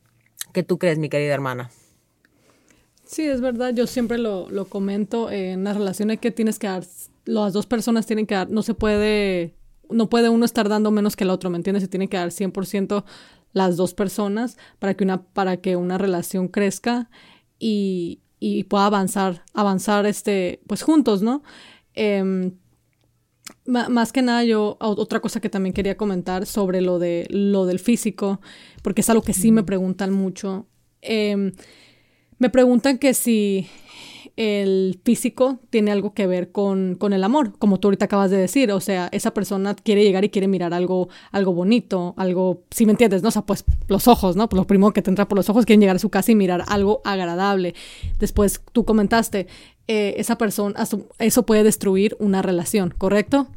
¿qué 0.51 0.63
tú 0.63 0.79
crees, 0.79 0.97
mi 0.97 1.09
querida 1.09 1.33
hermana? 1.33 1.69
Sí, 3.05 3.23
es 3.23 3.39
verdad, 3.39 3.73
yo 3.73 3.85
siempre 3.85 4.17
lo, 4.17 4.49
lo 4.49 4.65
comento 4.65 5.29
en 5.29 5.63
las 5.63 5.77
relaciones 5.77 6.19
que 6.19 6.31
tienes 6.31 6.57
que 6.57 6.67
dar, 6.67 6.83
las 7.25 7.53
dos 7.53 7.67
personas 7.67 8.07
tienen 8.07 8.25
que 8.25 8.33
dar, 8.33 8.49
no 8.49 8.63
se 8.63 8.73
puede, 8.73 9.53
no 9.91 10.09
puede 10.09 10.29
uno 10.29 10.43
estar 10.43 10.67
dando 10.69 10.89
menos 10.89 11.15
que 11.15 11.23
el 11.23 11.29
otro, 11.29 11.51
¿me 11.51 11.57
entiendes? 11.57 11.83
Se 11.83 11.87
tiene 11.87 12.07
que 12.07 12.17
dar 12.17 12.31
100% 12.31 13.05
las 13.53 13.77
dos 13.77 13.93
personas 13.93 14.57
para 14.79 14.95
que 14.95 15.03
una, 15.03 15.23
para 15.23 15.57
que 15.57 15.75
una 15.75 15.99
relación 15.99 16.47
crezca 16.47 17.09
y, 17.59 18.21
y 18.39 18.63
pueda 18.63 18.87
avanzar, 18.87 19.43
avanzar 19.53 20.07
este, 20.07 20.61
pues 20.65 20.81
juntos, 20.81 21.21
¿no? 21.21 21.43
Em, 21.93 22.53
más 23.65 24.11
que 24.11 24.23
nada, 24.23 24.43
yo, 24.43 24.77
otra 24.79 25.19
cosa 25.19 25.39
que 25.39 25.49
también 25.49 25.73
quería 25.73 25.95
comentar 25.95 26.47
sobre 26.47 26.81
lo 26.81 26.97
de 26.97 27.27
lo 27.29 27.67
del 27.67 27.77
físico, 27.77 28.41
porque 28.81 29.01
es 29.01 29.09
algo 29.11 29.21
que 29.21 29.33
sí 29.33 29.51
me 29.51 29.63
preguntan 29.63 30.11
mucho. 30.11 30.65
Eh, 31.03 31.53
me 32.39 32.49
preguntan 32.49 32.97
que 32.97 33.13
si 33.13 33.67
el 34.37 34.99
físico 35.05 35.59
tiene 35.69 35.91
algo 35.91 36.13
que 36.13 36.27
ver 36.27 36.51
con, 36.51 36.95
con, 36.95 37.13
el 37.13 37.23
amor, 37.23 37.57
como 37.57 37.79
tú 37.79 37.87
ahorita 37.87 38.05
acabas 38.05 38.31
de 38.31 38.37
decir. 38.37 38.71
O 38.71 38.81
sea, 38.81 39.07
esa 39.11 39.33
persona 39.33 39.75
quiere 39.75 40.03
llegar 40.03 40.25
y 40.25 40.29
quiere 40.29 40.47
mirar 40.47 40.73
algo, 40.73 41.07
algo 41.31 41.53
bonito, 41.53 42.13
algo, 42.17 42.63
si 42.69 42.85
me 42.85 42.91
entiendes, 42.91 43.21
¿no? 43.21 43.29
O 43.29 43.31
sea, 43.31 43.43
pues 43.43 43.63
los 43.87 44.07
ojos, 44.07 44.35
¿no? 44.35 44.49
Pues 44.49 44.57
lo 44.57 44.67
primero 44.67 44.91
que 44.91 45.01
te 45.01 45.09
entra 45.09 45.27
por 45.27 45.37
los 45.37 45.49
ojos, 45.49 45.65
quieren 45.65 45.79
llegar 45.79 45.95
a 45.95 45.99
su 45.99 46.09
casa 46.09 46.31
y 46.31 46.35
mirar 46.35 46.65
algo 46.67 47.01
agradable. 47.05 47.75
Después 48.19 48.61
tú 48.73 48.83
comentaste, 48.83 49.47
eh, 49.87 50.15
esa 50.17 50.37
persona, 50.37 50.83
eso 51.19 51.45
puede 51.45 51.63
destruir 51.63 52.17
una 52.19 52.41
relación, 52.41 52.93
¿correcto? 52.97 53.47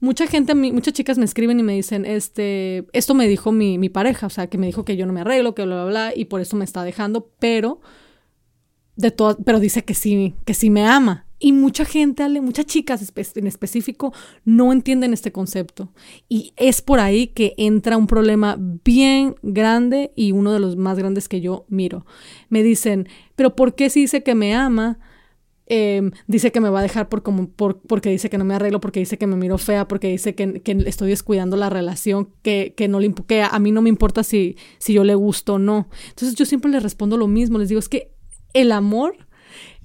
Mucha 0.00 0.26
gente, 0.26 0.54
muchas 0.54 0.92
chicas 0.92 1.16
me 1.16 1.24
escriben 1.24 1.60
y 1.60 1.62
me 1.62 1.74
dicen, 1.74 2.04
este, 2.04 2.86
esto 2.92 3.14
me 3.14 3.28
dijo 3.28 3.52
mi, 3.52 3.78
mi 3.78 3.88
pareja, 3.88 4.26
o 4.26 4.30
sea, 4.30 4.48
que 4.48 4.58
me 4.58 4.66
dijo 4.66 4.84
que 4.84 4.96
yo 4.96 5.06
no 5.06 5.12
me 5.12 5.20
arreglo, 5.20 5.54
que 5.54 5.64
bla, 5.64 5.76
bla, 5.76 5.84
bla, 5.84 6.12
y 6.14 6.26
por 6.26 6.40
eso 6.40 6.56
me 6.56 6.64
está 6.64 6.82
dejando, 6.82 7.30
pero 7.38 7.80
de 8.96 9.10
todo, 9.10 9.36
pero 9.44 9.60
dice 9.60 9.84
que 9.84 9.94
sí, 9.94 10.34
que 10.44 10.54
sí 10.54 10.70
me 10.70 10.86
ama. 10.86 11.26
Y 11.38 11.52
mucha 11.52 11.84
gente, 11.84 12.26
muchas 12.40 12.64
chicas 12.64 13.12
en 13.34 13.46
específico 13.46 14.14
no 14.46 14.72
entienden 14.72 15.12
este 15.12 15.32
concepto. 15.32 15.92
Y 16.30 16.54
es 16.56 16.80
por 16.80 16.98
ahí 16.98 17.26
que 17.26 17.52
entra 17.58 17.98
un 17.98 18.06
problema 18.06 18.56
bien 18.58 19.36
grande 19.42 20.12
y 20.16 20.32
uno 20.32 20.52
de 20.52 20.60
los 20.60 20.76
más 20.76 20.96
grandes 20.98 21.28
que 21.28 21.42
yo 21.42 21.66
miro. 21.68 22.06
Me 22.48 22.62
dicen, 22.62 23.06
pero 23.34 23.54
¿por 23.54 23.74
qué 23.74 23.90
si 23.90 24.00
dice 24.00 24.22
que 24.22 24.34
me 24.34 24.54
ama? 24.54 24.98
Em, 25.68 26.12
dice 26.28 26.52
que 26.52 26.60
me 26.60 26.70
va 26.70 26.78
a 26.78 26.82
dejar 26.82 27.08
por 27.08 27.22
como, 27.22 27.48
por, 27.48 27.80
porque 27.80 28.08
dice 28.08 28.30
que 28.30 28.38
no 28.38 28.44
me 28.44 28.54
arreglo, 28.54 28.80
porque 28.80 29.00
dice 29.00 29.18
que 29.18 29.26
me 29.26 29.36
miro 29.36 29.58
fea, 29.58 29.88
porque 29.88 30.08
dice 30.08 30.34
que, 30.34 30.62
que 30.62 30.72
estoy 30.86 31.10
descuidando 31.10 31.56
la 31.56 31.68
relación, 31.68 32.30
que, 32.42 32.72
que, 32.76 32.86
no 32.88 33.00
le, 33.00 33.12
que 33.26 33.42
a 33.42 33.58
mí 33.58 33.72
no 33.72 33.82
me 33.82 33.88
importa 33.88 34.22
si, 34.22 34.56
si 34.78 34.94
yo 34.94 35.04
le 35.04 35.16
gusto 35.16 35.54
o 35.54 35.58
no. 35.58 35.88
Entonces 36.08 36.34
yo 36.34 36.46
siempre 36.46 36.70
les 36.70 36.82
respondo 36.82 37.16
lo 37.16 37.26
mismo, 37.26 37.58
les 37.58 37.68
digo, 37.68 37.80
es 37.80 37.88
que 37.88 38.15
el 38.60 38.72
amor 38.72 39.16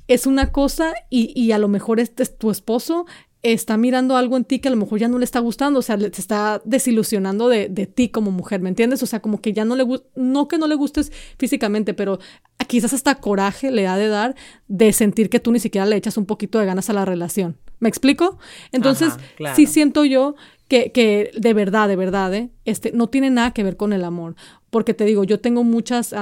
es 0.07 0.25
una 0.25 0.51
cosa 0.51 0.93
y, 1.09 1.31
y 1.39 1.51
a 1.51 1.57
lo 1.57 1.67
mejor 1.67 1.99
este 1.99 2.23
es 2.23 2.37
tu 2.37 2.51
esposo 2.51 3.05
está 3.43 3.75
mirando 3.75 4.17
algo 4.17 4.37
en 4.37 4.45
ti 4.45 4.59
que 4.59 4.67
a 4.67 4.71
lo 4.71 4.77
mejor 4.77 4.99
ya 4.99 5.07
no 5.07 5.17
le 5.17 5.25
está 5.25 5.39
gustando, 5.39 5.79
o 5.79 5.81
sea, 5.81 5.97
te 5.97 6.07
está 6.07 6.61
desilusionando 6.63 7.49
de, 7.49 7.69
de 7.69 7.87
ti 7.87 8.09
como 8.09 8.31
mujer, 8.31 8.61
¿me 8.61 8.69
entiendes? 8.69 9.01
O 9.01 9.07
sea, 9.07 9.19
como 9.19 9.41
que 9.41 9.53
ya 9.53 9.65
no 9.65 9.75
le 9.75 9.83
gusta, 9.83 10.07
no 10.15 10.47
que 10.47 10.57
no 10.57 10.67
le 10.67 10.75
gustes 10.75 11.11
físicamente, 11.37 11.93
pero 11.93 12.19
quizás 12.67 12.93
hasta 12.93 13.15
coraje 13.15 13.71
le 13.71 13.87
ha 13.87 13.97
de 13.97 14.07
dar 14.07 14.35
de 14.67 14.93
sentir 14.93 15.29
que 15.29 15.39
tú 15.39 15.51
ni 15.51 15.59
siquiera 15.59 15.87
le 15.87 15.95
echas 15.95 16.17
un 16.17 16.25
poquito 16.25 16.59
de 16.59 16.65
ganas 16.65 16.89
a 16.89 16.93
la 16.93 17.03
relación. 17.03 17.57
¿Me 17.79 17.89
explico? 17.89 18.37
Entonces, 18.71 19.13
sí 19.55 19.65
siento 19.65 20.05
yo 20.05 20.35
que, 20.67 20.91
que, 20.91 21.31
de 21.35 21.53
verdad, 21.55 21.87
de 21.87 21.95
verdad, 21.95 22.31
¿eh? 22.35 22.51
este, 22.63 22.91
no 22.91 23.09
tiene 23.09 23.31
nada 23.31 23.51
que 23.51 23.63
ver 23.63 23.75
con 23.75 23.91
el 23.91 24.03
amor, 24.03 24.35
porque 24.69 24.93
te 24.93 25.03
digo, 25.03 25.23
yo 25.23 25.39
tengo 25.39 25.63
muchas 25.63 26.13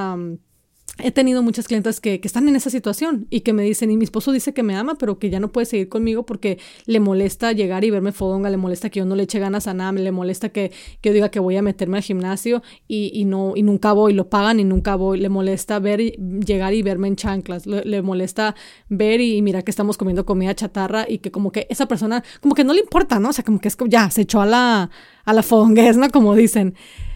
he 1.03 1.11
tenido 1.11 1.41
muchas 1.41 1.67
clientes 1.67 1.99
que, 2.01 2.19
están 2.23 2.47
en 2.47 2.55
esa 2.55 2.69
situación 2.69 3.27
y 3.29 3.41
que 3.41 3.53
me 3.53 3.63
dicen, 3.63 3.89
y 3.91 3.97
mi 3.97 4.03
esposo 4.03 4.31
dice 4.31 4.53
que 4.53 4.63
me 4.63 4.75
ama, 4.75 4.95
pero 4.95 5.17
que 5.17 5.29
ya 5.29 5.39
no 5.39 5.51
puede 5.51 5.65
seguir 5.65 5.89
conmigo 5.89 6.25
porque 6.25 6.59
le 6.85 6.99
molesta 6.99 7.51
llegar 7.53 7.83
y 7.83 7.89
verme 7.89 8.11
fodonga, 8.11 8.49
le 8.49 8.57
molesta 8.57 8.89
que 8.89 8.99
yo 8.99 9.05
no 9.05 9.15
le 9.15 9.23
eche 9.23 9.39
ganas 9.39 9.67
a 9.67 9.73
nada, 9.73 9.91
le 9.93 10.11
molesta 10.11 10.49
que, 10.49 10.71
que 11.01 11.09
yo 11.09 11.13
diga 11.13 11.29
que 11.29 11.39
voy 11.39 11.57
a 11.57 11.61
meterme 11.61 11.97
al 11.97 12.03
gimnasio 12.03 12.61
y, 12.87 13.11
y, 13.13 13.25
no, 13.25 13.53
y 13.55 13.63
nunca 13.63 13.93
voy, 13.93 14.13
lo 14.13 14.29
pagan 14.29 14.59
y 14.59 14.63
nunca 14.63 14.95
voy, 14.95 15.19
le 15.19 15.29
molesta 15.29 15.79
ver, 15.79 15.99
llegar 15.99 16.73
y 16.73 16.81
verme 16.81 17.07
en 17.07 17.15
chanclas, 17.15 17.65
le, 17.65 18.01
molesta 18.01 18.55
ver 18.89 19.21
y, 19.21 19.41
mira 19.41 19.61
que 19.61 19.71
estamos 19.71 19.97
comiendo 19.97 20.25
comida 20.25 20.53
chatarra 20.55 21.05
y 21.07 21.19
que 21.19 21.31
como 21.31 21.51
que 21.51 21.67
esa 21.69 21.87
persona, 21.87 22.23
como 22.41 22.55
que 22.55 22.63
no 22.63 22.73
le 22.73 22.81
importa, 22.81 23.19
¿no? 23.19 23.29
O 23.29 23.33
sea, 23.33 23.43
como 23.43 23.59
que 23.59 23.67
es 23.67 23.75
como, 23.75 23.89
ya, 23.89 24.09
se 24.09 24.21
echó 24.21 24.41
a 24.41 24.45
la, 24.45 24.89
a 25.25 25.33
la 25.33 25.43
fodonguez, 25.43 25.97
¿no? 25.97 26.09
Como 26.09 26.35
dicen. 26.35 26.75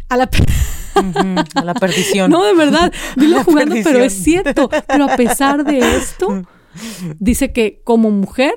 A 0.10 0.18
la 0.18 0.30
a 1.56 1.63
la 1.63 1.74
perdición. 1.74 2.32
No, 2.34 2.44
de 2.44 2.54
verdad, 2.54 2.92
dilo 3.18 3.44
jugando, 3.44 3.76
pero 3.84 4.04
es 4.04 4.13
cierto. 4.13 4.70
Pero 4.88 5.06
a 5.06 5.16
pesar 5.16 5.63
de 5.63 5.80
esto, 5.98 6.44
dice 7.20 7.52
que 7.52 7.82
como 7.84 8.12
mujer 8.12 8.54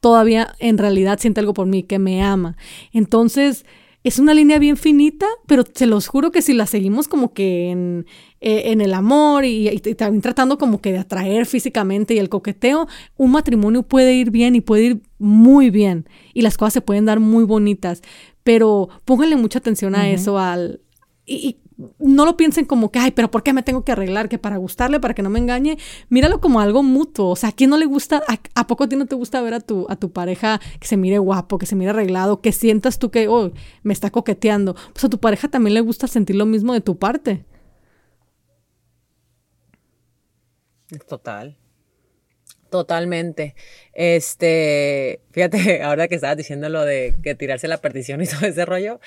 todavía 0.00 0.54
en 0.58 0.78
realidad 0.78 1.18
siente 1.18 1.40
algo 1.40 1.54
por 1.54 1.66
mí, 1.66 1.82
que 1.82 1.98
me 1.98 2.22
ama. 2.22 2.56
Entonces, 2.92 3.64
es 4.04 4.20
una 4.20 4.34
línea 4.34 4.60
bien 4.60 4.76
finita, 4.76 5.26
pero 5.48 5.64
se 5.74 5.86
los 5.86 6.06
juro 6.06 6.30
que 6.30 6.42
si 6.42 6.52
la 6.52 6.66
seguimos 6.66 7.08
como 7.08 7.32
que 7.32 7.70
en, 7.70 8.06
eh, 8.40 8.64
en 8.66 8.80
el 8.80 8.94
amor 8.94 9.44
y, 9.44 9.68
y, 9.68 9.80
también 9.94 10.22
tratando 10.22 10.58
como 10.58 10.80
que 10.80 10.92
de 10.92 10.98
atraer 10.98 11.44
físicamente 11.44 12.14
y 12.14 12.18
el 12.18 12.28
coqueteo, 12.28 12.86
un 13.16 13.32
matrimonio 13.32 13.82
puede 13.82 14.14
ir 14.14 14.30
bien 14.30 14.54
y 14.54 14.60
puede 14.60 14.84
ir 14.84 15.02
muy 15.18 15.70
bien 15.70 16.08
y 16.34 16.42
las 16.42 16.56
cosas 16.56 16.74
se 16.74 16.80
pueden 16.82 17.04
dar 17.04 17.18
muy 17.18 17.42
bonitas, 17.42 18.02
pero 18.44 18.90
pónganle 19.04 19.34
mucha 19.34 19.58
atención 19.58 19.96
a 19.96 20.08
eso, 20.08 20.38
al... 20.38 20.82
y, 21.26 21.58
no 21.98 22.24
lo 22.24 22.36
piensen 22.36 22.64
como 22.64 22.90
que, 22.90 22.98
ay, 22.98 23.10
pero 23.10 23.30
¿por 23.30 23.42
qué 23.42 23.52
me 23.52 23.62
tengo 23.62 23.84
que 23.84 23.92
arreglar? 23.92 24.28
Que 24.28 24.38
para 24.38 24.56
gustarle, 24.56 24.98
para 24.98 25.12
que 25.12 25.22
no 25.22 25.28
me 25.28 25.38
engañe. 25.38 25.76
Míralo 26.08 26.40
como 26.40 26.60
algo 26.60 26.82
mutuo. 26.82 27.28
O 27.28 27.36
sea, 27.36 27.50
¿a 27.50 27.52
quién 27.52 27.68
no 27.68 27.76
le 27.76 27.84
gusta? 27.84 28.22
¿A, 28.54 28.66
poco 28.66 28.84
a 28.84 28.88
ti 28.88 28.96
no 28.96 29.06
te 29.06 29.14
gusta 29.14 29.42
ver 29.42 29.54
a 29.54 29.60
tu, 29.60 29.86
a 29.90 29.96
tu 29.96 30.10
pareja 30.10 30.58
que 30.80 30.86
se 30.86 30.96
mire 30.96 31.18
guapo, 31.18 31.58
que 31.58 31.66
se 31.66 31.76
mire 31.76 31.90
arreglado, 31.90 32.40
que 32.40 32.52
sientas 32.52 32.98
tú 32.98 33.10
que, 33.10 33.28
oh, 33.28 33.52
me 33.82 33.92
está 33.92 34.10
coqueteando? 34.10 34.74
Pues 34.92 35.04
a 35.04 35.10
tu 35.10 35.18
pareja 35.18 35.48
también 35.48 35.74
le 35.74 35.80
gusta 35.80 36.06
sentir 36.06 36.36
lo 36.36 36.46
mismo 36.46 36.72
de 36.72 36.80
tu 36.80 36.98
parte. 36.98 37.44
Total. 41.08 41.58
Totalmente. 42.70 43.54
Este, 43.92 45.20
fíjate, 45.30 45.82
ahora 45.82 46.08
que 46.08 46.16
estabas 46.16 46.36
diciendo 46.36 46.68
lo 46.68 46.84
de 46.84 47.14
que 47.22 47.34
tirarse 47.34 47.68
la 47.68 47.78
perdición 47.80 48.22
y 48.22 48.26
todo 48.26 48.46
ese 48.46 48.64
rollo, 48.64 49.00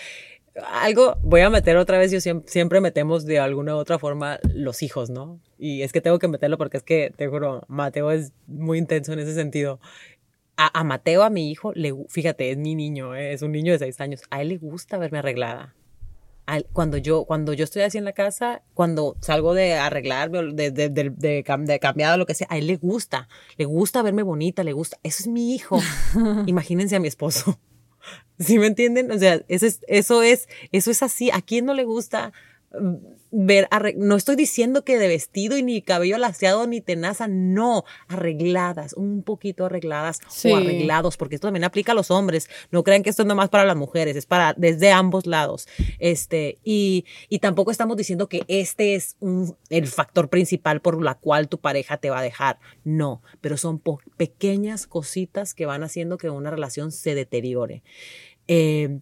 algo, 0.67 1.17
voy 1.21 1.41
a 1.41 1.49
meter 1.49 1.77
otra 1.77 1.97
vez, 1.97 2.11
yo 2.11 2.19
siempre, 2.45 2.81
metemos 2.81 3.25
de 3.25 3.39
alguna 3.39 3.75
u 3.75 3.77
otra 3.77 3.99
forma 3.99 4.39
los 4.53 4.83
hijos, 4.83 5.09
¿no? 5.09 5.39
Y 5.57 5.81
es 5.81 5.91
que 5.91 6.01
tengo 6.01 6.19
que 6.19 6.27
meterlo 6.27 6.57
porque 6.57 6.77
es 6.77 6.83
que, 6.83 7.11
te 7.15 7.27
juro, 7.27 7.63
Mateo 7.67 8.11
es 8.11 8.33
muy 8.47 8.77
intenso 8.77 9.13
en 9.13 9.19
ese 9.19 9.33
sentido. 9.33 9.79
A, 10.57 10.83
Mateo, 10.83 11.23
a 11.23 11.29
mi 11.29 11.49
hijo, 11.49 11.71
le, 11.73 11.93
fíjate, 12.09 12.51
es 12.51 12.57
mi 12.57 12.75
niño, 12.75 13.15
¿eh? 13.15 13.31
es 13.31 13.41
un 13.41 13.53
niño 13.53 13.71
de 13.71 13.79
seis 13.79 14.01
años, 14.01 14.21
a 14.29 14.41
él 14.41 14.49
le 14.49 14.57
gusta 14.57 14.97
verme 14.97 15.19
arreglada. 15.19 15.73
cuando 16.73 16.97
yo, 16.97 17.23
cuando 17.23 17.53
yo 17.53 17.63
estoy 17.63 17.83
así 17.83 17.97
en 17.97 18.03
la 18.03 18.11
casa, 18.11 18.61
cuando 18.73 19.15
salgo 19.21 19.53
de 19.53 19.75
arreglarme, 19.75 20.53
de, 20.53 20.71
de, 20.71 20.89
de, 20.89 21.11
de, 21.11 21.79
cambiado, 21.79 22.17
lo 22.17 22.25
que 22.25 22.33
sea, 22.33 22.47
a 22.49 22.57
él 22.57 22.67
le 22.67 22.75
gusta, 22.75 23.29
le 23.55 23.63
gusta 23.63 24.01
verme 24.01 24.21
bonita, 24.21 24.65
le 24.65 24.73
gusta, 24.73 24.97
eso 25.03 25.23
es 25.23 25.27
mi 25.27 25.55
hijo. 25.55 25.79
Imagínense 26.45 26.97
a 26.97 26.99
mi 26.99 27.07
esposo. 27.07 27.57
¿Sí 28.39 28.57
me 28.57 28.67
entienden? 28.67 29.11
O 29.11 29.17
sea, 29.17 29.41
eso 29.47 29.65
es, 29.65 29.81
eso 29.87 30.23
es, 30.23 30.47
eso 30.71 30.91
es 30.91 31.03
así. 31.03 31.29
¿A 31.31 31.41
quién 31.41 31.65
no 31.65 31.73
le 31.73 31.83
gusta 31.83 32.31
ver, 33.31 33.67
no 33.97 34.15
estoy 34.15 34.35
diciendo 34.35 34.83
que 34.83 34.97
de 34.97 35.07
vestido 35.07 35.57
y 35.57 35.63
ni 35.63 35.81
cabello 35.81 36.17
laseado 36.17 36.67
ni 36.67 36.81
tenaza, 36.81 37.27
no, 37.27 37.83
arregladas, 38.07 38.93
un 38.93 39.23
poquito 39.23 39.65
arregladas 39.65 40.19
o 40.45 40.55
arreglados, 40.55 41.17
porque 41.17 41.35
esto 41.35 41.47
también 41.47 41.63
aplica 41.63 41.91
a 41.91 41.95
los 41.95 42.11
hombres, 42.11 42.49
no 42.71 42.83
crean 42.83 43.03
que 43.03 43.09
esto 43.09 43.23
es 43.23 43.27
nomás 43.27 43.49
para 43.49 43.65
las 43.65 43.75
mujeres, 43.75 44.15
es 44.15 44.25
para 44.25 44.53
desde 44.57 44.91
ambos 44.91 45.25
lados, 45.25 45.67
este, 45.99 46.57
y, 46.63 47.05
y 47.27 47.39
tampoco 47.39 47.71
estamos 47.71 47.97
diciendo 47.97 48.27
que 48.27 48.43
este 48.47 48.95
es 48.95 49.15
un, 49.19 49.55
el 49.69 49.87
factor 49.87 50.29
principal 50.29 50.81
por 50.81 51.03
la 51.03 51.15
cual 51.15 51.49
tu 51.49 51.59
pareja 51.59 51.97
te 51.97 52.09
va 52.09 52.19
a 52.19 52.23
dejar, 52.23 52.59
no, 52.83 53.21
pero 53.41 53.57
son 53.57 53.81
pequeñas 54.17 54.87
cositas 54.87 55.53
que 55.53 55.65
van 55.65 55.83
haciendo 55.83 56.17
que 56.17 56.29
una 56.29 56.51
relación 56.51 56.91
se 56.91 57.15
deteriore. 57.15 57.83
Eh, 58.47 58.99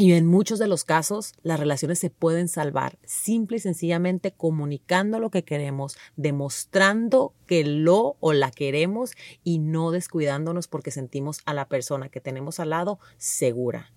y 0.00 0.14
en 0.14 0.24
muchos 0.24 0.58
de 0.58 0.66
los 0.66 0.84
casos, 0.84 1.34
las 1.42 1.60
relaciones 1.60 1.98
se 1.98 2.08
pueden 2.08 2.48
salvar 2.48 2.98
simple 3.04 3.58
y 3.58 3.60
sencillamente 3.60 4.32
comunicando 4.32 5.20
lo 5.20 5.30
que 5.30 5.44
queremos, 5.44 5.98
demostrando 6.16 7.34
que 7.46 7.64
lo 7.64 8.16
o 8.18 8.32
la 8.32 8.50
queremos 8.50 9.12
y 9.44 9.58
no 9.58 9.90
descuidándonos 9.90 10.68
porque 10.68 10.90
sentimos 10.90 11.40
a 11.44 11.52
la 11.52 11.68
persona 11.68 12.08
que 12.08 12.22
tenemos 12.22 12.60
al 12.60 12.70
lado 12.70 12.98
segura. 13.18 13.92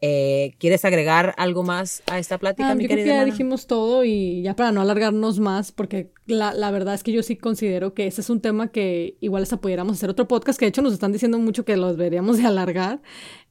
Eh, 0.00 0.54
¿Quieres 0.58 0.84
agregar 0.84 1.34
algo 1.38 1.64
más 1.64 2.04
a 2.06 2.18
esta 2.18 2.38
plática, 2.38 2.70
ah, 2.70 2.74
mi 2.76 2.84
yo 2.84 2.90
creo 2.90 3.04
que 3.04 3.10
ya 3.10 3.24
dijimos 3.24 3.66
todo 3.66 4.04
y 4.04 4.42
ya 4.42 4.54
para 4.54 4.70
no 4.70 4.80
alargarnos 4.80 5.40
más, 5.40 5.72
porque 5.72 6.12
la, 6.26 6.54
la, 6.54 6.70
verdad 6.70 6.94
es 6.94 7.02
que 7.02 7.10
yo 7.10 7.22
sí 7.24 7.34
considero 7.34 7.94
que 7.94 8.06
ese 8.06 8.20
es 8.20 8.30
un 8.30 8.40
tema 8.40 8.70
que 8.70 9.16
igual 9.20 9.42
hasta 9.42 9.60
pudiéramos 9.60 9.96
hacer 9.96 10.10
otro 10.10 10.28
podcast, 10.28 10.58
que 10.58 10.66
de 10.66 10.68
hecho 10.68 10.82
nos 10.82 10.92
están 10.92 11.10
diciendo 11.10 11.38
mucho 11.38 11.64
que 11.64 11.76
los 11.76 11.96
deberíamos 11.96 12.38
de 12.38 12.46
alargar. 12.46 13.00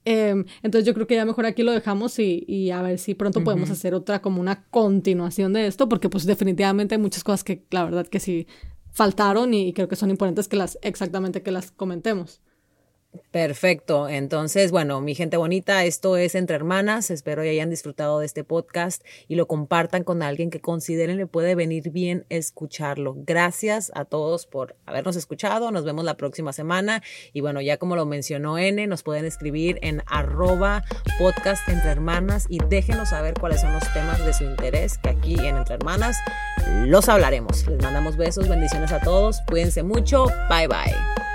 Em, 0.09 0.45
entonces 0.63 0.87
yo 0.87 0.93
creo 0.93 1.05
que 1.05 1.15
ya 1.15 1.25
mejor 1.25 1.45
aquí 1.45 1.63
lo 1.63 1.73
dejamos 1.73 2.17
y, 2.17 2.45
y 2.47 2.71
a 2.71 2.81
ver 2.81 2.97
si 2.97 3.13
pronto 3.13 3.43
podemos 3.43 3.69
hacer 3.71 3.93
otra 3.93 4.21
como 4.21 4.39
una 4.39 4.63
continuación 4.69 5.51
de 5.51 5.67
esto, 5.67 5.89
porque 5.89 6.07
pues 6.07 6.25
definitivamente 6.25 6.95
hay 6.95 7.01
muchas 7.01 7.25
cosas 7.25 7.43
que 7.43 7.65
la 7.71 7.83
verdad 7.83 8.07
que 8.07 8.21
sí 8.21 8.47
faltaron 8.93 9.53
y 9.53 9.73
creo 9.73 9.89
que 9.89 9.97
son 9.97 10.09
importantes 10.09 10.47
que 10.47 10.55
las 10.55 10.79
exactamente 10.81 11.41
que 11.41 11.51
las 11.51 11.71
comentemos. 11.71 12.39
Perfecto. 13.31 14.09
Entonces, 14.09 14.71
bueno, 14.71 15.01
mi 15.01 15.15
gente 15.15 15.37
bonita, 15.37 15.83
esto 15.85 16.17
es 16.17 16.35
Entre 16.35 16.55
Hermanas. 16.55 17.11
Espero 17.11 17.41
que 17.41 17.49
hayan 17.49 17.69
disfrutado 17.69 18.19
de 18.19 18.25
este 18.25 18.43
podcast 18.43 19.03
y 19.27 19.35
lo 19.35 19.47
compartan 19.47 20.03
con 20.03 20.21
alguien 20.21 20.49
que 20.49 20.61
consideren 20.61 21.17
le 21.17 21.27
puede 21.27 21.55
venir 21.55 21.89
bien 21.91 22.25
escucharlo. 22.29 23.15
Gracias 23.17 23.91
a 23.95 24.05
todos 24.05 24.45
por 24.45 24.75
habernos 24.85 25.15
escuchado. 25.15 25.71
Nos 25.71 25.85
vemos 25.85 26.05
la 26.05 26.17
próxima 26.17 26.53
semana. 26.53 27.03
Y 27.33 27.41
bueno, 27.41 27.61
ya 27.61 27.77
como 27.77 27.95
lo 27.95 28.05
mencionó 28.05 28.57
N, 28.57 28.87
nos 28.87 29.03
pueden 29.03 29.25
escribir 29.25 29.79
en 29.81 30.03
arroba 30.07 30.83
podcast 31.19 31.67
Entre 31.69 31.91
Hermanas 31.91 32.45
y 32.49 32.59
déjenos 32.69 33.09
saber 33.09 33.33
cuáles 33.39 33.61
son 33.61 33.73
los 33.73 33.93
temas 33.93 34.23
de 34.25 34.33
su 34.33 34.43
interés, 34.43 34.97
que 34.97 35.09
aquí 35.09 35.35
en 35.39 35.57
Entre 35.57 35.75
Hermanas 35.75 36.17
los 36.85 37.09
hablaremos. 37.09 37.67
Les 37.67 37.81
mandamos 37.81 38.17
besos, 38.17 38.47
bendiciones 38.47 38.91
a 38.91 38.99
todos. 38.99 39.39
Cuídense 39.47 39.83
mucho. 39.83 40.25
Bye 40.49 40.67
bye. 40.67 41.26